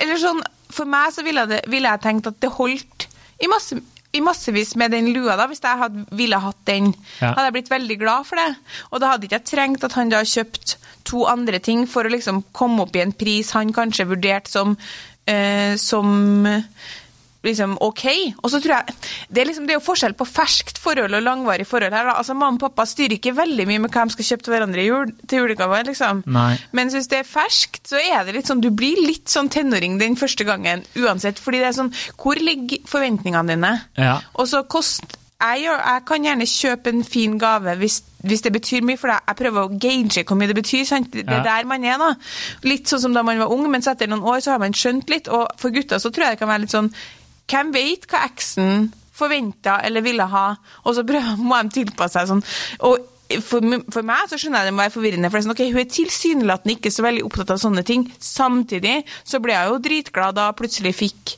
eller 0.00 0.20
sånn, 0.22 0.38
for 0.74 0.88
meg 0.88 1.12
så 1.14 1.24
ville, 1.26 1.46
det, 1.50 1.62
ville 1.70 1.90
jeg 1.90 2.04
tenkt 2.04 2.28
at 2.30 2.38
det 2.42 2.52
holdt 2.56 3.08
i, 3.42 3.48
masse, 3.50 3.78
i 4.14 4.22
massevis 4.24 4.74
med 4.80 4.94
den 4.94 5.10
lua, 5.14 5.36
da, 5.38 5.48
hvis 5.50 5.62
jeg 5.62 5.80
hadde, 5.80 6.04
ville 6.16 6.38
hatt 6.42 6.60
den. 6.68 6.92
Ja. 7.20 7.32
Hadde 7.32 7.48
jeg 7.48 7.56
blitt 7.58 7.72
veldig 7.72 7.98
glad 8.00 8.28
for 8.28 8.40
det. 8.40 8.48
Og 8.90 9.02
da 9.02 9.12
hadde 9.12 9.28
ikke 9.28 9.40
jeg 9.40 9.50
trengt 9.52 9.86
at 9.88 9.96
han 9.98 10.12
da 10.12 10.22
kjøpt 10.26 10.76
to 11.08 11.24
andre 11.30 11.58
ting 11.62 11.84
for 11.90 12.06
å 12.06 12.12
liksom 12.12 12.44
komme 12.54 12.84
opp 12.84 12.96
i 12.96 13.02
en 13.02 13.14
pris 13.16 13.50
han 13.56 13.72
kanskje 13.74 14.06
vurderte 14.12 14.52
som, 14.52 14.76
eh, 15.26 15.74
som 15.80 16.46
liksom 17.44 17.76
ok. 17.80 18.04
Og 18.42 18.50
så 18.52 18.60
tror 18.62 18.74
jeg 18.76 18.94
Det 19.28 19.40
er 19.42 19.46
liksom 19.48 19.66
det 19.66 19.74
er 19.74 19.78
jo 19.80 19.84
forskjell 19.86 20.14
på 20.14 20.26
ferskt 20.28 20.78
forhold 20.78 21.14
og 21.18 21.22
langvarig 21.22 21.66
forhold 21.66 21.92
her. 21.92 22.04
da. 22.04 22.16
Altså 22.18 22.34
Mamma 22.34 22.54
og 22.58 22.60
pappa 22.60 22.84
styrer 22.86 23.16
ikke 23.18 23.34
veldig 23.36 23.66
mye 23.66 23.78
med 23.82 23.90
hva 23.90 24.04
de 24.06 24.14
skal 24.16 24.24
kjøpe 24.30 24.44
til 24.46 24.52
hverandre 24.54 24.82
i 24.82 24.86
jul, 24.86 25.12
til 25.26 25.38
julegaver. 25.42 25.84
liksom. 25.90 26.22
Nei. 26.26 26.58
Mens 26.72 26.94
hvis 26.94 27.08
det 27.10 27.18
er 27.22 27.28
ferskt, 27.28 27.82
så 27.88 27.96
er 27.98 28.24
det 28.24 28.34
litt 28.36 28.46
sånn 28.46 28.60
Du 28.62 28.70
blir 28.70 28.96
litt 29.06 29.28
sånn 29.28 29.48
tenåring 29.50 29.98
den 29.98 30.14
første 30.16 30.44
gangen 30.44 30.84
uansett. 30.96 31.38
Fordi 31.42 31.58
det 31.58 31.68
er 31.72 31.78
sånn 31.80 31.92
Hvor 32.16 32.34
ligger 32.38 32.78
forventningene 32.86 33.48
dine? 33.56 33.74
Ja. 33.98 34.20
Og 34.34 34.46
så 34.48 34.62
kost... 34.64 35.18
Jeg, 35.42 35.64
jeg 35.66 36.02
kan 36.06 36.22
gjerne 36.22 36.46
kjøpe 36.46 36.90
en 36.92 37.00
fin 37.02 37.32
gave 37.36 37.72
hvis, 37.80 37.96
hvis 38.22 38.44
det 38.44 38.52
betyr 38.54 38.84
mye 38.86 38.94
for 38.96 39.10
deg. 39.10 39.24
Jeg 39.26 39.38
prøver 39.40 39.64
å 39.66 39.72
gauge 39.82 40.22
hvor 40.28 40.38
mye 40.38 40.46
det 40.46 40.54
betyr. 40.60 40.84
Sant? 40.86 41.08
Det 41.10 41.24
er 41.26 41.40
Ja. 41.40 41.42
der 41.42 41.64
man 41.66 41.82
er, 41.82 41.96
da. 41.98 42.12
Litt 42.62 42.86
sånn 42.86 43.00
som 43.02 43.12
da 43.16 43.24
man 43.26 43.40
var 43.42 43.50
ung, 43.50 43.64
mens 43.72 43.88
etter 43.90 44.06
noen 44.06 44.22
år 44.22 44.38
så 44.38 44.52
har 44.54 44.60
man 44.62 44.70
skjønt 44.72 45.10
litt. 45.10 45.26
Og 45.26 45.48
for 45.58 45.74
gutter 45.74 45.98
så 45.98 46.12
tror 46.14 46.28
jeg 46.28 46.36
det 46.36 46.38
kan 46.44 46.48
være 46.52 46.60
litt 46.62 46.70
sånn 46.76 46.92
Hvem 47.52 47.72
vet 47.74 48.06
hva 48.10 48.24
eksen 48.30 48.88
forventa 49.12 49.76
eller 49.84 50.00
ville 50.04 50.24
ha, 50.32 50.46
og 50.88 50.94
så 50.96 51.04
prøver, 51.06 51.36
må 51.38 51.58
de 51.66 51.74
tilpasse 51.82 52.16
seg 52.16 52.30
sånn. 52.30 52.40
Og 52.88 53.08
for, 53.44 53.64
for 53.92 54.04
meg 54.04 54.26
så 54.28 54.36
skjønner 54.40 54.60
jeg 54.64 54.68
det 54.70 54.74
må 54.76 54.82
være 54.82 54.92
forvirrende. 54.96 55.28
for 55.30 55.38
det 55.38 55.42
er 55.42 55.46
sånn, 55.46 55.54
ok, 55.56 55.62
Hun 55.72 55.82
er 55.84 55.92
tilsynelatende 55.94 56.74
ikke 56.78 56.90
så 56.92 57.04
veldig 57.06 57.22
opptatt 57.28 57.52
av 57.54 57.60
sånne 57.62 57.84
ting. 57.88 58.06
Samtidig 58.20 58.98
så 59.24 59.40
ble 59.44 59.54
jeg 59.54 59.70
jo 59.70 59.78
dritglad 59.84 60.36
da 60.36 60.48
hun 60.50 60.58
plutselig 60.58 60.92
fikk 60.98 61.36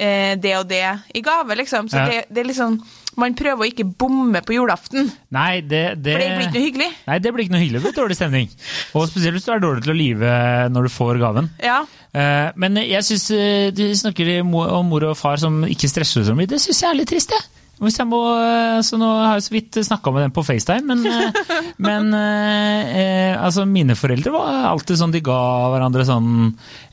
eh, 0.00 0.34
det 0.40 0.56
og 0.58 0.66
det 0.72 0.82
i 1.16 1.22
gave, 1.24 1.56
liksom. 1.60 1.88
Så 1.92 2.00
Ja. 2.00 2.08
det, 2.08 2.24
det 2.32 2.42
er 2.44 2.50
liksom 2.54 2.80
Man 3.20 3.34
prøver 3.34 3.64
å 3.64 3.66
ikke 3.68 3.84
bomme 3.98 4.40
på 4.46 4.54
julaften. 4.54 5.08
Nei, 5.34 5.60
det, 5.60 5.98
det, 6.00 6.12
For 6.14 6.22
det 6.22 6.28
blir 6.36 6.44
ikke 6.46 6.54
noe 6.56 6.66
hyggelig. 6.68 6.90
Nei, 7.08 7.16
det 7.18 7.32
blir 7.34 7.44
ikke 7.44 7.52
noe 7.56 7.60
hyggelig. 7.64 7.80
Det 7.82 7.88
blir 7.90 7.96
dårlig 7.98 8.16
stemning. 8.16 8.52
Og 8.96 9.08
spesielt 9.10 9.34
hvis 9.36 9.48
du 9.48 9.50
er 9.52 9.60
dårlig 9.64 9.82
til 9.84 9.92
å 9.92 9.96
lyve 9.98 10.30
når 10.72 10.86
du 10.86 10.92
får 10.94 11.18
gaven. 11.20 11.48
Ja. 11.60 11.80
Eh, 12.14 12.50
Men 12.56 12.76
jeg 12.82 13.06
syns 13.06 13.28
du 13.76 13.84
snakker 13.94 14.40
om 14.42 14.86
mor 14.90 15.10
og 15.12 15.16
far 15.16 15.38
som 15.38 15.62
ikke 15.68 15.90
stresser 15.90 16.26
så 16.26 16.34
mye. 16.34 16.50
Det 16.50 16.60
syns 16.62 16.82
jeg 16.82 16.90
er 16.90 17.00
litt 17.02 17.10
trist, 17.12 17.30
jeg. 17.30 17.48
Hvis 17.80 17.96
jeg 17.96 18.08
må, 18.10 18.18
eh, 18.36 18.78
så 18.84 18.98
nå 19.00 19.06
har 19.08 19.38
jeg 19.38 19.44
så 19.46 19.52
vidt 19.54 19.78
snakka 19.86 20.12
med 20.12 20.26
dem 20.26 20.32
på 20.36 20.42
FaceTime, 20.44 20.84
men, 20.84 21.06
eh, 21.08 21.38
men 21.86 22.10
eh, 22.12 22.90
eh, 23.00 23.36
altså 23.40 23.64
mine 23.64 23.96
foreldre 23.96 24.34
var 24.34 24.66
alltid 24.68 25.00
sånn 25.00 25.14
de 25.14 25.22
ga 25.24 25.38
hverandre 25.72 26.04
sånn 26.04 26.28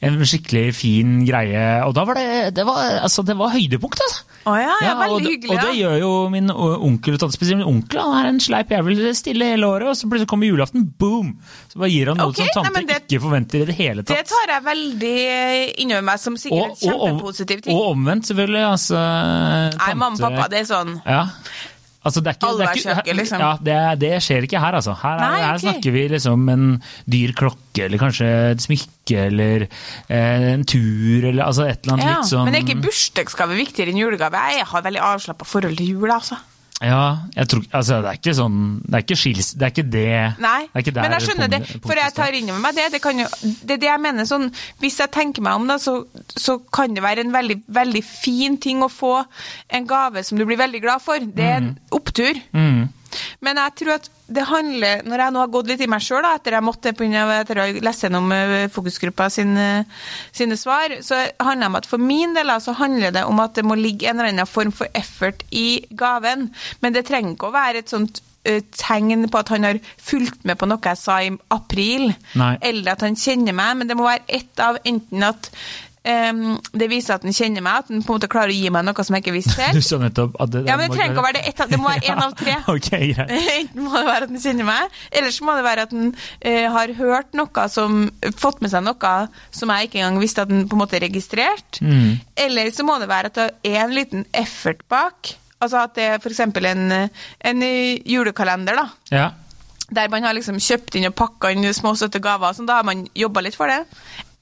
en 0.07 0.21
skikkelig 0.23 0.69
fin 0.77 1.17
greie. 1.27 1.65
Og 1.83 1.91
da 1.97 2.05
var 2.07 2.15
det 2.15 2.53
Det 2.55 2.63
var, 2.67 3.01
altså, 3.03 3.25
det 3.27 3.35
var 3.35 3.51
høydepunkt, 3.51 3.99
altså. 4.07 4.23
Å 4.47 4.53
ja, 4.55 4.73
ja, 4.81 4.91
og, 4.93 4.99
veldig 5.01 5.15
og, 5.17 5.27
hyggelig. 5.27 5.51
og 5.57 5.63
det 5.65 5.73
gjør 5.77 5.95
jo 5.99 6.11
min 6.31 6.51
onkel 6.55 7.17
og 7.17 7.19
tante. 7.23 7.35
Spesielt 7.35 7.59
min 7.59 7.67
onkel. 7.67 7.99
Han 7.99 8.15
er 8.21 8.29
en 8.31 8.39
sleip 8.43 8.69
jævel. 8.71 9.01
Stille 9.17 9.49
hele 9.51 9.67
året, 9.67 9.89
og 9.91 9.97
så 9.99 10.07
plutselig 10.07 10.29
kommer 10.31 10.47
julaften, 10.47 10.85
boom! 11.01 11.33
Så 11.71 11.81
bare 11.81 11.91
gir 11.91 12.11
han 12.13 12.17
noe 12.21 12.31
okay, 12.31 12.47
som 12.53 12.63
tante 12.63 12.79
nei, 12.79 12.85
det- 12.87 13.01
ikke 13.09 13.21
forventer 13.25 13.61
i 13.61 13.65
det 13.71 13.75
hele 13.75 14.03
tatt. 14.03 14.15
Det 14.17 14.31
tar 14.31 14.53
jeg 14.55 14.63
veldig 14.69 15.15
innover 15.83 16.05
meg 16.11 16.19
som 16.23 16.37
sikkert 16.39 16.81
en 16.83 16.93
om- 16.93 17.01
kjempepositiv 17.09 17.61
ting. 17.67 17.75
og 17.75 17.91
omvendt, 17.95 18.29
selvfølgelig. 18.31 18.63
Altså, 18.71 19.01
Nei, 19.77 19.93
mamma 19.95 20.15
og 20.15 20.21
pappa, 20.29 20.47
det 20.49 20.59
er 20.63 20.69
sånn 20.73 21.01
Ja. 21.05 21.25
Altså, 22.05 22.21
det 22.23 22.35
ikke, 22.35 22.39
det 22.39 22.67
ikke, 22.67 22.67
Allværsjakke, 22.69 23.13
liksom. 23.17 23.41
ja, 23.41 23.49
det, 23.67 23.77
det 23.99 24.11
skjer 24.23 24.45
ikke 24.47 24.59
her, 24.61 24.77
altså. 24.79 24.93
Her, 25.01 25.15
er- 25.17 25.23
Nei, 25.23 25.39
her 25.43 25.55
okay. 25.55 25.63
snakker 25.65 25.95
vi 25.95 26.03
liksom 26.13 26.49
en 26.53 26.67
dyr 27.09 27.33
klokke, 27.35 27.85
eller 27.87 28.01
kanskje 28.01 28.27
et 28.53 28.63
smykke, 28.63 29.23
eller 29.27 29.65
eh, 29.67 30.45
en 30.53 30.63
tur, 30.63 31.25
eller 31.31 31.43
altså 31.43 31.65
et 31.67 31.81
eller 31.83 31.97
annet 31.97 32.07
ja, 32.07 32.19
litt 32.21 32.31
sånn 32.31 32.45
Men 32.47 32.59
er 32.59 32.63
ikke 32.67 32.79
bursdagsgave 32.85 33.57
viktigere 33.59 33.91
enn 33.91 33.99
julegave? 34.03 34.45
Jeg 34.55 34.69
har 34.71 34.85
veldig 34.87 35.03
avslappa 35.09 35.49
forhold 35.49 35.75
til 35.81 35.97
jula, 35.97 36.21
altså. 36.21 36.39
Ja, 36.77 37.25
tror 37.49 37.63
altså, 37.73 37.95
det 38.03 38.09
er 38.11 38.17
ikke 38.19 38.33
sånn 38.37 38.57
Det 38.85 38.99
er 38.99 39.03
ikke 39.05 39.15
skils... 39.17 39.47
Det 39.57 39.65
er 39.65 39.71
ikke 39.73 39.85
det 39.89 40.09
Nei, 40.43 40.59
det 40.69 40.83
ikke 40.83 40.93
men 41.01 41.15
jeg 41.15 41.25
skjønner 41.25 41.49
det, 41.49 41.59
for 41.81 41.97
jeg 41.97 42.13
tar 42.13 42.37
inn 42.37 42.51
over 42.51 42.61
meg 42.61 42.77
det. 42.77 42.85
Det, 42.93 43.01
kan 43.01 43.21
jo, 43.23 43.25
det 43.41 43.77
er 43.77 43.81
det 43.81 43.89
jeg 43.89 44.03
mener. 44.03 44.27
Sånn, 44.29 44.45
hvis 44.83 44.99
jeg 45.01 45.13
tenker 45.15 45.45
meg 45.45 45.57
om, 45.57 45.65
da, 45.71 45.79
så, 45.81 45.95
så 46.37 46.59
kan 46.73 46.93
det 46.93 47.01
være 47.05 47.25
en 47.25 47.33
veldig, 47.33 47.57
veldig 47.79 48.03
fin 48.05 48.59
ting 48.61 48.85
å 48.85 48.91
få 48.93 49.15
en 49.73 49.89
gave 49.89 50.21
som 50.27 50.37
du 50.37 50.45
blir 50.45 50.61
veldig 50.61 50.83
glad 50.85 51.01
for. 51.01 51.25
Det 51.25 51.49
er 51.49 51.57
en 51.63 51.73
opptur. 51.97 52.37
Mm. 52.53 52.85
Men 53.45 53.59
jeg 53.61 53.73
tror 53.81 53.93
at 53.99 54.07
det 54.27 54.43
handler 54.49 55.03
Når 55.07 55.21
jeg 55.23 55.33
nå 55.33 55.41
har 55.43 55.51
gått 55.53 55.69
litt 55.69 55.81
i 55.85 55.89
meg 55.91 56.03
sjøl, 56.03 56.25
etter 56.25 56.57
jeg 56.57 56.65
måtte 56.65 56.91
etter 56.91 57.61
å 57.61 57.67
lese 57.85 58.07
gjennom 58.07 58.31
eh, 58.35 58.67
fokusgruppa 58.73 59.29
sine, 59.31 59.67
sine 60.35 60.57
svar, 60.59 60.97
så 61.05 61.21
handler 61.39 61.67
det 61.67 61.69
om 61.69 61.79
at 61.79 61.89
for 61.89 62.01
min 62.01 62.35
del 62.35 62.51
så 62.63 62.75
handler 62.75 63.13
det 63.15 63.23
om 63.27 63.39
at 63.43 63.55
det 63.55 63.63
må 63.67 63.77
ligge 63.79 64.09
en 64.09 64.19
eller 64.19 64.33
annen 64.33 64.49
form 64.49 64.73
for 64.75 64.91
effort 64.97 65.45
i 65.51 65.85
gaven. 65.91 66.49
Men 66.81 66.95
det 66.95 67.05
trenger 67.07 67.37
ikke 67.37 67.51
å 67.51 67.55
være 67.55 67.83
et 67.83 67.93
sånt 67.93 68.19
eh, 68.43 68.59
tegn 68.75 69.29
på 69.31 69.39
at 69.39 69.53
han 69.53 69.69
har 69.69 69.79
fulgt 69.95 70.43
med 70.43 70.59
på 70.59 70.67
noe 70.67 70.83
jeg 70.83 70.99
sa 70.99 71.21
i 71.23 71.31
april, 71.53 72.09
Nei. 72.35 72.55
eller 72.67 72.97
at 72.97 73.05
han 73.07 73.15
kjenner 73.15 73.55
meg, 73.55 73.77
men 73.79 73.87
det 73.87 73.95
må 73.99 74.09
være 74.09 74.27
ett 74.41 74.63
av 74.63 74.81
enten 74.83 75.23
at 75.29 75.51
em, 76.07 76.39
det 76.73 76.87
viser 76.91 77.17
at 77.17 77.25
den 77.25 77.35
kjenner 77.35 77.63
meg, 77.65 77.83
at 77.83 77.91
den 77.91 78.03
på 78.05 78.13
en 78.13 78.19
måte 78.19 78.29
klarer 78.31 78.53
å 78.53 78.57
gi 78.57 78.69
meg 78.73 78.85
noe 78.87 79.05
som 79.07 79.17
jeg 79.17 79.25
ikke 79.25 79.33
visste 79.35 79.55
Du 79.57 79.61
helt. 79.61 79.85
sa 79.87 79.99
nettopp 80.01 80.37
at 80.43 80.53
det, 80.55 80.63
Ja, 80.69 80.77
men 80.79 80.89
det 80.89 80.97
trenger 80.97 81.13
ikke 81.15 81.23
å 81.23 81.27
være 81.27 81.39
det, 81.39 81.45
ett 81.51 81.63
av- 81.63 81.71
det 81.73 81.79
må 81.81 81.89
være 81.91 82.11
én 82.13 82.21
av 82.23 82.35
tre. 82.39 82.55
ok, 82.75 82.89
greit. 82.91 83.33
Enten 83.57 83.83
må 83.87 83.93
det 83.97 84.05
være 84.09 84.27
at 84.29 84.33
den 84.33 84.43
kjenner 84.43 84.69
meg, 84.71 84.99
eller 85.21 85.35
så 85.35 85.47
må 85.47 85.55
det 85.59 85.65
være 85.67 85.87
at 85.87 85.95
den 85.95 86.13
uh, 86.13 86.67
har 86.77 86.93
hørt 87.01 87.33
noe 87.37 87.67
som 87.73 87.97
Fått 88.37 88.61
med 88.61 88.71
seg 88.71 88.83
noe 88.85 89.15
som 89.55 89.69
jeg 89.73 89.87
ikke 89.89 89.99
engang 90.01 90.21
visste 90.21 90.43
at 90.45 90.49
den 90.51 90.65
på 90.69 90.75
en 90.77 90.81
måte 90.83 90.97
er 90.97 91.03
registrert. 91.07 91.79
Mm. 91.81 92.17
Eller 92.47 92.71
så 92.75 92.85
må 92.87 92.97
det 93.01 93.09
være 93.09 93.31
at 93.31 93.37
det 93.39 93.73
er 93.73 93.83
en 93.85 93.95
liten 93.95 94.25
effort 94.33 94.81
bak. 94.91 95.33
Altså 95.63 95.81
at 95.87 95.95
det 95.97 96.03
er 96.05 96.19
f.eks. 96.21 96.39
En, 96.45 96.91
en 97.49 97.63
julekalender, 98.05 98.77
da. 98.77 98.87
Ja. 99.11 99.27
Der 99.89 100.09
man 100.11 100.25
har 100.27 100.35
liksom 100.35 100.59
kjøpt 100.59 100.97
inn 100.99 101.07
og 101.07 101.15
pakka 101.17 101.53
inn 101.55 101.63
små 101.73 101.93
søte 101.97 102.19
gaver. 102.23 102.53
Sånn, 102.57 102.67
da 102.67 102.81
har 102.81 102.87
man 102.87 103.05
jobba 103.17 103.43
litt 103.45 103.55
for 103.57 103.71
det. 103.71 103.79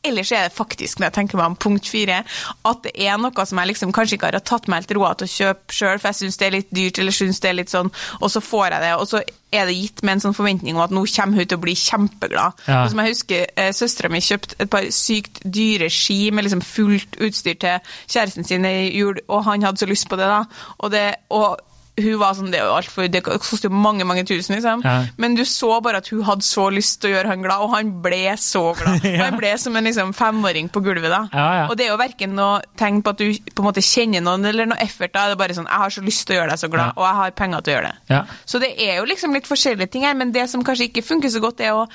Ellers 0.06 0.32
er 0.32 0.48
det 0.48 0.56
faktisk, 0.56 1.00
når 1.00 1.10
jeg 1.10 1.18
tenker 1.20 1.40
meg 1.40 1.52
om 1.52 1.58
punkt 1.68 1.90
fire, 1.90 2.22
at 2.66 2.84
det 2.86 2.94
er 3.08 3.18
noe 3.22 3.48
som 3.48 3.62
jeg 3.62 3.72
liksom 3.74 3.94
kanskje 3.96 4.20
ikke 4.20 4.32
har 4.32 4.44
tatt 4.46 4.70
meg 4.72 4.84
helt 4.84 4.96
råd 4.98 5.22
til 5.22 5.28
å 5.30 5.34
kjøpe 5.36 5.78
sjøl, 5.78 5.98
for 6.00 6.12
jeg 6.12 6.20
syns 6.22 6.40
det 6.42 6.48
er 6.48 6.56
litt 6.60 6.72
dyrt, 6.76 7.02
eller 7.02 7.16
syns 7.16 7.42
det 7.44 7.52
er 7.52 7.60
litt 7.60 7.74
sånn, 7.74 7.92
og 8.22 8.32
så 8.32 8.44
får 8.44 8.76
jeg 8.76 8.86
det, 8.86 8.94
og 9.00 9.10
så 9.10 9.24
er 9.56 9.70
det 9.70 9.78
gitt 9.78 10.04
med 10.04 10.18
en 10.18 10.24
sånn 10.26 10.36
forventning 10.36 10.76
om 10.76 10.84
at 10.84 10.94
nå 10.94 11.06
kommer 11.16 11.40
hun 11.40 11.48
til 11.48 11.60
å 11.60 11.64
bli 11.64 11.76
kjempeglad. 11.80 12.66
Ja. 12.68 12.82
Og 12.84 12.92
som 12.92 13.02
jeg 13.02 13.14
husker, 13.14 13.46
eh, 13.56 13.72
søstera 13.76 14.12
mi 14.12 14.24
kjøpte 14.24 14.58
et 14.60 14.72
par 14.72 14.88
sykt 14.92 15.40
dyre 15.46 15.90
ski 15.94 16.32
med 16.32 16.48
liksom 16.48 16.64
fullt 16.66 17.16
utstyr 17.24 17.56
til 17.62 17.94
kjæresten 18.08 18.48
sin 18.48 18.68
i 18.68 18.92
jul, 18.92 19.22
og 19.30 19.46
han 19.48 19.64
hadde 19.64 19.82
så 19.82 19.90
lyst 19.90 20.10
på 20.10 20.20
det, 20.20 20.28
da. 20.28 20.44
Og 20.80 20.92
det, 20.92 21.08
og 21.30 21.62
hun 21.98 22.18
var 22.20 22.34
sånn, 22.36 22.50
det 22.52 22.60
er 22.60 22.66
jo 22.68 22.74
alt 22.76 22.90
for, 22.92 23.08
det 23.08 23.22
koster 23.24 23.70
jo 23.70 23.76
mange, 23.80 24.04
mange 24.08 24.26
tusen, 24.28 24.58
liksom. 24.58 24.82
Ja. 24.84 24.96
Men 25.22 25.36
du 25.38 25.46
så 25.48 25.78
bare 25.84 26.02
at 26.02 26.10
hun 26.12 26.26
hadde 26.28 26.44
så 26.44 26.66
lyst 26.74 26.98
til 27.02 27.12
å 27.14 27.16
gjøre 27.16 27.32
han 27.32 27.44
glad, 27.46 27.62
og 27.64 27.72
han 27.76 27.94
ble 28.04 28.24
så 28.42 28.66
glad. 28.76 29.04
Ja. 29.16 29.30
Han 29.30 29.38
ble 29.40 29.52
som 29.62 29.76
en 29.78 29.86
liksom, 29.88 30.12
femåring 30.18 30.68
på 30.74 30.82
gulvet 30.84 31.08
da. 31.14 31.22
Ja, 31.32 31.46
ja. 31.60 31.66
Og 31.70 31.78
det 31.80 31.86
er 31.86 31.94
jo 31.94 32.00
verken 32.02 32.34
noe 32.36 32.58
tegn 32.80 33.00
på 33.06 33.14
at 33.14 33.22
du 33.22 33.30
på 33.54 33.64
en 33.64 33.68
måte 33.70 33.84
kjenner 33.86 34.24
noen, 34.26 34.44
eller 34.50 34.68
noe 34.68 34.80
effort. 34.84 35.14
Da 35.14 35.28
er 35.30 35.40
bare 35.40 35.56
sånn, 35.56 35.70
jeg 35.70 35.82
har 35.86 35.94
så 35.96 36.04
lyst 36.04 36.26
til 36.28 36.36
å 36.36 36.40
gjøre 36.42 36.52
deg 36.52 36.62
så 36.66 36.70
glad, 36.74 36.92
Ja. 36.92 36.96
og 37.00 37.06
jeg 37.08 37.16
har 37.22 37.36
penger 37.40 37.64
til 37.64 37.72
å 37.72 37.76
gjøre 37.78 37.92
det. 37.92 38.14
Ja. 38.16 38.22
Så 38.50 38.60
det 38.64 38.72
er 38.82 38.98
jo 39.00 39.08
liksom 39.08 39.36
litt 39.38 39.48
forskjellige 39.48 39.92
ting 39.94 40.04
her, 40.08 40.18
men 40.20 40.34
det 40.36 40.48
som 40.52 40.64
kanskje 40.68 40.90
ikke 40.90 41.06
funker 41.06 41.32
så 41.32 41.40
godt, 41.44 41.64
er 41.64 41.78
å, 41.78 41.86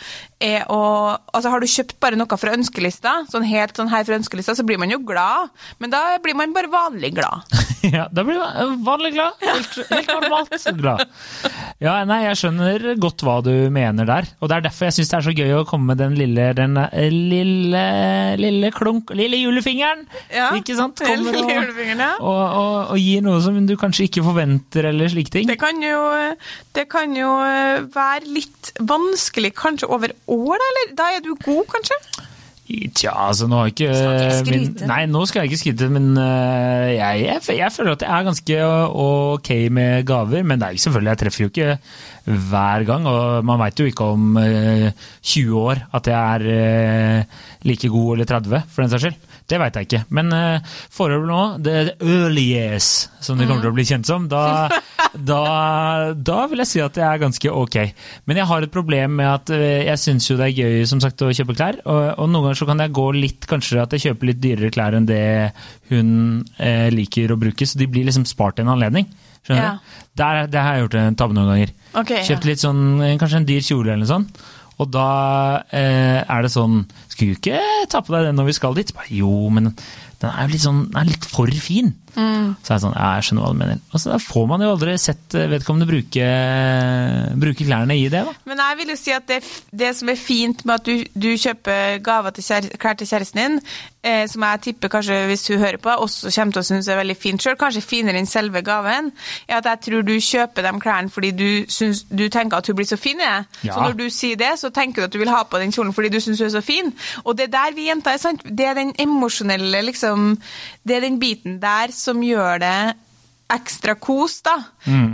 er 0.40 0.64
å 0.72 0.80
Altså, 1.30 1.50
har 1.52 1.60
du 1.62 1.68
kjøpt 1.70 1.98
bare 2.02 2.16
noe 2.18 2.38
fra 2.40 2.52
ønskelista, 2.56 3.12
sånn 3.30 3.44
helt 3.46 3.76
sånn 3.78 3.90
her 3.92 4.04
fra 4.08 4.16
ønskelista, 4.18 4.54
så 4.56 4.64
blir 4.66 4.80
man 4.80 4.90
jo 4.92 4.98
glad, 5.06 5.50
men 5.82 5.92
da 5.92 6.00
blir 6.22 6.34
man 6.38 6.54
bare 6.56 6.70
vanlig 6.72 7.12
glad. 7.18 7.44
ja, 7.96 8.06
da 8.12 8.24
blir 8.26 8.40
man 8.40 8.80
vanlig 8.86 9.12
glad. 9.18 9.36
Helt, 9.44 9.78
Helt 9.90 10.12
normalt 10.14 10.68
Bra. 10.80 10.94
Ja, 11.82 11.94
nei, 12.08 12.20
jeg 12.26 12.38
skjønner 12.40 12.84
godt 13.00 13.24
hva 13.26 13.38
du 13.44 13.52
mener 13.72 14.08
der. 14.08 14.28
Og 14.40 14.50
det 14.50 14.58
er 14.58 14.66
derfor 14.68 14.88
jeg 14.88 14.98
syns 14.98 15.12
det 15.12 15.18
er 15.18 15.26
så 15.26 15.34
gøy 15.36 15.54
å 15.58 15.64
komme 15.68 15.92
med 15.92 16.00
den 16.02 16.16
lille 16.18 16.50
den 16.56 16.76
eh, 16.80 17.08
lille 17.10 17.84
lille 18.40 18.70
klunk 18.74 19.12
Lille 19.16 19.40
julefingeren! 19.40 20.04
Ja, 20.32 20.50
Ikke 20.56 20.76
sant? 20.78 21.00
Kommer 21.02 21.34
lille 21.34 21.56
julefingeren, 21.56 22.02
ja. 22.04 22.12
og, 22.20 22.42
og, 22.60 22.76
og 22.94 23.00
gir 23.00 23.24
noe 23.24 23.40
som 23.44 23.58
du 23.66 23.74
kanskje 23.80 24.06
ikke 24.08 24.24
forventer, 24.26 24.90
eller 24.92 25.10
slike 25.10 25.34
ting. 25.34 25.48
Det 25.50 25.58
kan 25.60 25.80
jo, 25.82 26.00
det 26.76 26.86
kan 26.92 27.16
jo 27.16 27.32
eh, 27.46 27.82
være 27.94 28.30
litt 28.30 28.72
vanskelig 28.80 29.52
kanskje 29.58 29.90
over 29.90 30.14
år, 30.30 30.66
eller? 30.68 30.94
Da 30.98 31.10
er 31.16 31.24
du 31.24 31.32
god, 31.34 31.64
kanskje? 31.72 31.98
Tja, 32.94 33.12
altså 33.26 33.48
nå 33.50 33.58
har 33.58 33.70
ikke 33.70 33.88
ikke 33.90 34.52
min. 34.52 34.66
Nei, 34.86 35.00
nå 35.10 35.24
skal 35.26 35.42
jeg 35.42 35.50
ikke 35.50 35.60
skryte, 35.62 35.88
men 35.92 36.10
uh, 36.14 36.86
jeg, 36.92 37.24
jeg, 37.24 37.56
jeg 37.58 37.74
føler 37.74 37.96
at 37.96 38.04
jeg 38.06 38.12
er 38.14 38.28
ganske 38.28 38.58
ok 39.04 39.50
med 39.74 40.06
gaver. 40.08 40.44
Men 40.46 40.60
det 40.60 40.68
er 40.68 40.76
jo 40.76 40.84
selvfølgelig, 40.84 41.10
jeg 41.10 41.22
treffer 41.24 41.44
jo 41.44 41.50
ikke 41.50 42.38
hver 42.50 42.86
gang, 42.88 43.08
og 43.10 43.46
man 43.48 43.60
veit 43.64 43.82
jo 43.82 43.88
ikke 43.90 44.10
om 44.14 44.38
uh, 44.38 45.08
20 45.32 45.58
år 45.64 45.82
at 45.98 46.12
jeg 46.12 46.36
er 46.36 46.46
uh, 47.24 47.42
like 47.66 47.90
god 47.90 48.14
eller 48.16 48.30
30, 48.36 48.62
for 48.70 48.84
den 48.84 48.94
saks 48.94 49.08
skyld. 49.08 49.29
Det 49.50 49.58
veit 49.58 49.74
jeg 49.80 49.88
ikke. 49.88 50.00
Men 50.14 50.30
uh, 50.30 50.74
foreløpig 50.94 51.28
nå, 51.30 51.38
det 51.66 51.72
er 51.80 51.90
early 51.98 52.44
years, 52.54 52.90
som 53.24 53.38
det 53.40 53.48
kommer 53.50 53.64
til 53.64 53.72
å 53.72 53.76
bli 53.76 53.86
kjent 53.88 54.06
som, 54.08 54.28
da, 54.30 54.68
da, 55.30 55.40
da 56.14 56.38
vil 56.50 56.62
jeg 56.62 56.70
si 56.70 56.82
at 56.84 56.94
det 56.96 57.04
er 57.06 57.22
ganske 57.22 57.50
ok. 57.62 57.78
Men 58.30 58.40
jeg 58.40 58.48
har 58.50 58.66
et 58.66 58.74
problem 58.74 59.16
med 59.20 59.28
at 59.32 59.52
uh, 59.54 59.64
jeg 59.90 60.02
syns 60.04 60.28
jo 60.30 60.38
det 60.38 60.50
er 60.52 60.60
gøy 60.62 60.86
som 60.90 61.02
sagt 61.02 61.24
å 61.26 61.32
kjøpe 61.34 61.56
klær, 61.58 61.80
og, 61.84 62.02
og 62.16 62.30
noen 62.30 62.46
ganger 62.48 62.60
så 62.62 62.68
kan 62.70 62.84
jeg 62.84 62.94
gå 63.00 63.08
litt 63.18 63.48
kanskje 63.50 63.82
at 63.82 63.96
jeg 63.98 64.06
kjøper 64.08 64.30
litt 64.32 64.40
dyrere 64.44 64.72
klær 64.74 64.96
enn 65.00 65.08
det 65.10 65.22
hun 65.90 66.14
uh, 66.60 66.86
liker 66.94 67.34
å 67.34 67.40
bruke, 67.40 67.66
så 67.66 67.80
de 67.80 67.90
blir 67.90 68.06
liksom 68.08 68.28
spart 68.30 68.62
en 68.62 68.70
anledning. 68.76 69.10
Skjønner 69.46 69.66
Ja. 69.66 69.74
du? 69.80 69.98
Der, 70.20 70.46
det 70.52 70.60
har 70.60 70.74
jeg 70.76 70.82
gjort 70.84 70.94
en 71.00 71.14
tabbe 71.16 71.32
noen 71.36 71.48
ganger. 71.48 71.70
Ok, 71.96 72.10
ja. 72.12 72.24
Kjøpt 72.26 72.46
litt 72.48 72.60
sånn, 72.60 72.80
kanskje 73.18 73.38
en 73.40 73.46
dyr 73.48 73.62
kjole 73.64 73.94
eller 73.94 74.02
noe 74.04 74.10
sånt. 74.10 74.40
Og 74.80 74.88
da 74.88 75.08
eh, 75.76 76.20
er 76.24 76.44
det 76.44 76.52
sånn 76.54 76.84
Skulle 77.10 77.34
du 77.34 77.40
ikke 77.40 77.60
ta 77.92 78.00
på 78.00 78.14
deg 78.14 78.30
den 78.30 78.38
når 78.40 78.48
vi 78.48 78.56
skal 78.56 78.76
dit? 78.78 78.92
Bare, 78.96 79.10
jo, 79.12 79.32
men 79.52 79.74
den 79.74 80.30
er 80.30 80.46
jo 80.46 80.54
litt 80.54 80.64
sånn, 80.64 80.86
den 80.88 81.00
er 81.02 81.10
litt 81.10 81.26
for 81.28 81.52
fin. 81.60 81.92
Mm. 82.14 82.56
Så 82.62 82.72
er 82.72 82.78
det 82.78 82.82
sånn, 82.84 82.96
jeg 82.96 83.26
skjønner 83.26 83.44
hva 83.44 83.52
du 83.52 83.60
mener. 83.60 83.82
Altså, 83.90 84.12
da 84.12 84.18
får 84.22 84.48
man 84.50 84.64
jo 84.64 84.72
aldri 84.74 84.96
sett 85.00 85.36
eh, 85.38 85.48
vedkommende 85.50 85.88
bruke, 85.90 86.32
bruke 87.44 87.66
klærne 87.66 87.96
i 87.98 88.08
det, 88.12 88.24
da. 88.26 88.34
Men 88.50 88.64
jeg 88.64 88.80
vil 88.80 88.94
jo 88.94 88.98
si 89.00 89.14
at 89.14 89.28
det, 89.30 89.40
det 89.82 89.94
som 89.98 90.12
er 90.12 90.20
fint 90.20 90.64
med 90.64 90.80
at 90.80 90.90
du, 90.90 91.06
du 91.14 91.30
kjøper 91.34 92.00
gaver 92.04 92.36
til 92.36 92.46
kjære, 92.46 92.76
klær 92.80 92.98
til 93.00 93.10
kjæresten 93.10 93.40
din, 93.40 93.60
eh, 94.02 94.26
som 94.28 94.42
jeg 94.42 94.60
tipper 94.66 94.92
kanskje 94.92 95.18
hvis 95.30 95.46
hun 95.48 95.58
hører 95.58 95.80
på, 95.82 95.90
også 95.90 96.32
kommer 96.34 96.56
til 96.56 96.62
å 96.62 96.68
synes 96.70 96.88
er 96.88 97.00
veldig 97.00 97.16
fint 97.18 97.42
sjøl, 97.42 97.58
kanskje 97.60 97.84
finere 97.84 98.20
enn 98.20 98.28
selve 98.28 98.62
gaven, 98.66 99.10
er 99.48 99.58
at 99.60 99.68
jeg 99.70 99.82
tror 99.86 100.06
du 100.06 100.14
kjøper 100.16 100.66
de 100.66 100.74
klærne 100.80 101.12
fordi 101.12 101.30
du, 101.36 101.48
synes, 101.68 102.04
du 102.08 102.26
tenker 102.32 102.60
at 102.60 102.70
hun 102.70 102.78
blir 102.78 102.88
så 102.88 102.98
fin 103.00 103.20
i 103.20 103.26
det. 103.26 103.60
Ja. 103.68 103.74
Så 103.74 103.84
når 103.84 103.96
du 103.98 104.06
sier 104.14 104.40
det, 104.40 104.52
så 104.60 104.70
tenker 104.74 105.02
du 105.02 105.08
at 105.08 105.14
du 105.14 105.20
vil 105.22 105.32
ha 105.32 105.42
på 105.44 105.60
den 105.60 105.74
kjolen 105.74 105.94
fordi 105.96 106.12
du 106.12 106.20
syns 106.20 106.40
hun 106.40 106.48
er 106.48 106.54
så 106.56 106.64
fin. 106.64 106.92
Og 107.24 107.36
det 107.38 107.48
er 107.48 107.54
der 107.56 107.76
vi 107.76 107.88
jenter 107.88 108.14
er 108.14 108.22
sant. 108.22 108.44
Det 108.44 108.66
er 108.66 108.78
den 108.78 108.94
emosjonelle, 108.98 109.82
liksom 109.86 110.36
Det 110.86 110.96
er 110.96 111.04
den 111.04 111.18
biten 111.20 111.58
der 111.62 111.92
som 112.00 112.22
gjør 112.24 112.62
det 112.62 112.80
ekstra 113.54 113.96
kos, 114.00 114.40
da. 114.46 114.56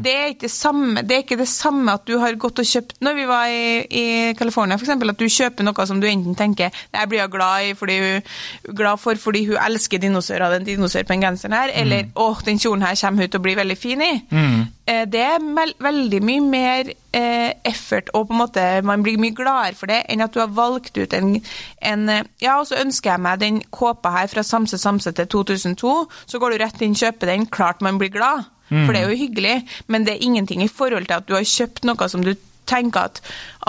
Det, 0.03 0.15
er 0.15 0.51
samme, 0.53 1.03
det 1.03 1.17
er 1.17 1.25
ikke 1.25 1.39
det 1.41 1.49
samme 1.51 1.97
at 1.97 2.05
du 2.07 2.17
har 2.23 2.37
gått 2.39 2.61
og 2.63 2.69
kjøpt 2.69 3.01
Når 3.03 3.17
vi 3.17 3.25
var 3.27 3.51
i, 3.51 3.65
i 3.83 4.05
California, 4.39 4.79
for 4.79 4.87
eksempel, 4.87 5.11
at 5.11 5.19
du 5.19 5.27
kjøper 5.27 5.67
noe 5.67 5.87
som 5.89 5.99
du 6.01 6.07
enten 6.07 6.37
tenker 6.39 6.71
det 6.71 7.09
blir 7.11 7.21
jeg 7.23 7.33
glad, 7.33 7.67
i 7.67 7.75
fordi 7.79 7.97
hun, 8.03 8.31
glad 8.77 9.03
for 9.03 9.19
fordi 9.21 9.45
hun 9.51 9.59
elsker 9.61 10.01
dinosaurer, 10.03 10.59
den 10.59 10.69
dinosaur 10.69 11.03
på 11.03 11.17
den 11.17 11.27
genseren 11.27 11.57
her, 11.57 11.75
eller 11.75 12.09
å, 12.15 12.31
den 12.47 12.61
kjolen 12.63 12.87
her 12.87 12.97
kommer 13.01 13.27
hun 13.27 13.33
til 13.33 13.43
å 13.43 13.47
bli 13.47 13.57
veldig 13.59 13.79
fin 13.79 14.03
i. 14.07 14.13
Mm. 14.31 14.65
Det 14.87 15.19
er 15.19 15.43
veldig 15.83 16.21
mye 16.23 16.43
mer 16.47 16.93
eh, 17.17 17.53
effort, 17.65 18.11
og 18.15 18.29
på 18.29 18.35
en 18.35 18.39
måte 18.39 18.65
man 18.87 19.03
blir 19.03 19.19
mye 19.19 19.35
gladere 19.35 19.75
for 19.75 19.91
det 19.91 20.03
enn 20.13 20.23
at 20.23 20.35
du 20.35 20.39
har 20.43 20.53
valgt 20.55 20.99
ut 20.99 21.17
en, 21.17 21.33
en 21.81 22.09
eh, 22.13 22.23
Ja, 22.43 22.59
og 22.61 22.69
så 22.69 22.79
ønsker 22.79 23.15
jeg 23.15 23.23
meg 23.25 23.41
den 23.41 23.61
kåpa 23.73 24.13
her 24.15 24.29
fra 24.31 24.45
Samse 24.47 24.79
Samse 24.79 25.13
til 25.17 25.27
2002. 25.33 25.95
Så 26.29 26.39
går 26.39 26.55
du 26.55 26.63
rett 26.63 26.83
inn, 26.85 26.95
kjøper 26.95 27.33
den, 27.33 27.47
klart 27.51 27.83
man 27.83 27.99
blir 27.99 28.13
glad, 28.13 28.26
for 28.69 28.93
det 28.93 29.01
er 29.05 29.11
jo 29.13 29.17
hyggelig, 29.21 29.57
men 29.87 30.05
det 30.07 30.15
er 30.17 30.25
ingenting 30.27 30.63
i 30.65 30.69
forhold 30.69 31.07
til 31.07 31.15
at 31.21 31.27
du 31.29 31.35
har 31.37 31.45
kjøpt 31.47 31.85
noe 31.87 32.09
som 32.11 32.25
du 32.27 32.33
tenker 32.67 32.99
at, 33.07 33.21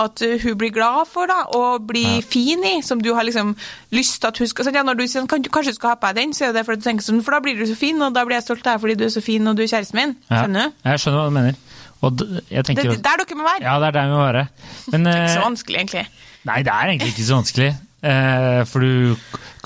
at 0.02 0.22
hun 0.42 0.56
blir 0.58 0.72
glad 0.74 1.04
for 1.06 1.30
da, 1.30 1.36
og 1.54 1.84
blir 1.86 2.16
fin 2.26 2.64
i, 2.66 2.80
som 2.82 2.98
du 2.98 3.12
har 3.14 3.22
liksom 3.22 3.52
lyst 3.94 4.16
til 4.24 4.26
at 4.32 4.40
hun 4.42 4.48
skal 4.50 4.66
sånn, 4.66 4.74
ja, 4.74 4.82
Når 4.82 4.98
du 4.98 5.04
sier 5.06 5.26
kan, 5.30 5.42
du- 5.44 5.50
kanskje 5.54 5.70
du 5.70 5.78
skal 5.78 5.92
ha 5.92 5.98
på 6.02 6.10
deg 6.10 6.18
den, 6.24 6.32
så 6.34 6.48
er 6.48 6.52
det 6.56 6.64
fordi 6.66 6.82
du 6.82 6.88
tenker 6.88 7.06
sånn, 7.06 7.22
for 7.22 7.36
da 7.36 7.38
blir 7.44 7.54
du 7.60 7.62
så 7.70 7.76
fin, 7.78 8.02
og 8.02 8.10
da 8.16 8.24
blir 8.26 8.34
jeg 8.40 8.48
stolt 8.48 8.66
av 8.66 8.72
deg 8.74 8.80
fordi 8.82 8.96
du 8.98 9.04
er 9.06 9.14
så 9.14 9.22
fin 9.22 9.46
og 9.46 9.54
du 9.54 9.62
er 9.62 9.70
kjæresten 9.70 10.00
min. 10.00 10.16
Ja, 10.26 10.42
Skjønner 10.42 10.66
du? 10.66 10.74
Jeg 10.90 10.98
skjønner 11.04 11.20
hva 11.22 11.28
du 11.30 11.36
mener. 11.38 11.54
Og 12.02 12.18
jeg 12.18 12.42
Det 12.50 12.66
tenker, 12.66 12.90
er 12.90 13.02
der 13.06 13.22
dere 13.22 13.38
må 13.38 13.46
være. 13.46 13.62
Ja, 13.62 13.78
det 13.78 13.86
er 13.86 13.94
der 14.00 14.06
vi 14.10 14.16
må 14.18 14.24
være. 14.26 14.44
Men, 14.90 15.04
Det 15.06 15.14
er 15.14 15.22
ikke 15.22 15.34
så 15.36 15.38
eh, 15.38 15.46
vanskelig, 15.46 15.78
egentlig. 15.84 16.04
Nei, 16.50 16.58
det 16.66 16.72
er 16.74 16.90
egentlig 16.90 17.12
ikke 17.14 17.28
så 17.30 17.38
vanskelig. 17.38 17.70
Eh, 17.98 18.60
For 18.70 18.84
du 18.84 19.16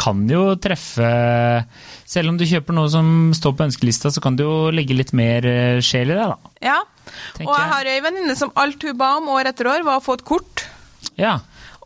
kan 0.00 0.22
jo 0.24 0.54
treffe 0.56 1.04
Selv 2.08 2.32
om 2.32 2.38
du 2.40 2.46
kjøper 2.48 2.72
noe 2.72 2.88
som 2.88 3.06
står 3.36 3.52
på 3.58 3.66
ønskelista, 3.66 4.08
så 4.08 4.22
kan 4.24 4.38
du 4.38 4.46
jo 4.46 4.54
legge 4.72 4.96
litt 4.96 5.12
mer 5.16 5.44
eh, 5.48 5.80
sjel 5.84 6.14
i 6.14 6.16
det, 6.16 6.28
da. 6.32 6.52
Ja. 6.64 6.78
Og 7.44 7.52
jeg 7.52 7.70
har 7.72 7.88
ei 7.88 8.00
venninne 8.04 8.36
som 8.38 8.52
alt 8.60 8.84
hun 8.84 8.96
ba 9.00 9.14
om 9.18 9.30
år 9.32 9.50
etter 9.52 9.68
år, 9.68 9.84
var 9.84 10.00
å 10.00 10.04
få 10.04 10.16
et 10.18 10.24
kort. 10.28 10.64
Ja. 11.20 11.38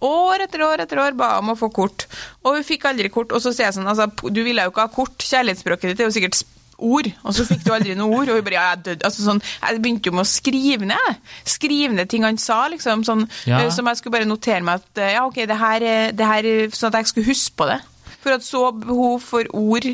År 0.07 0.45
etter 0.45 0.63
år 0.67 0.83
etter 0.85 1.01
år 1.01 1.15
ba 1.19 1.37
om 1.41 1.55
å 1.55 1.59
få 1.59 1.71
kort. 1.75 2.09
Og 2.45 2.59
hun 2.59 2.67
fikk 2.67 2.85
aldri 2.91 3.11
kort. 3.13 3.33
Og 3.33 3.43
så 3.43 3.55
sier 3.55 3.69
jeg 3.69 3.79
sånn, 3.79 3.89
altså, 3.89 4.11
du 4.29 4.43
ville 4.45 4.67
jo 4.67 4.75
ikke 4.75 4.87
ha 4.87 4.93
kort. 4.93 5.17
Kjærlighetsspråket 5.25 5.93
ditt 5.93 6.03
er 6.03 6.11
jo 6.11 6.17
sikkert 6.19 6.43
ord. 6.79 7.07
Og 7.25 7.35
så 7.35 7.45
fikk 7.49 7.65
du 7.65 7.73
aldri 7.73 7.95
noe 7.95 8.11
ord. 8.19 8.29
Og 8.29 8.37
hun 8.41 8.45
bare, 8.45 8.55
ja, 8.59 8.69
jeg 8.75 8.85
døde. 8.85 9.05
Altså, 9.05 9.23
sånn, 9.25 9.43
jeg 9.63 9.81
begynte 9.83 10.07
jo 10.11 10.13
med 10.17 10.25
å 10.27 10.29
skrive 10.31 10.87
ned. 10.87 11.17
Skrive 11.45 11.93
ned 11.95 12.09
ting 12.13 12.23
han 12.25 12.39
sa, 12.39 12.67
liksom. 12.69 13.05
Sånn, 13.05 13.29
Ja. 13.47 13.61
eh, 13.65 13.71
Som 13.71 13.87
jeg 13.87 13.97
skulle 13.97 14.13
bare 14.19 14.25
notere 14.29 14.63
meg 14.63 14.75
at 14.83 14.99
eh, 14.99 15.13
ja, 15.13 15.25
ok, 15.27 15.35
det 15.47 15.57
her, 15.59 15.83
er- 15.83 16.13
det 16.13 16.27
her 16.27 16.45
er 16.45 16.69
Sånn 16.71 16.89
at 16.95 17.01
jeg 17.01 17.07
skulle 17.07 17.27
huske 17.27 17.57
på 17.57 17.67
det. 17.67 17.81
For 18.23 18.31
at 18.35 18.43
så 18.43 18.71
behov 18.73 19.21
for 19.23 19.45
ord 19.53 19.85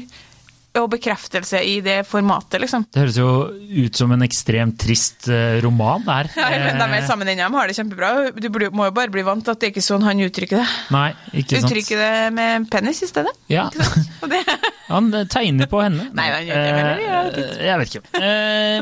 og 0.80 0.86
bekreftelse 0.94 1.58
i 1.68 1.74
det 1.84 1.98
formatet, 2.08 2.56
liksom. 2.62 2.86
Det 2.92 3.02
høres 3.02 3.18
jo 3.20 3.28
ut 3.84 3.98
som 3.98 4.12
en 4.14 4.22
ekstremt 4.24 4.78
trist 4.80 5.28
eh, 5.28 5.58
roman, 5.64 6.00
det 6.06 6.14
her. 6.16 6.30
Ja, 6.38 6.48
men 6.64 6.78
de 6.80 6.86
er 6.86 7.02
Eh, 7.02 7.06
sammen 7.08 7.28
ennå, 7.28 7.44
de 7.50 7.58
har 7.58 7.68
det 7.68 7.76
kjempebra. 7.76 8.10
Du 8.40 8.48
må 8.72 8.86
jo 8.88 8.94
bare 8.96 9.10
bli 9.12 9.24
vant 9.26 9.44
til 9.44 9.52
at 9.52 9.60
det 9.60 9.68
er 9.68 9.72
ikke 9.74 9.84
sånn 9.84 10.04
han 10.06 10.22
uttrykker 10.24 10.62
det. 10.62 10.66
Nei, 10.94 11.10
ikke 11.42 11.60
sant. 11.60 11.68
Uttrykker 11.68 12.00
det 12.00 12.32
med 12.38 12.68
penis 12.72 13.02
i 13.04 13.10
stedet. 13.10 13.34
Ja. 13.52 13.68
Det, 14.22 14.38
Han 14.86 15.08
tegner 15.28 15.66
på 15.66 15.80
henne. 15.82 16.04
Nei, 16.14 16.28
han 16.30 16.44
gjør 16.46 16.60
ikke 16.62 16.76
det, 16.78 17.42
Eh, 17.42 17.64
Jeg 17.66 17.78
vet 17.80 17.88
ikke. 17.90 18.22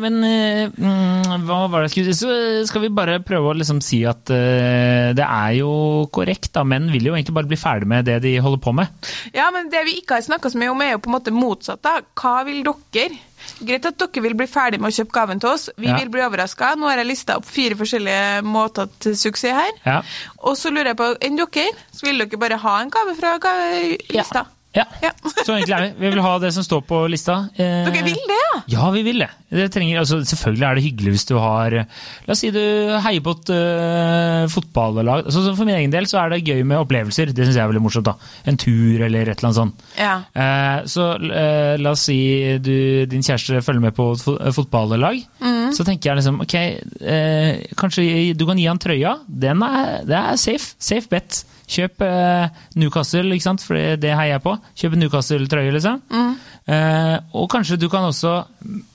Men 0.04 0.18
mm, 0.20 1.19
hva 1.46 1.68
var 1.70 1.80
det 1.84 1.90
jeg 1.90 1.94
skulle 1.94 2.14
si? 2.14 2.20
Så 2.24 2.66
skal 2.70 2.82
vi 2.82 2.88
bare 2.94 3.18
prøve 3.24 3.50
å 3.52 3.56
liksom 3.56 3.80
si 3.84 4.02
at 4.08 4.30
uh, 4.32 5.12
det 5.16 5.24
er 5.26 5.52
jo 5.60 5.70
korrekt, 6.12 6.50
da. 6.56 6.64
Menn 6.64 6.90
vil 6.92 7.06
jo 7.10 7.14
egentlig 7.14 7.34
bare 7.36 7.50
bli 7.50 7.56
ferdig 7.60 7.86
med 7.90 8.04
det 8.10 8.18
de 8.22 8.36
holder 8.42 8.60
på 8.64 8.74
med. 8.74 8.88
ja, 9.34 9.50
men 9.54 9.70
det 9.72 9.84
vi 9.86 9.98
ikke 10.00 10.18
har 10.18 10.26
snakka 10.26 10.50
så 10.50 10.58
mye 10.60 10.70
om, 10.74 10.80
er 10.82 10.92
jo 10.96 11.02
på 11.04 11.10
en 11.12 11.16
måte 11.18 11.34
motsatt. 11.34 11.82
da. 11.82 12.00
Hva 12.18 12.44
vil 12.48 12.62
dere? 12.66 13.18
Greit 13.64 13.86
at 13.88 13.96
dere 13.96 14.22
vil 14.22 14.34
bli 14.36 14.46
ferdig 14.50 14.78
med 14.80 14.92
å 14.92 14.96
kjøpe 14.98 15.14
gaven 15.16 15.40
til 15.40 15.48
oss. 15.54 15.68
Vi 15.80 15.88
Ja. 15.88 15.96
vil 15.98 16.10
bli 16.12 16.20
overraska. 16.20 16.74
Nå 16.76 16.88
har 16.90 16.98
jeg 17.00 17.06
lista 17.08 17.36
opp 17.40 17.44
fire 17.48 17.74
forskjellige 17.74 18.42
måter 18.44 18.88
til 19.00 19.16
suksess 19.16 19.56
her. 19.56 19.72
Ja. 19.86 20.02
Og 20.44 20.56
så 20.60 20.70
lurer 20.70 20.92
jeg 20.92 20.96
på, 21.00 21.16
enn 21.24 21.36
dere, 21.40 21.70
så 21.92 22.06
vil 22.06 22.18
dere 22.20 22.38
bare 22.38 22.58
ha 22.60 22.80
en 22.82 22.90
gave 22.90 23.16
fra 23.16 23.38
gavelista? 23.38 24.44
Ja. 24.44 24.59
Ja. 24.76 24.84
Så 25.46 25.54
egentlig 25.56 25.74
er 25.74 25.86
vi. 25.88 25.90
Vi 25.98 26.12
vil 26.14 26.22
ha 26.22 26.36
det 26.42 26.52
som 26.54 26.64
står 26.64 26.84
på 26.86 27.02
lista. 27.10 27.40
Eh, 27.56 27.88
Dere 27.88 28.04
vil 28.06 28.18
det, 28.18 28.38
ja? 28.38 28.60
Ja, 28.70 28.90
vi 28.94 29.02
vil 29.06 29.22
det. 29.22 29.28
det 29.50 29.66
trenger, 29.74 29.98
altså, 30.02 30.20
selvfølgelig 30.26 30.66
er 30.66 30.78
det 30.78 30.84
hyggelig 30.84 31.14
hvis 31.14 31.26
du 31.26 31.34
har 31.40 31.74
La 31.80 32.34
oss 32.34 32.42
si 32.42 32.50
du 32.54 32.60
heier 33.02 33.22
på 33.24 33.34
et 33.34 33.50
uh, 33.54 34.46
fotballag. 34.52 35.24
Altså, 35.26 35.42
for 35.58 35.66
min 35.66 35.74
egen 35.78 35.94
del 35.94 36.06
så 36.10 36.20
er 36.22 36.34
det 36.34 36.42
gøy 36.46 36.62
med 36.62 36.78
opplevelser. 36.78 37.32
Det 37.34 37.46
syns 37.46 37.58
jeg 37.58 37.64
er 37.64 37.70
veldig 37.72 37.82
morsomt. 37.82 38.06
da. 38.06 38.14
En 38.50 38.58
tur 38.60 39.02
eller 39.06 39.30
et 39.30 39.40
eller 39.40 39.50
annet 39.50 39.58
sånt. 39.58 39.84
Ja. 39.98 40.14
Eh, 40.34 40.86
så 40.90 41.10
eh, 41.18 41.74
la 41.80 41.94
oss 41.96 42.06
si 42.08 42.18
du, 42.62 43.06
din 43.10 43.24
kjæreste 43.26 43.62
følger 43.66 43.84
med 43.88 43.96
på 43.96 44.12
et 44.14 44.54
fotballag. 44.56 45.22
Mm. 45.42 45.70
Så 45.76 45.86
tenker 45.86 46.12
jeg 46.12 46.20
liksom 46.20 46.42
ok, 46.44 46.56
eh, 47.16 47.64
kanskje 47.80 48.06
du 48.38 48.46
kan 48.48 48.60
gi 48.60 48.68
han 48.70 48.82
trøya. 48.82 49.16
Den 49.26 49.64
er, 49.66 50.04
det 50.06 50.18
er 50.20 50.40
safe. 50.40 50.74
Safe 50.78 51.10
bet. 51.10 51.42
Kjøp 51.70 52.02
eh, 52.02 52.62
Newcastle, 52.80 53.30
ikke 53.36 53.46
sant? 53.46 53.62
for 53.62 53.78
det 54.02 54.10
heier 54.16 54.34
jeg 54.36 54.42
på. 54.46 54.56
Kjøp 54.80 54.96
Newcastle-trøye, 54.98 55.74
liksom. 55.76 56.00
Eh, 56.10 56.48
og 56.68 57.48
kanskje 57.50 57.78
du 57.80 57.88
kan 57.90 58.04
også 58.10 58.44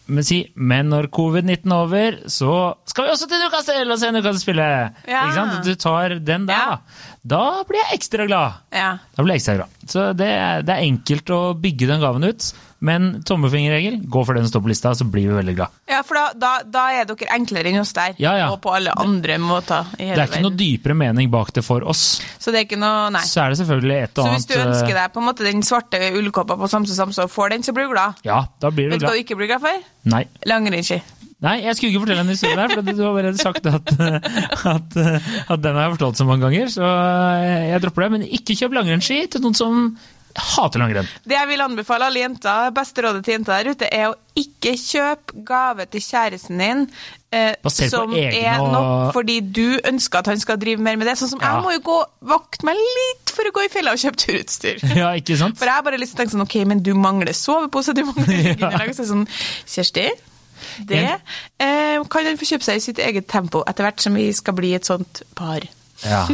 men 0.08 0.22
si 0.24 0.38
men 0.56 0.92
når 0.92 1.08
covid-19 1.10 1.66
er 1.66 1.76
over, 1.76 2.18
så 2.30 2.52
skal 2.86 3.08
vi 3.08 3.14
også 3.16 3.26
til 3.32 3.42
Newcastle 3.42 3.88
og 3.96 3.98
se 4.00 4.12
Newcastle 4.14 4.44
spille! 4.44 4.68
Ja. 5.10 5.24
Ikke 5.26 5.40
sant? 5.40 5.66
Du 5.66 5.74
tar 5.82 6.20
den 6.22 6.46
der, 6.46 6.54
Ja. 6.54 6.78
da. 7.26 7.64
Blir 7.66 7.82
jeg 7.82 7.98
ekstra 8.00 8.28
glad. 8.30 8.62
ja. 8.72 8.92
Da 9.18 9.24
blir 9.24 9.34
jeg 9.34 9.42
ekstra 9.42 9.56
glad. 9.56 9.74
Så 9.90 10.06
det 10.18 10.28
er, 10.30 10.62
det 10.62 10.76
er 10.76 10.86
enkelt 10.86 11.30
å 11.34 11.42
bygge 11.58 11.88
den 11.90 12.02
gaven 12.02 12.24
ut, 12.30 12.54
men 12.86 13.24
tommefingerregel, 13.26 13.98
gå 14.06 14.22
for 14.28 14.36
den 14.38 14.46
som 14.46 14.52
står 14.52 14.62
på 14.66 14.70
lista, 14.70 14.92
så 14.94 15.06
blir 15.10 15.30
vi 15.32 15.36
veldig 15.40 15.56
glad. 15.58 15.74
Ja, 15.90 16.04
for 16.06 16.20
da, 16.20 16.26
da, 16.38 16.52
da 16.70 16.84
er 16.94 17.08
dere 17.10 17.32
enklere 17.34 17.72
enn 17.72 17.80
oss 17.82 17.94
der. 17.98 18.14
Ja, 18.22 18.36
ja. 18.38 18.52
Og 18.54 18.60
på 18.62 18.74
alle 18.76 18.94
andre 19.02 19.40
måter 19.42 19.88
i 19.98 20.12
hele 20.12 20.20
Det 20.20 20.22
er 20.26 20.30
ikke 20.36 20.44
noe 20.46 20.60
dypere 20.60 20.98
mening 21.02 21.32
bak 21.34 21.50
det 21.56 21.64
for 21.66 21.82
oss. 21.90 22.22
Så 22.38 22.54
det 22.54 22.62
er 22.62 22.68
ikke 22.68 22.78
noe 22.82 23.10
Nei. 23.16 23.24
Så 23.26 23.42
er 23.42 23.54
det 23.56 23.60
selvfølgelig 23.64 23.98
et 24.04 24.14
Så 24.14 24.22
og 24.22 24.30
hvis 24.36 24.46
annet 24.46 24.54
du 24.54 24.70
ønsker 24.70 24.94
eh, 24.94 25.00
deg 25.02 25.14
på 25.16 25.24
en 25.24 25.28
måte 25.32 25.48
den 25.48 25.66
svarte 25.66 26.02
ullkåpa 26.20 26.60
på 26.62 26.70
Samse 26.70 26.98
Samse 27.00 27.26
og 27.26 27.32
får 27.34 27.55
den, 27.56 27.66
så 27.66 27.74
blir 27.76 27.90
du 27.90 27.96
glad. 27.96 28.20
Ja, 28.28 28.46
da 28.62 28.72
blir 28.72 28.90
du 28.90 28.96
Vet 28.96 29.04
du 29.04 29.08
hva 29.10 29.16
du 29.16 29.22
ikke 29.24 29.38
blir 29.40 29.50
glad 29.52 29.64
for? 29.64 29.86
Nei. 30.12 30.26
Langrennsski. 30.48 31.02
Nei, 31.44 31.58
jeg 31.66 31.76
skulle 31.76 31.92
ikke 31.92 32.02
fortelle 32.06 32.24
en 32.24 32.32
historie 32.32 32.56
der, 32.58 32.72
for 32.72 32.86
du 32.88 33.02
har 33.04 33.10
allerede 33.12 33.42
sagt 33.42 33.66
at, 33.68 33.90
at, 34.76 34.96
at 35.52 35.64
den 35.64 35.76
har 35.76 35.84
jeg 35.84 35.96
fortalt 35.98 36.20
så 36.22 36.28
mange 36.28 36.46
ganger. 36.48 36.72
Så 36.72 36.86
jeg 36.86 37.82
dropper 37.84 38.06
det. 38.06 38.12
Men 38.16 38.28
ikke 38.40 38.56
kjøp 38.56 38.78
langrennsski 38.78 39.20
til 39.34 39.44
noen 39.44 39.58
som 39.58 39.82
hater 40.36 40.82
langrenn. 40.82 41.08
Det 41.24 41.38
jeg 41.38 41.48
vil 41.48 41.62
anbefale 41.64 42.08
alle 42.10 42.20
jenter, 42.24 42.72
beste 42.76 43.04
rådet 43.06 43.24
til 43.26 43.38
jenter 43.38 43.56
der 43.64 43.72
ute, 43.72 43.88
er 43.94 44.10
å 44.10 44.16
ikke 44.36 44.74
kjøpe 44.80 45.44
gave 45.48 45.86
til 45.88 46.04
kjæresten 46.04 46.60
din 46.60 46.82
eh, 47.32 47.54
som 47.88 48.12
egne 48.12 48.42
er 48.52 48.60
nok 48.60 49.14
fordi 49.16 49.38
du 49.56 49.78
ønsker 49.88 50.20
at 50.20 50.28
han 50.34 50.42
skal 50.44 50.60
drive 50.60 50.84
mer 50.84 51.00
med 51.00 51.08
det. 51.08 51.16
Sånn 51.22 51.32
som 51.32 51.40
Ja. 51.44 51.54
jeg 51.56 51.64
må 51.64 51.72
jo 51.78 51.84
gå 51.88 52.00
vakt 52.34 52.66
meg 52.68 52.76
litt 52.82 53.32
for 53.36 53.48
å 53.48 53.54
gå 53.56 53.64
i 53.66 53.72
fella 53.72 53.94
og 53.96 54.02
kjøpe 54.04 54.20
turutstyr. 54.26 54.84
Ja, 55.02 55.14
ikke 55.16 55.38
sant? 55.40 55.58
For 55.60 55.72
jeg 55.72 55.80
har 55.80 55.88
bare 55.88 56.00
lyst 56.02 56.16
til 56.16 56.20
å 56.20 56.24
tenke 56.26 56.36
sånn, 56.36 56.46
ok, 56.48 56.58
men 56.68 56.84
du 56.84 56.92
mangler 57.00 57.32
sovepose, 57.36 57.96
du 57.96 58.04
mangler 58.08 58.34
liggeunderlag. 58.42 58.92
Så 58.96 59.06
er 59.06 59.12
sånn, 59.14 59.26
Kjersti, 59.72 60.10
det 60.92 61.02
eh, 61.64 62.04
kan 62.12 62.28
han 62.28 62.38
få 62.40 62.48
kjøpe 62.52 62.68
seg 62.68 62.80
i 62.82 62.86
sitt 62.90 63.00
eget 63.00 63.28
tempo 63.32 63.64
etter 63.70 63.88
hvert 63.88 64.04
som 64.04 64.16
vi 64.20 64.28
skal 64.36 64.56
bli 64.60 64.74
et 64.76 64.88
sånt 64.88 65.24
par. 65.38 65.64
Ja, 66.04 66.26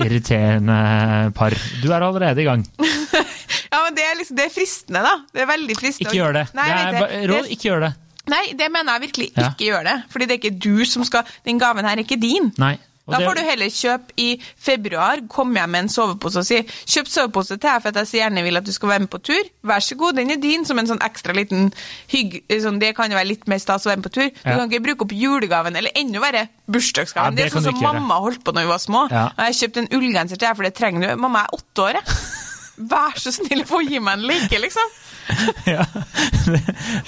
Irriterende 0.00 1.30
par. 1.36 1.52
Du 1.82 1.90
er 1.92 2.00
allerede 2.00 2.40
i 2.40 2.48
gang. 2.48 2.64
Ja, 3.70 3.84
men 3.84 3.94
det 3.94 4.02
er, 4.02 4.09
liksom, 4.20 4.36
det 4.38 4.44
er 4.46 4.52
fristende, 4.54 5.02
da. 5.08 5.14
Det 5.34 5.42
er 5.42 5.50
veldig 5.50 5.76
fristende. 5.80 6.10
Ikke 6.10 6.20
gjør 6.20 6.38
det. 6.38 6.44
Nei, 6.54 6.68
det 6.68 7.02
er 7.08 7.26
råd, 7.32 7.50
ikke 7.56 7.68
gjør 7.70 7.80
det. 7.88 7.92
Nei, 8.30 8.44
det 8.54 8.68
mener 8.70 8.92
jeg 8.98 9.02
virkelig 9.08 9.30
Ja. 9.34 9.48
ikke 9.50 9.66
gjør 9.72 9.88
det. 9.90 9.96
Fordi 10.12 10.26
det 10.28 10.36
er 10.36 10.40
ikke 10.44 10.58
du 10.62 10.84
som 10.86 11.02
skal 11.08 11.24
Den 11.44 11.58
gaven 11.58 11.84
her 11.88 11.96
er 11.98 12.04
ikke 12.04 12.20
din. 12.20 12.52
Nei. 12.60 12.76
Da 13.10 13.18
får 13.26 13.34
du 13.34 13.40
heller 13.42 13.66
kjøpe 13.74 14.12
i 14.22 14.26
februar, 14.60 15.18
Kom 15.28 15.50
hjem 15.56 15.70
med 15.72 15.80
en 15.80 15.88
sovepose 15.88 16.36
og 16.38 16.44
si 16.46 16.60
'kjøp 16.62 17.08
sovepose 17.10 17.48
til 17.56 17.58
deg 17.64 17.80
for 17.82 17.88
at 17.90 17.96
jeg 17.96 18.06
så 18.06 18.16
gjerne 18.20 18.44
vil 18.44 18.56
at 18.60 18.64
du 18.64 18.70
skal 18.72 18.88
være 18.92 19.00
med 19.00 19.10
på 19.10 19.18
tur'. 19.18 19.48
Vær 19.66 19.80
så 19.82 19.96
god, 19.98 20.12
den 20.14 20.30
er 20.30 20.36
din 20.36 20.64
som 20.64 20.78
en 20.78 20.86
sånn 20.86 21.00
ekstra 21.02 21.34
liten 21.34 21.72
hygg... 22.12 22.44
Sånn, 22.62 22.78
det 22.78 22.94
kan 22.94 23.10
jo 23.10 23.16
være 23.18 23.26
litt 23.32 23.48
mer 23.48 23.58
stas 23.58 23.82
å 23.86 23.90
være 23.90 23.96
med 23.96 24.04
på 24.06 24.14
tur. 24.14 24.28
Du 24.30 24.50
Ja. 24.50 24.56
kan 24.58 24.70
ikke 24.70 24.84
bruke 24.84 25.02
opp 25.02 25.10
julegaven, 25.12 25.76
eller 25.76 25.90
enda 25.96 26.20
verre, 26.20 26.48
bursdagsgaven. 26.70 27.34
Ja, 27.34 27.42
det, 27.42 27.50
det 27.50 27.52
er 27.52 27.60
sånn 27.60 27.72
som 27.72 27.82
mamma 27.82 28.20
holdt 28.20 28.44
på 28.44 28.52
når 28.54 28.62
vi 28.62 28.68
var 28.68 28.78
små. 28.78 29.10
Ja. 29.10 29.32
Jeg 29.38 29.54
kjøpte 29.58 29.78
en 29.78 29.88
ullgenser 29.98 30.36
til 30.38 30.46
deg, 30.46 30.56
for 30.56 30.62
det 30.62 30.74
trenger 30.74 31.08
du. 31.08 31.16
Mamma 31.16 31.40
er 31.48 31.58
åtte 31.58 31.82
år, 31.82 31.92
jeg. 31.98 32.04
Vær 32.80 33.18
så 33.20 33.32
snill 33.34 33.64
å 33.64 33.68
få 33.68 33.82
gi 33.84 34.00
meg 34.00 34.18
en 34.18 34.26
like, 34.30 34.60
liksom. 34.62 34.96
Ja, 35.68 35.84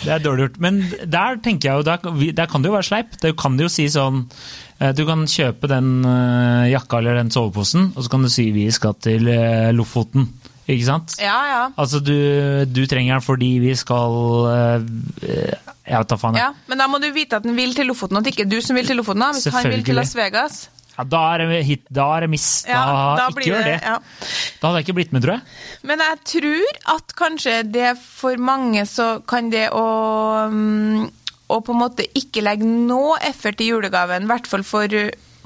det 0.04 0.10
er 0.12 0.20
dårlig 0.22 0.44
gjort. 0.46 0.58
Men 0.62 0.82
der 1.10 1.38
tenker 1.42 1.70
jeg 1.70 1.80
jo, 1.80 1.86
der, 1.86 2.32
der 2.36 2.50
kan 2.50 2.62
det 2.62 2.70
jo 2.70 2.76
være 2.76 2.86
sleip. 2.86 3.16
Du 3.22 3.32
kan 3.38 3.56
jo 3.58 3.70
si 3.72 3.88
sånn 3.90 4.20
eh, 4.78 4.92
Du 4.94 5.02
kan 5.08 5.24
kjøpe 5.30 5.70
den 5.70 6.04
eh, 6.06 6.68
jakka 6.74 7.00
eller 7.00 7.18
den 7.18 7.32
soveposen, 7.34 7.90
og 7.96 8.04
så 8.04 8.12
kan 8.12 8.22
du 8.26 8.30
si 8.32 8.50
vi 8.54 8.68
skal 8.74 8.94
til 9.02 9.26
eh, 9.32 9.72
Lofoten. 9.74 10.28
Ikke 10.70 10.86
sant? 10.86 11.16
Ja, 11.18 11.38
ja. 11.50 11.62
Altså, 11.74 11.98
du, 11.98 12.14
du 12.70 12.84
trenger 12.86 13.16
den 13.16 13.24
fordi 13.26 13.48
vi 13.64 13.72
skal 13.74 14.14
Jeg 15.26 15.96
vet 15.98 16.12
da 16.12 16.18
faen. 16.20 16.38
Ja, 16.38 16.52
Men 16.70 16.78
da 16.78 16.86
må 16.86 17.00
du 17.02 17.08
vite 17.12 17.40
at 17.40 17.48
den 17.48 17.58
vil 17.58 17.74
til 17.74 17.90
Lofoten, 17.90 18.16
og 18.16 18.22
at 18.22 18.28
det 18.30 18.36
ikke 18.36 18.46
du 18.46 18.60
som 18.62 18.78
vil 18.78 18.86
til 18.86 19.00
Lofoten. 19.02 19.24
da, 19.26 19.32
Hvis 19.34 19.50
han 19.50 19.66
vil 19.72 19.82
til 19.88 19.98
Las 19.98 20.14
Vegas. 20.16 20.62
Ja, 20.92 21.04
da 21.08 21.20
er 21.34 21.42
det 21.48 21.62
hit, 21.64 21.82
da 21.88 22.04
er 22.16 22.26
det 22.26 22.30
miss. 22.34 22.46
Da, 22.66 22.72
Ja, 22.76 22.82
da 23.16 23.28
ikke 23.32 23.46
gjør 23.48 23.64
det. 23.64 23.78
ja. 23.80 23.94
Da 24.60 24.68
hadde 24.68 24.80
jeg 24.82 24.86
ikke 24.86 24.96
blitt 24.98 25.12
med, 25.16 25.24
tror 25.24 25.38
jeg. 25.38 25.42
Men 25.88 26.02
jeg 26.04 26.18
tror 26.34 26.80
at 26.96 27.14
kanskje 27.18 27.54
det 27.72 27.94
for 28.02 28.36
mange 28.36 28.84
så 28.86 29.06
kan 29.26 29.48
det 29.52 29.68
å 29.72 29.86
mm, 30.52 31.10
Å 31.52 31.58
på 31.60 31.74
en 31.74 31.80
måte 31.82 32.04
ikke 32.16 32.40
legge 32.40 32.64
noe 32.64 33.18
effort 33.28 33.60
i 33.60 33.66
julegaven, 33.68 34.24
i 34.24 34.30
hvert 34.30 34.46
fall 34.48 34.62
for, 34.64 34.88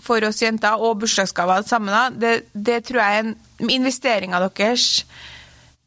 for 0.06 0.22
oss 0.28 0.38
jenter, 0.42 0.78
og 0.78 1.00
bursdagsgaver 1.02 1.64
sammen, 1.66 2.14
det, 2.22 2.34
det 2.54 2.84
tror 2.86 3.00
jeg 3.02 3.16
er 3.16 3.24
en 3.24 3.72
investeringa 3.74 4.38
deres 4.44 4.84
eh, 5.02 5.35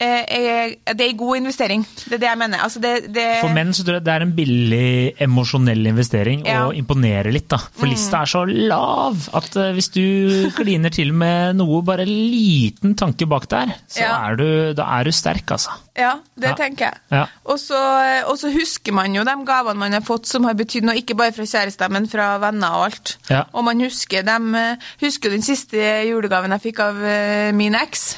er, 0.08 0.76
Det 0.96 1.02
er 1.06 1.10
en 1.10 1.18
god 1.18 1.38
investering. 1.38 1.82
Det 2.06 2.14
er 2.14 2.22
det 2.22 2.28
jeg 2.30 2.38
mener. 2.40 2.60
Altså 2.64 2.80
det, 2.80 2.92
det, 3.14 3.26
For 3.42 3.52
menn 3.54 3.74
så 3.76 3.84
tror 3.84 3.98
jeg 4.00 4.06
det 4.06 4.14
er 4.14 4.22
en 4.26 4.32
billig 4.38 5.14
emosjonell 5.26 5.88
investering 5.92 6.46
Ja. 6.48 6.62
å 6.68 6.74
imponere 6.74 7.32
litt. 7.34 7.48
da. 7.50 7.58
For 7.58 7.86
lista 7.90 8.22
er 8.22 8.26
så 8.32 8.46
lav 8.48 9.28
at 9.36 9.56
eh, 9.60 9.74
hvis 9.76 9.90
du 9.92 10.50
kliner 10.56 10.90
til 10.96 11.12
med 11.14 11.58
noe, 11.60 11.82
bare 11.84 12.06
liten 12.08 12.96
tanke 12.96 13.28
bak 13.28 13.48
der, 13.52 13.74
så 13.88 14.00
Ja. 14.06 14.30
er 14.30 14.36
du, 14.40 14.74
da 14.74 14.86
er 15.00 15.04
du 15.04 15.12
sterk, 15.12 15.52
altså. 15.52 15.70
Ja, 15.98 16.14
det 16.40 16.50
Ja. 16.50 16.56
tenker 16.56 16.94
jeg. 17.12 17.28
Og 17.46 17.60
så 17.60 18.52
husker 18.54 18.94
man 18.94 19.14
jo 19.14 19.24
de 19.24 19.36
gavene 19.46 19.76
man 19.78 19.92
har 19.94 20.02
fått 20.02 20.26
som 20.26 20.44
har 20.46 20.54
betydd 20.54 20.84
noe, 20.88 20.96
ikke 20.96 21.16
bare 21.18 21.34
fra 21.36 21.44
kjærester, 21.44 21.90
men 21.92 22.08
fra 22.08 22.38
venner 22.40 22.72
og 22.72 22.86
alt. 22.86 23.18
Og 23.54 23.64
man 23.66 23.80
husker 23.82 24.24
dem, 24.24 24.56
eh, 24.56 24.76
husker 25.02 25.30
den 25.30 25.42
siste 25.42 25.76
julegaven 26.08 26.52
jeg 26.52 26.62
fikk 26.74 26.80
av 26.80 27.04
eh, 27.04 27.52
min 27.52 27.76
eks. 27.76 28.18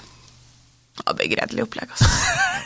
Ja, 1.01 1.13
begredelig 1.17 1.63
opplegg, 1.63 1.89
altså. 1.91 2.09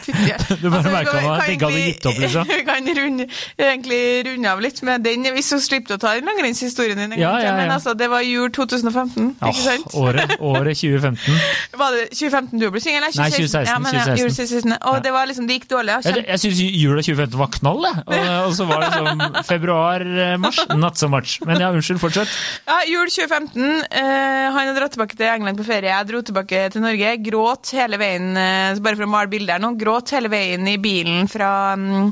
Du 0.06 0.68
bare 0.70 0.78
Altså, 0.78 0.92
merka 0.94 1.14
at 1.18 1.48
begge 1.48 1.66
hadde 1.66 1.82
gitt 1.82 2.06
opp, 2.06 2.18
liksom. 2.22 2.48
Vi 2.52 2.58
kan 2.68 2.90
runde, 2.98 3.26
egentlig 3.58 4.00
runde 4.28 4.52
av 4.52 4.60
litt 4.62 4.82
med 4.86 5.02
den, 5.06 5.26
hvis 5.34 5.48
du 5.50 5.58
slipper 5.64 5.96
å 5.96 6.00
ta 6.02 6.12
den 6.18 6.28
langrennshistorien 6.30 7.00
din. 7.00 7.16
en 7.16 7.22
Ja, 7.22 7.32
ja, 7.40 7.48
ja. 7.48 7.54
Men 7.58 7.74
altså, 7.74 7.96
det 7.98 8.10
var 8.12 8.22
jul 8.26 8.52
2015, 8.54 9.32
ikke 9.40 9.64
sant? 9.64 9.96
året, 9.98 10.36
året 10.40 10.78
2015. 10.78 11.40
Var 11.82 11.96
det 11.96 12.04
2015 12.14 12.62
du 12.62 12.68
ble 12.74 12.82
singel? 12.84 13.02
Nei, 13.06 13.12
2016, 13.14 13.66
Ja, 13.70 13.80
men, 13.82 13.92
2016. 13.94 14.20
jul 14.22 14.30
2016. 14.36 14.76
Og 14.92 15.00
det 15.06 15.14
var 15.16 15.30
liksom, 15.32 15.48
det 15.50 15.58
gikk 15.60 15.68
dårlig. 15.74 15.96
ja. 15.96 16.14
Jeg, 16.16 16.26
jeg 16.30 16.44
syns 16.44 16.62
jula 16.66 17.06
2015 17.06 17.40
var 17.42 17.52
knall, 17.58 17.82
jeg. 17.90 18.04
Og, 18.06 18.30
og 18.46 18.54
så 18.60 18.68
var 18.70 18.86
det 18.86 18.92
sånn 18.94 19.26
februar-mars, 19.50 20.62
not 20.78 21.02
so 21.02 21.10
much. 21.12 21.38
Men 21.46 21.62
ja, 21.64 21.72
unnskyld, 21.76 22.00
fortsett. 22.04 22.32
Ja, 22.70 22.78
jul 22.90 23.10
2015. 23.10 23.66
Uh, 23.90 24.46
han 24.56 24.60
hadde 24.62 24.78
dratt 24.78 24.96
tilbake 24.96 25.18
til 25.18 25.28
England 25.30 25.60
på 25.60 25.68
ferie. 25.68 25.92
Jeg 25.92 26.10
dro 26.12 26.22
tilbake 26.26 26.64
til 26.74 26.86
Norge. 26.86 27.16
Gråt 27.26 27.74
hele 27.78 28.00
veien, 28.02 28.25
eh, 28.34 28.80
bare 28.82 28.98
for 28.98 29.06
å 29.06 29.12
male 29.12 29.32
bilder 29.32 29.62
nå, 29.62 29.74
gråt 29.80 30.16
hele 30.16 30.32
veien 30.32 30.66
i 30.72 30.78
bilen 30.82 31.30
fra, 31.32 31.50
mm, 31.78 32.10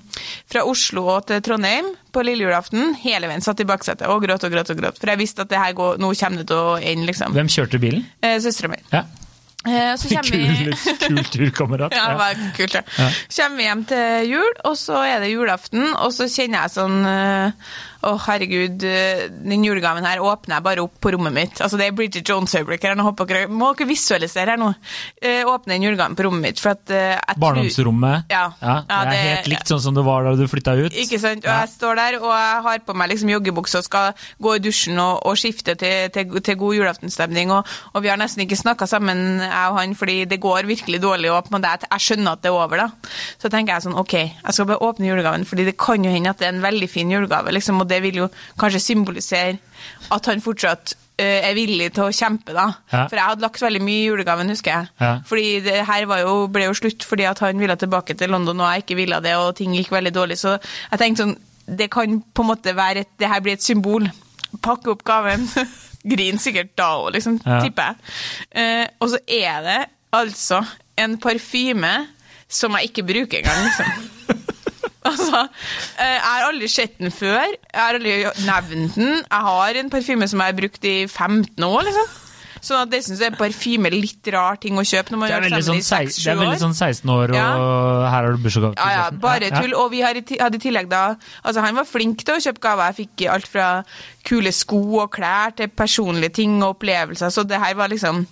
fra 0.54 0.66
Oslo 0.70 1.08
og 1.16 1.28
til 1.32 1.42
Trondheim 1.46 1.90
på 2.14 2.24
lille 2.28 2.46
julaften. 2.46 2.94
Hele 3.02 3.32
veien 3.32 3.44
satt 3.44 3.64
i 3.64 3.68
baksetet 3.70 4.06
og 4.12 4.22
gråt 4.26 4.46
og 4.46 4.54
gråt 4.54 4.72
og 4.74 4.80
gråt. 4.80 5.02
For 5.02 5.14
jeg 5.14 5.22
visste 5.24 5.48
at 5.48 5.52
det 5.54 5.62
her 5.62 5.76
går, 5.78 6.00
nå 6.04 6.14
kommer 6.20 6.44
det 6.44 6.48
til 6.52 6.62
å 6.62 6.78
ende, 6.78 7.10
liksom. 7.10 7.36
Hvem 7.36 7.52
kjørte 7.52 7.82
bilen? 7.82 8.06
Eh, 8.22 8.38
Søstera 8.44 8.74
mi. 8.76 8.82
Ja. 8.94 9.06
Eh, 9.64 9.94
så 9.96 10.10
Kul, 10.28 10.74
kul 11.00 11.24
turkamerat. 11.32 11.94
Ja, 11.98 12.10
det 12.12 12.20
var 12.20 12.40
kult, 12.58 12.74
det. 12.74 12.84
Kommer 13.32 13.58
vi 13.58 13.68
hjem 13.70 13.84
til 13.88 14.32
jul, 14.34 14.54
og 14.68 14.78
så 14.80 15.00
er 15.08 15.24
det 15.24 15.32
julaften, 15.32 15.88
og 15.96 16.12
så 16.12 16.28
kjenner 16.28 16.66
jeg 16.66 16.74
sånn 16.76 16.98
eh, 17.08 17.72
Å, 18.04 18.18
herregud, 18.26 18.84
eh, 18.84 19.30
den 19.32 19.64
julegaven 19.64 20.04
her 20.04 20.20
åpner 20.20 20.58
jeg 20.58 20.64
bare 20.66 20.84
opp 20.84 20.98
på 21.00 21.14
rommet 21.16 21.32
mitt. 21.34 21.62
Altså, 21.64 21.78
det 21.80 21.86
er 21.88 21.96
Bridget 21.96 22.28
Jones-øyeblikk 22.28 22.84
her. 22.84 22.96
nå 23.00 23.04
håper 23.08 23.26
dere- 23.30 23.48
Må 23.48 23.70
dere 23.78 23.88
visualisere 23.88 24.50
her 24.50 24.58
nå. 24.60 24.74
Eh, 25.22 25.44
åpne 25.48 25.68
den 25.78 25.84
julegaven 25.84 26.16
på 26.16 26.26
rommet 26.28 26.42
mitt, 26.42 26.60
for 26.60 26.72
at 26.76 26.90
eh, 26.92 27.16
jeg 27.16 27.40
Barndomsrommet. 27.40 28.26
Ja. 28.30 28.52
Ja, 28.62 28.82
det 28.84 28.92
er 28.98 29.10
det- 29.10 29.38
helt 29.38 29.48
likt 29.54 29.68
sånn 29.72 29.80
som 29.80 29.94
det 29.96 30.04
var 30.04 30.24
da 30.24 30.36
du 30.36 30.48
flytta 30.48 30.76
ut. 30.86 30.92
Ikke 30.92 31.20
sant? 31.20 31.44
Og 31.46 31.50
Ja. 31.50 31.62
jeg 31.62 31.70
står 31.70 31.96
der, 31.96 32.20
og 32.20 32.32
jeg 32.36 32.62
har 32.64 32.80
på 32.80 32.94
meg 32.96 33.10
liksom 33.10 33.30
joggebukse 33.30 33.78
og 33.78 33.84
skal 33.86 34.14
gå 34.42 34.56
i 34.56 34.60
dusjen 34.60 35.00
og, 35.00 35.26
og 35.26 35.36
skifte 35.38 35.76
til, 35.78 36.10
til, 36.10 36.42
til 36.42 36.56
god 36.56 36.76
julaftenstemning. 36.76 37.52
Og, 37.52 37.66
og 37.96 38.02
vi 38.04 38.10
har 38.10 38.18
nesten 38.18 38.44
ikke 38.46 38.60
snakka 38.60 38.86
sammen, 38.88 39.40
jeg 39.40 39.70
og 39.72 39.78
han, 39.80 39.96
fordi 39.96 40.26
det 40.28 40.42
går 40.42 40.64
virkelig 40.68 41.00
dårlig. 41.02 41.32
Og 41.32 41.46
på 41.48 41.56
en 41.56 41.62
måte, 41.62 41.72
jeg- 41.72 41.88
jeg 41.90 42.00
skjønner 42.18 42.32
at 42.34 42.42
det 42.42 42.50
er 42.52 42.60
over, 42.60 42.78
da. 42.78 42.90
Så 43.40 43.50
tenker 43.50 43.74
jeg 43.74 43.84
sånn, 43.88 43.98
OK, 43.98 44.14
jeg 44.14 44.54
skal 44.54 44.66
bare 44.66 44.80
åpne 44.84 45.08
julegaven, 45.08 45.46
fordi 45.46 45.66
det 45.66 45.78
kan 45.78 46.04
jo 46.04 46.12
hende 46.12 46.30
at 46.30 46.38
det 46.40 46.48
er 46.48 46.54
en 46.58 46.62
veldig 46.62 46.90
fin 46.90 47.10
julegave, 47.10 47.48
liksom, 47.54 47.80
og 47.80 47.88
det 47.94 48.02
vil 48.04 48.20
jo 48.24 48.28
kanskje 48.60 48.82
symbolisere 48.90 49.56
at 50.14 50.30
han 50.32 50.42
fortsatt 50.44 50.98
er 51.24 51.54
villig 51.54 51.92
til 51.94 52.08
å 52.08 52.14
kjempe, 52.16 52.56
da. 52.58 52.64
Ja. 52.90 53.04
For 53.06 53.16
jeg 53.20 53.24
hadde 53.30 53.44
lagt 53.46 53.62
veldig 53.62 53.82
mye 53.86 54.00
i 54.02 54.08
julegaven, 54.08 54.50
husker 54.50 54.72
jeg. 54.74 54.88
Ja. 55.00 55.12
Fordi 55.30 55.44
det 55.62 55.76
her 55.86 56.08
var 56.10 56.24
jo, 56.24 56.32
ble 56.52 56.66
jo 56.66 56.74
slutt 56.76 57.06
fordi 57.06 57.28
at 57.30 57.40
han 57.46 57.62
ville 57.62 57.76
tilbake 57.80 58.16
til 58.18 58.34
London, 58.34 58.64
og 58.66 58.72
jeg 58.74 58.84
ikke 58.84 58.98
ville 58.98 59.20
det, 59.22 59.36
og 59.38 59.52
ting 59.60 59.76
gikk 59.78 59.92
veldig 59.94 60.12
dårlig. 60.16 60.40
Så 60.42 60.56
jeg 60.58 61.00
tenkte 61.04 61.22
sånn, 61.28 61.36
det 61.70 61.88
kan 61.94 62.18
på 62.34 62.44
en 62.44 62.50
måte 62.50 62.74
være 62.76 63.06
et, 63.06 63.12
det 63.22 63.30
her 63.30 63.44
blir 63.46 63.56
et 63.60 63.64
symbol. 63.64 64.10
Pakke 64.66 64.90
opp 64.96 65.06
gaven. 65.08 65.46
Grin 66.16 66.42
sikkert 66.42 66.74
da 66.82 66.90
òg, 67.04 67.14
liksom, 67.16 67.38
Ja. 67.46 67.62
tipper 67.64 67.94
jeg. 67.94 68.18
Uh, 68.58 68.86
og 69.06 69.14
så 69.14 69.22
er 69.38 69.62
det 69.70 69.78
altså 70.18 70.64
en 71.00 71.16
parfyme 71.22 71.94
som 72.50 72.74
jeg 72.78 72.90
ikke 72.90 73.06
bruker 73.14 73.40
engang, 73.46 73.64
liksom. 73.70 74.10
Altså, 75.12 75.44
eh, 76.00 76.16
jeg 76.16 76.26
har 76.26 76.48
aldri 76.50 76.68
sett 76.72 76.98
den 77.00 77.12
før. 77.12 77.44
Jeg 77.44 77.80
har 77.80 77.98
aldri 78.00 78.18
nevnt 78.48 78.96
den. 78.98 79.16
Jeg 79.24 79.48
har 79.48 79.80
en 79.84 79.90
parfyme 79.94 80.28
som 80.32 80.40
jeg 80.44 80.54
har 80.54 80.60
brukt 80.62 80.86
i 80.88 80.98
15 81.08 81.66
år, 81.68 81.82
liksom. 81.90 82.20
Sånn 82.64 82.80
at 82.86 82.92
det 82.94 83.02
syns 83.04 83.20
jeg 83.20 83.34
er 83.34 83.36
parfyme 83.36 83.90
litt 83.92 84.28
rar 84.32 84.56
ting 84.64 84.78
å 84.80 84.86
kjøpe 84.88 85.12
når 85.12 85.20
man 85.20 85.28
er 85.28 85.34
har 85.36 85.42
vært 85.44 85.66
sammen 85.66 85.82
i 85.82 85.84
6-7 85.84 86.20
det 86.24 86.32
er 86.32 86.38
veldig 86.40 86.62
sånn 86.62 86.76
16 86.78 87.10
år, 87.12 87.34
og 87.34 87.36
Ja. 87.36 87.48
her 88.08 88.14
har 88.24 88.32
du 88.32 88.38
bursdagsgave. 88.46 88.78
Ja, 88.80 88.92
ja, 88.96 89.10
bare 89.26 89.50
tull. 89.52 89.74
Og 89.76 89.90
vi 89.92 90.00
hadde 90.00 90.22
i 90.24 90.62
tillegg 90.64 90.88
da 90.88 91.02
Altså, 91.44 91.60
han 91.60 91.76
var 91.76 91.84
flink 91.84 92.24
til 92.24 92.38
å 92.38 92.40
kjøpe 92.40 92.64
gaver. 92.64 92.94
Jeg 92.94 93.00
fikk 93.02 93.26
alt 93.34 93.50
fra 93.52 93.68
kule 94.24 94.54
sko 94.56 94.80
og 95.02 95.12
klær 95.12 95.52
til 95.58 95.68
personlige 95.76 96.38
ting 96.40 96.56
og 96.64 96.78
opplevelser, 96.78 97.36
så 97.36 97.44
det 97.44 97.60
her 97.60 97.76
var 97.76 97.92
liksom 97.92 98.24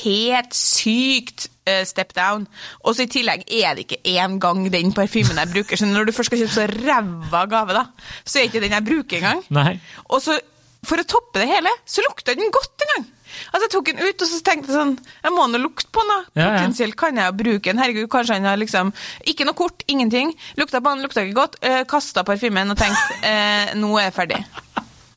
helt 0.00 0.56
sykt 0.56 1.49
eh, 1.66 1.82
step 1.88 2.14
down. 2.16 2.46
Og 2.84 2.96
så 2.96 3.06
i 3.06 3.10
tillegg 3.10 3.44
er 3.46 3.76
det 3.76 3.86
ikke 3.86 4.02
én 4.16 4.38
gang 4.42 4.64
den 4.72 4.94
parfymen 4.96 5.40
jeg 5.42 5.52
bruker. 5.54 5.80
Så 5.80 5.88
når 5.88 6.08
du 6.08 6.16
først 6.16 6.32
skal 6.32 6.44
kjøpe 6.44 6.56
så 6.56 6.66
ræva 6.70 7.44
gave, 7.50 7.76
da, 7.76 7.86
så 8.24 8.40
er 8.40 8.50
ikke 8.50 8.64
den 8.64 8.76
jeg 8.76 8.88
bruker 8.88 9.20
engang. 9.20 9.44
Nei. 9.54 9.78
Og 10.08 10.22
så, 10.24 10.38
for 10.86 11.00
å 11.00 11.08
toppe 11.08 11.42
det 11.42 11.50
hele, 11.50 11.72
så 11.88 12.04
lukta 12.06 12.36
den 12.38 12.52
godt 12.54 12.86
en 12.86 12.94
gang. 12.94 13.08
Altså, 13.50 13.62
jeg 13.66 13.72
tok 13.72 13.90
den 13.92 14.00
ut, 14.02 14.22
og 14.24 14.26
så 14.26 14.38
tenkte 14.42 14.72
jeg 14.72 14.74
sånn 14.74 14.94
Jeg 14.98 15.30
må 15.36 15.44
nå 15.46 15.60
lukte 15.62 15.86
på 15.94 16.02
den, 16.02 16.10
da. 16.10 16.18
Ja, 16.34 16.40
ja. 16.42 16.48
Potensielt 16.56 16.96
kan 16.98 17.20
jeg 17.20 17.36
bruke 17.38 17.62
den. 17.68 17.78
Herregud, 17.78 18.08
kanskje 18.10 18.40
han 18.40 18.48
har 18.50 18.58
liksom 18.58 18.90
Ikke 19.30 19.46
noe 19.46 19.58
kort, 19.58 19.84
ingenting. 19.86 20.34
Lukta 20.58 20.82
på 20.82 20.94
den, 20.94 21.04
lukta 21.06 21.22
ikke 21.22 21.38
godt. 21.38 21.60
Uh, 21.62 21.82
Kasta 21.90 22.26
parfymen 22.26 22.74
og 22.74 22.80
tenkte 22.80 23.20
eh, 23.26 23.74
nå 23.78 23.94
er 23.98 24.08
jeg 24.08 24.16
ferdig. 24.18 24.42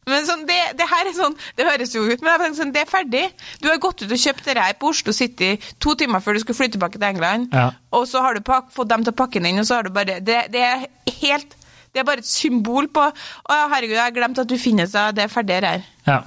Men 0.10 0.26
sånn, 0.28 0.46
det, 0.50 0.58
det 0.80 0.88
her 0.90 1.08
er 1.10 1.16
sånn, 1.16 1.36
det 1.58 1.66
høres 1.68 1.94
jo 1.96 2.04
ut, 2.10 2.22
men 2.26 2.56
sånn, 2.58 2.74
det 2.76 2.82
er 2.84 2.90
ferdig. 2.92 3.24
Du 3.64 3.70
har 3.70 3.78
gått 3.84 4.04
ut 4.04 4.12
og 4.12 4.20
kjøpt 4.20 4.46
det 4.50 4.58
her 4.60 4.76
på 4.80 4.90
Oslo 4.92 5.14
City 5.16 5.54
to 5.80 5.96
timer 6.00 6.20
før 6.24 6.36
du 6.38 6.44
skulle 6.44 6.60
flytte 6.60 6.78
tilbake 6.78 7.00
til 7.00 7.08
England, 7.10 7.50
Ja. 7.54 7.70
og 7.92 8.08
så 8.10 8.22
har 8.26 8.34
du 8.36 8.42
pak 8.42 8.72
fått 8.76 8.90
dem 8.92 9.04
til 9.04 9.14
å 9.14 9.20
pakke 9.24 9.40
den 9.40 9.52
inn, 9.54 9.60
og 9.64 9.66
så 9.70 9.76
har 9.80 9.84
du 9.84 9.90
bare 9.96 10.20
Det, 10.20 10.40
det 10.52 10.62
er 10.62 10.88
helt 11.22 11.56
Det 11.94 12.02
er 12.02 12.04
bare 12.08 12.24
et 12.24 12.28
symbol 12.28 12.88
på 12.90 13.04
Å 13.06 13.58
herregud, 13.70 13.94
jeg 13.96 14.02
har 14.02 14.12
glemt 14.16 14.40
at 14.42 14.48
du 14.50 14.58
finnes, 14.58 14.92
da. 14.92 15.12
Det 15.12 15.24
er 15.24 15.32
ferdig 15.32 15.60
her. 15.62 15.84
Ja. 16.08 16.22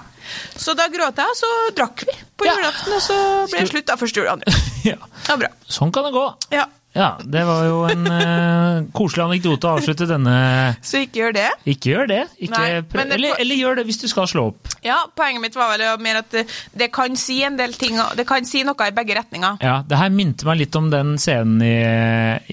Så 0.56 0.74
da 0.78 0.86
gråt 0.90 1.18
jeg, 1.18 1.26
og 1.26 1.36
så 1.38 1.50
drakk 1.76 2.04
vi 2.06 2.14
på 2.38 2.46
julaften, 2.48 2.92
og 2.96 3.02
så 3.02 3.16
ble 3.50 3.60
det 3.64 3.70
slutt 3.70 3.86
da 3.86 3.96
første 3.98 4.20
juledag. 4.22 4.42
ja. 4.90 4.96
Det 4.96 5.28
var 5.34 5.40
bra. 5.44 5.50
Sånn 5.68 5.92
kan 5.94 6.06
det 6.08 6.12
gå. 6.16 6.24
Ja. 6.54 6.64
Ja, 6.96 7.10
det 7.20 7.42
var 7.44 7.64
jo 7.68 7.80
en 7.90 8.06
uh, 8.08 8.86
koselig 8.96 9.24
anekdote 9.26 9.68
å 9.68 9.74
avslutte 9.76 10.06
denne 10.08 10.36
Så 10.80 11.02
ikke 11.04 11.20
gjør 11.20 11.34
det. 11.36 11.48
Ikke 11.68 11.90
gjør 11.92 12.08
det. 12.08 12.20
Ikke 12.40 12.56
Nei, 12.56 12.80
det- 12.80 13.04
eller, 13.16 13.36
eller 13.44 13.60
gjør 13.60 13.76
det 13.80 13.84
hvis 13.90 14.00
du 14.00 14.06
skal 14.08 14.26
slå 14.30 14.46
opp. 14.50 14.72
Ja, 14.86 14.96
poenget 15.16 15.42
mitt 15.44 15.58
var 15.58 15.74
vel 15.76 15.84
mer 16.00 16.22
at 16.22 16.32
det, 16.32 16.88
kan 16.96 17.16
si 17.20 17.42
en 17.44 17.58
del 17.58 17.74
ting, 17.76 17.98
det 18.16 18.26
kan 18.28 18.46
si 18.48 18.62
noe 18.64 18.88
i 18.88 18.94
begge 18.96 19.16
retninger. 19.18 19.58
Ja, 19.60 19.82
Det 19.86 19.98
her 20.00 20.10
minte 20.14 20.46
meg 20.48 20.58
litt 20.64 20.76
om 20.80 20.88
den 20.90 21.16
scenen 21.20 21.60
i, 21.62 21.76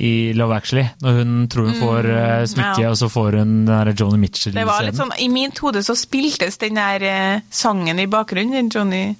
i 0.03 0.13
Love 0.38 0.58
Actually. 0.60 0.86
Når 1.03 1.19
hun 1.21 1.36
tror 1.47 1.69
hun 1.71 1.79
får 1.82 2.12
uh, 2.12 2.21
Mm, 2.53 2.82
ja. 2.82 2.89
og 2.91 2.97
så 2.99 3.08
får 3.10 3.38
hun 3.39 3.53
den 3.53 3.65
der 3.69 3.93
Joni 3.97 4.17
Mitchell-scenen. 4.21 4.60
Det 4.60 4.67
var 4.67 4.84
litt 4.86 4.97
sånn, 4.99 5.13
I 5.19 5.27
mitt 5.32 5.58
hode 5.63 5.82
så 5.86 5.95
spiltes 5.97 6.58
den 6.62 6.75
der 6.79 7.03
uh, 7.08 7.41
sangen 7.53 7.99
i 7.99 8.06
bakgrunnen, 8.12 8.53
den 8.58 8.69
Johnny 8.73 9.15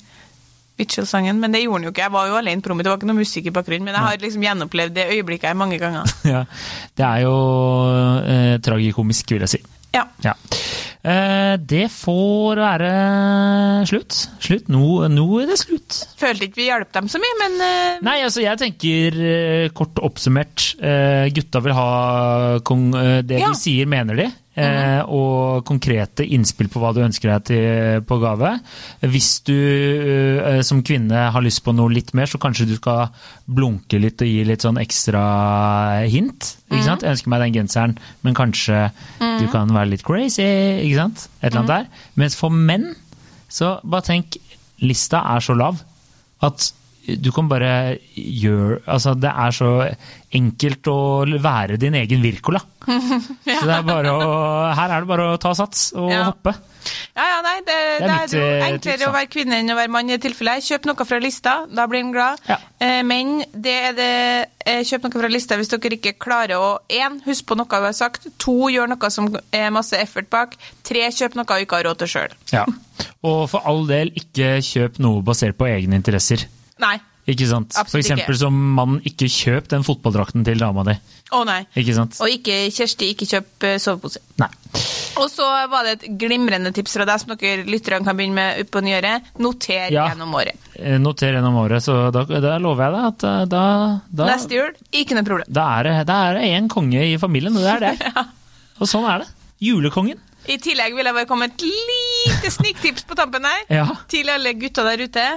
Mitchell-sangen, 0.80 1.38
men 1.40 1.54
det 1.54 1.62
gjorde 1.64 1.80
han 1.82 1.84
jo 1.88 1.92
ikke. 1.94 2.06
Jeg 2.08 2.14
var 2.16 2.28
jo 2.32 2.40
alene 2.40 2.62
på 2.66 2.72
rommet, 2.72 2.84
det 2.88 2.92
var 2.94 2.98
ikke 3.02 3.10
noe 3.12 3.20
musikk 3.22 3.46
i 3.50 3.54
bakgrunnen, 3.54 3.86
men 3.86 3.94
jeg 3.98 4.04
har 4.08 4.24
liksom 4.24 4.46
gjenopplevd 4.48 4.96
det 4.98 5.08
øyeblikket 5.14 5.52
her 5.52 5.60
mange 5.60 5.78
ganger. 5.82 6.10
ja. 6.34 6.44
Det 6.98 7.06
er 7.10 7.24
jo 7.28 7.36
eh, 8.26 8.56
tragikomisk, 8.66 9.36
vil 9.36 9.46
jeg 9.46 9.54
si. 9.58 9.62
Ja. 9.94 10.08
Ja. 10.26 10.34
Eh, 11.06 11.56
det 11.62 11.84
får 11.94 12.58
være 12.64 12.92
slutt. 13.90 14.16
Slutt. 14.42 14.70
Nå, 14.74 14.82
nå 15.14 15.26
er 15.44 15.52
det 15.52 15.60
slutt. 15.62 16.00
Følte 16.18 16.48
ikke 16.48 16.62
vi 16.64 16.70
hjalp 16.72 16.90
dem 16.96 17.10
så 17.12 17.22
mye, 17.22 17.36
men 17.44 17.60
eh, 17.68 18.00
Nei, 18.08 18.16
altså 18.26 18.42
jeg 18.42 18.58
tenker 18.64 19.20
eh, 19.22 19.68
kort 19.78 20.02
oppsummert. 20.02 20.72
eh, 20.82 21.28
gutta 21.36 21.62
vil 21.68 21.78
ha 21.78 21.90
kong, 22.66 22.88
eh, 22.98 23.20
det 23.28 23.44
Ja. 23.44 23.52
de 23.54 23.60
sier, 23.62 23.86
mener 23.92 24.18
de. 24.24 24.32
Eh, 24.56 25.02
Og 25.06 25.64
konkrete 25.68 26.26
innspill 26.26 26.70
på 26.72 26.82
hva 26.82 26.92
du 26.96 27.02
ønsker 27.04 27.32
deg 27.32 27.46
til, 27.50 28.04
på 28.10 28.18
gave. 28.22 28.52
Hvis 29.02 29.30
du 29.48 29.56
eh, 29.56 30.62
som 30.66 30.84
kvinne 30.86 31.28
har 31.34 31.46
lyst 31.46 31.64
på 31.66 31.74
noe 31.76 31.92
litt 31.94 32.14
mer, 32.18 32.30
så 32.30 32.42
kanskje 32.42 32.70
du 32.70 32.76
skal 32.80 33.14
blunke 33.46 34.00
litt 34.02 34.22
og 34.24 34.30
gi 34.30 34.44
litt 34.48 34.66
sånn 34.66 34.82
ekstra 34.82 35.24
hint. 36.10 36.54
Ikke 36.70 36.86
sant? 36.86 37.06
Jeg 37.06 37.18
ønsker 37.18 37.34
meg 37.34 37.46
den 37.46 37.58
genseren, 37.58 37.98
men 38.26 38.38
kanskje 38.38 38.86
du 39.20 39.48
kan 39.54 39.72
være 39.74 39.94
litt 39.96 40.06
crazy. 40.06 40.46
Ikke 40.86 41.02
sant? 41.02 41.28
Et 41.42 41.50
eller 41.52 41.64
annet 41.64 41.74
der. 41.74 42.06
Mens 42.22 42.38
for 42.40 42.54
menn, 42.54 42.92
så 43.52 43.78
bare 43.84 44.08
tenk 44.10 44.40
Lista 44.84 45.22
er 45.36 45.44
så 45.44 45.56
lav 45.56 45.78
at 46.44 46.72
du 47.04 47.32
kan 47.36 47.50
bare 47.52 47.98
gjøre 48.16 48.78
Altså, 48.88 49.14
det 49.20 49.32
er 49.32 49.52
så 49.56 49.70
enkelt 50.34 50.88
å 50.88 51.00
være 51.44 51.76
din 51.82 51.94
egen 52.00 52.22
Wirkola. 52.24 52.62
Så 52.88 53.64
det 53.68 53.76
er 53.76 53.84
bare 53.88 54.12
å 54.12 54.30
Her 54.76 54.92
er 54.98 55.04
det 55.04 55.10
bare 55.12 55.26
å 55.34 55.40
ta 55.42 55.52
sats 55.56 55.92
og 55.96 56.10
Ja. 56.12 56.24
hoppe. 56.32 56.54
Ja, 57.16 57.24
ja, 57.30 57.36
nei, 57.46 57.60
det, 57.64 57.76
er 57.76 58.02
det 58.02 58.08
er, 58.10 58.40
eh, 58.42 58.64
enklere 58.66 58.98
tips, 58.98 59.06
å 59.08 59.12
være 59.14 59.30
kvinne 59.32 59.60
enn 59.62 59.72
å 59.72 59.76
være 59.78 59.92
mann 59.94 60.10
i 60.10 60.16
det 60.18 60.24
tilfellet. 60.26 60.66
Kjøp 60.66 60.88
noe 60.90 61.06
fra 61.08 61.20
lista, 61.24 61.54
da 61.72 61.86
blir 61.88 62.02
han 62.04 62.12
glad. 62.12 62.42
Ja. 62.50 62.58
Eh, 62.84 63.04
men 63.08 63.38
det 63.54 63.76
er 63.92 63.94
det 64.00 64.10
Kjøp 64.90 65.06
noe 65.06 65.22
fra 65.22 65.30
lista 65.32 65.56
hvis 65.60 65.72
dere 65.72 65.96
ikke 66.00 66.16
klarer 66.24 66.56
å 66.60 66.72
Én, 66.92 67.20
husk 67.28 67.46
på 67.48 67.56
noe 67.60 67.68
vi 67.68 67.88
har 67.92 67.96
sagt. 67.96 68.28
To, 68.44 68.58
gjør 68.74 68.90
noe 68.96 69.12
som 69.14 69.30
er 69.52 69.70
masse 69.76 69.96
effort 70.00 70.28
bak. 70.34 70.58
Tre, 70.84 71.06
kjøp 71.12 71.36
noe 71.40 71.48
vi 71.60 71.68
ikke 71.68 71.80
har 71.80 71.88
råd 71.92 72.02
til 72.04 72.12
sjøl. 72.16 72.36
Ja. 72.52 72.66
Og 73.24 73.46
for 73.52 73.64
all 73.70 73.86
del, 73.88 74.12
ikke 74.20 74.58
kjøp 74.64 75.00
noe 75.04 75.24
basert 75.24 75.56
på 75.60 75.68
egne 75.70 76.00
interesser. 76.00 76.48
Nei. 76.82 76.96
Ikke 77.30 77.46
sant? 77.48 77.72
For 77.88 78.02
eksempel 78.02 78.34
ikke. 78.34 78.40
som 78.42 78.56
mann, 78.76 78.98
ikke 79.08 79.30
kjøp 79.32 79.70
den 79.72 79.86
fotballdrakten 79.88 80.44
til 80.44 80.60
dama 80.60 80.84
di. 80.84 80.98
Å 81.32 81.44
nei. 81.48 81.62
Ikke 81.80 81.94
sant? 81.96 82.18
Og 82.20 82.28
ikke, 82.34 82.58
Kjersti, 82.76 83.14
ikke 83.14 83.28
kjøp 83.30 83.64
eh, 83.70 83.78
sovepose. 83.80 84.20
Nei. 84.42 84.50
Og 85.22 85.30
så 85.32 85.46
var 85.72 85.86
det 85.88 85.94
et 86.02 86.04
glimrende 86.20 86.74
tips 86.76 86.98
fra 86.98 87.06
deg 87.08 87.22
som 87.22 87.32
dere 87.40 87.64
lytterne 87.70 88.04
kan 88.04 88.18
begynne 88.20 88.36
med 88.36 88.68
på 88.74 88.82
nyåret. 88.84 89.30
Noter 89.40 89.88
Ja. 89.94 90.10
gjennom 90.12 90.36
året. 90.36 90.60
Eh, 90.76 90.98
Noter 91.00 91.38
gjennom 91.38 91.56
året, 91.64 91.86
så 91.86 91.96
da, 92.12 92.26
da 92.28 92.58
lover 92.60 92.90
jeg 92.90 92.98
deg 92.98 93.08
at 93.14 93.26
eh, 93.30 93.40
da, 93.56 93.64
da, 94.12 94.28
Neste 94.34 94.60
jul, 94.60 94.76
ikke 94.92 95.16
noe 95.16 95.24
problem. 95.32 95.48
da 95.48 95.68
er 95.80 95.84
det 95.88 95.98
da 96.12 96.20
er 96.28 96.40
det 96.42 96.52
én 96.58 96.68
konge 96.76 97.08
i 97.08 97.16
familien, 97.22 97.56
og 97.56 97.64
det 97.64 97.76
er 97.78 97.86
det. 97.88 98.14
Og 98.84 98.90
sånn 98.90 99.08
er 99.08 99.24
det. 99.24 99.30
Julekongen. 99.64 100.20
I 100.52 100.58
tillegg 100.60 100.92
vil 100.98 101.08
jeg 101.08 101.16
bare 101.16 101.30
komme 101.30 101.48
med 101.48 101.54
et 101.56 101.64
lite 101.64 102.50
sniktips 102.52 103.06
på 103.08 103.16
tampen 103.16 103.46
her. 103.48 103.62
Ja. 103.72 103.86
Til 104.12 104.28
alle 104.34 104.52
gutta 104.60 104.84
der 104.84 105.06
ute. 105.08 105.30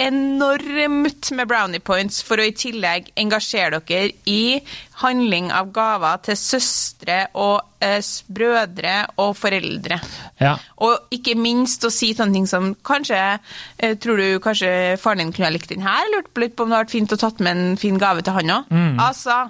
Enormt 0.00 1.30
med 1.36 1.48
brownie 1.50 1.80
points 1.84 2.22
for 2.24 2.40
å 2.40 2.46
i 2.48 2.54
tillegg 2.56 3.10
engasjere 3.20 3.82
dere 3.84 4.14
i 4.30 4.60
handling 5.02 5.50
av 5.52 5.68
gaver 5.76 6.22
til 6.24 6.38
søstre 6.40 7.18
og 7.36 7.60
eh, 7.84 8.00
brødre 8.32 8.94
og 9.20 9.34
foreldre. 9.36 10.00
Ja. 10.40 10.54
Og 10.80 11.12
ikke 11.14 11.36
minst 11.36 11.84
å 11.84 11.92
si 11.92 12.12
sånne 12.16 12.38
ting 12.38 12.48
som 12.48 12.72
kanskje 12.86 13.18
eh, 13.20 13.96
Tror 14.00 14.20
du 14.20 14.40
kanskje 14.42 14.96
faren 15.00 15.26
din 15.26 15.34
kunne 15.36 15.50
ha 15.50 15.54
likt 15.54 15.72
den 15.72 15.84
her? 15.84 16.08
Lurt 16.14 16.32
litt 16.40 16.56
på 16.56 16.64
om 16.64 16.72
det 16.72 16.78
hadde 16.78 16.86
vært 16.88 16.96
fint 16.96 17.16
å 17.16 17.20
tatt 17.20 17.42
med 17.44 17.56
en 17.56 17.80
fin 17.80 18.00
gave 18.00 18.24
til 18.24 18.38
han 18.40 18.54
òg. 18.56 18.72
Altså 19.04 19.42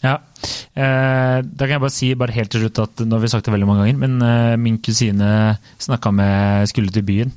Ja. 0.00 0.16
Eh, 0.72 1.38
da 1.44 1.66
kan 1.66 1.74
jeg 1.76 1.82
bare 1.82 1.92
si 1.92 2.14
bare 2.16 2.32
helt 2.32 2.52
til 2.54 2.64
slutt 2.64 2.78
at 2.86 3.02
nå 3.04 3.18
har 3.18 3.24
vi 3.24 3.32
sagt 3.32 3.44
det 3.44 3.52
veldig 3.52 3.68
mange 3.68 3.84
ganger, 3.84 4.00
men 4.00 4.22
eh, 4.24 4.56
min 4.56 4.78
kusine 4.80 5.58
snakka 5.82 6.12
med 6.14 6.70
skulle 6.72 6.94
til 6.94 7.04
byen. 7.04 7.34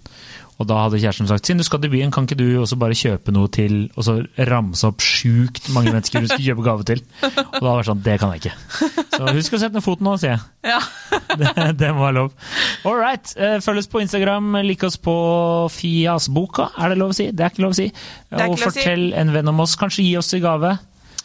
Og 0.64 0.70
da 0.70 0.78
hadde 0.86 1.00
kjæresten 1.02 1.28
sagt 1.28 1.48
siden 1.50 1.60
du 1.60 1.66
skal 1.68 1.82
til 1.84 1.92
byen, 1.92 2.12
kan 2.14 2.24
ikke 2.24 2.38
du 2.40 2.46
også 2.62 2.78
bare 2.80 2.96
kjøpe 2.96 3.34
noe 3.36 3.50
til 3.52 3.90
Og 4.00 4.06
så 4.08 4.16
ramse 4.48 4.88
opp 4.88 5.04
sjukt 5.04 5.68
mange 5.76 5.92
mennesker 5.92 6.24
du 6.24 6.30
skal 6.32 6.46
kjøpe 6.46 6.64
gave 6.66 6.86
til. 6.88 7.02
Og 7.26 7.58
da 7.60 7.66
var 7.68 7.82
det 7.82 7.88
sånn, 7.90 8.04
det 8.06 8.16
kan 8.22 8.32
jeg 8.32 8.44
ikke. 8.44 8.56
Så 9.18 9.34
husk 9.36 9.58
å 9.58 9.60
sette 9.62 9.76
ned 9.76 9.86
foten 9.86 10.08
nå, 10.08 10.16
sier 10.22 10.38
jeg. 10.38 10.46
Ja. 10.74 10.80
Det, 11.34 11.50
det 11.80 11.90
være 11.98 12.14
lov. 12.16 12.34
All 12.86 12.98
right. 13.00 13.32
eh, 13.38 13.56
Følg 13.64 13.82
oss 13.82 13.90
på 13.90 14.02
Instagram. 14.04 14.52
Lik 14.68 14.84
oss 14.86 15.00
på 15.02 15.14
Fiasboka, 15.74 16.70
er 16.78 16.94
det 16.94 17.00
lov 17.02 17.14
å 17.14 17.18
si? 17.18 17.28
Det 17.34 17.46
er 17.46 17.54
ikke 17.54 17.66
lov 17.66 17.74
å 17.74 17.78
si. 17.80 17.88
Og 18.34 18.58
si. 18.58 18.64
fortell 18.68 19.08
en 19.18 19.34
venn 19.34 19.50
om 19.50 19.64
oss. 19.66 19.76
Kanskje 19.80 20.06
gi 20.06 20.14
oss 20.20 20.30
en 20.38 20.44
gave. 20.44 20.76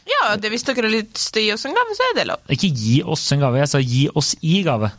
ja, 0.08 0.22
det, 0.40 0.50
hvis 0.52 0.64
dere 0.64 0.86
har 0.88 0.94
lyst 0.94 1.28
til 1.34 1.44
å 1.44 1.46
gi 1.46 1.52
oss 1.58 1.66
en 1.68 1.76
gave, 1.76 1.96
så 1.98 2.08
er 2.08 2.16
det 2.16 2.26
lov. 2.30 2.40
Ikke 2.56 2.72
gi 2.72 2.96
oss 3.04 3.26
en 3.36 3.44
gave, 3.44 3.60
jeg 3.60 3.72
sa 3.74 3.82
gi 3.84 4.06
oss 4.16 4.32
i 4.40 4.62
gave. 4.66 4.90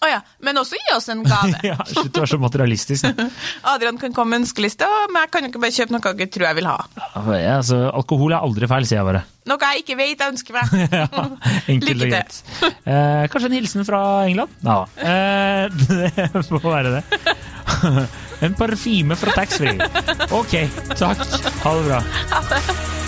Å 0.00 0.08
ja, 0.08 0.20
men 0.40 0.56
også 0.56 0.78
gi 0.78 0.92
oss 0.96 1.10
en 1.12 1.20
gave. 1.26 1.58
Ja, 1.70 1.74
Slutt 1.84 2.16
å 2.16 2.22
være 2.22 2.30
så 2.32 2.38
materialistisk. 2.40 3.08
Adrian 3.72 3.98
kan 4.00 4.14
komme 4.16 4.32
med 4.32 4.46
ønskeliste, 4.46 4.86
men 5.12 5.26
jeg 5.26 5.32
kan 5.34 5.44
jo 5.44 5.50
ikke 5.50 5.60
bare 5.60 5.76
kjøpe 5.76 5.92
noe 5.92 6.12
jeg 6.22 6.30
tror 6.32 6.46
jeg 6.46 6.56
vil 6.56 6.68
ha. 6.70 6.76
Ja, 7.36 7.58
altså, 7.58 7.80
alkohol 7.92 8.32
er 8.32 8.46
aldri 8.46 8.68
feil, 8.70 8.86
sier 8.88 9.02
jeg 9.02 9.08
bare. 9.10 9.20
Noe 9.50 9.68
jeg 9.68 9.82
ikke 9.82 9.96
vet 10.00 10.24
jeg 10.24 10.32
ønsker 10.32 10.56
meg. 10.56 10.72
Ja, 11.00 11.26
enkelt 11.74 12.06
og 12.06 12.14
greit. 12.14 12.38
Eh, 12.64 13.26
kanskje 13.32 13.50
en 13.50 13.56
hilsen 13.58 13.84
fra 13.88 14.00
England? 14.30 14.56
Ja, 14.64 14.78
eh, 15.04 15.68
det 15.68 16.30
får 16.48 16.64
være 16.64 16.94
det. 16.96 17.04
En 18.40 18.56
parfyme 18.56 19.20
fra 19.20 19.36
taxfree. 19.36 19.76
Ok, 20.32 20.56
takk. 20.96 21.26
Ha 21.66 21.76
det 21.76 21.84
bra. 21.90 22.00
Ha 22.32 22.42
det. 22.54 22.99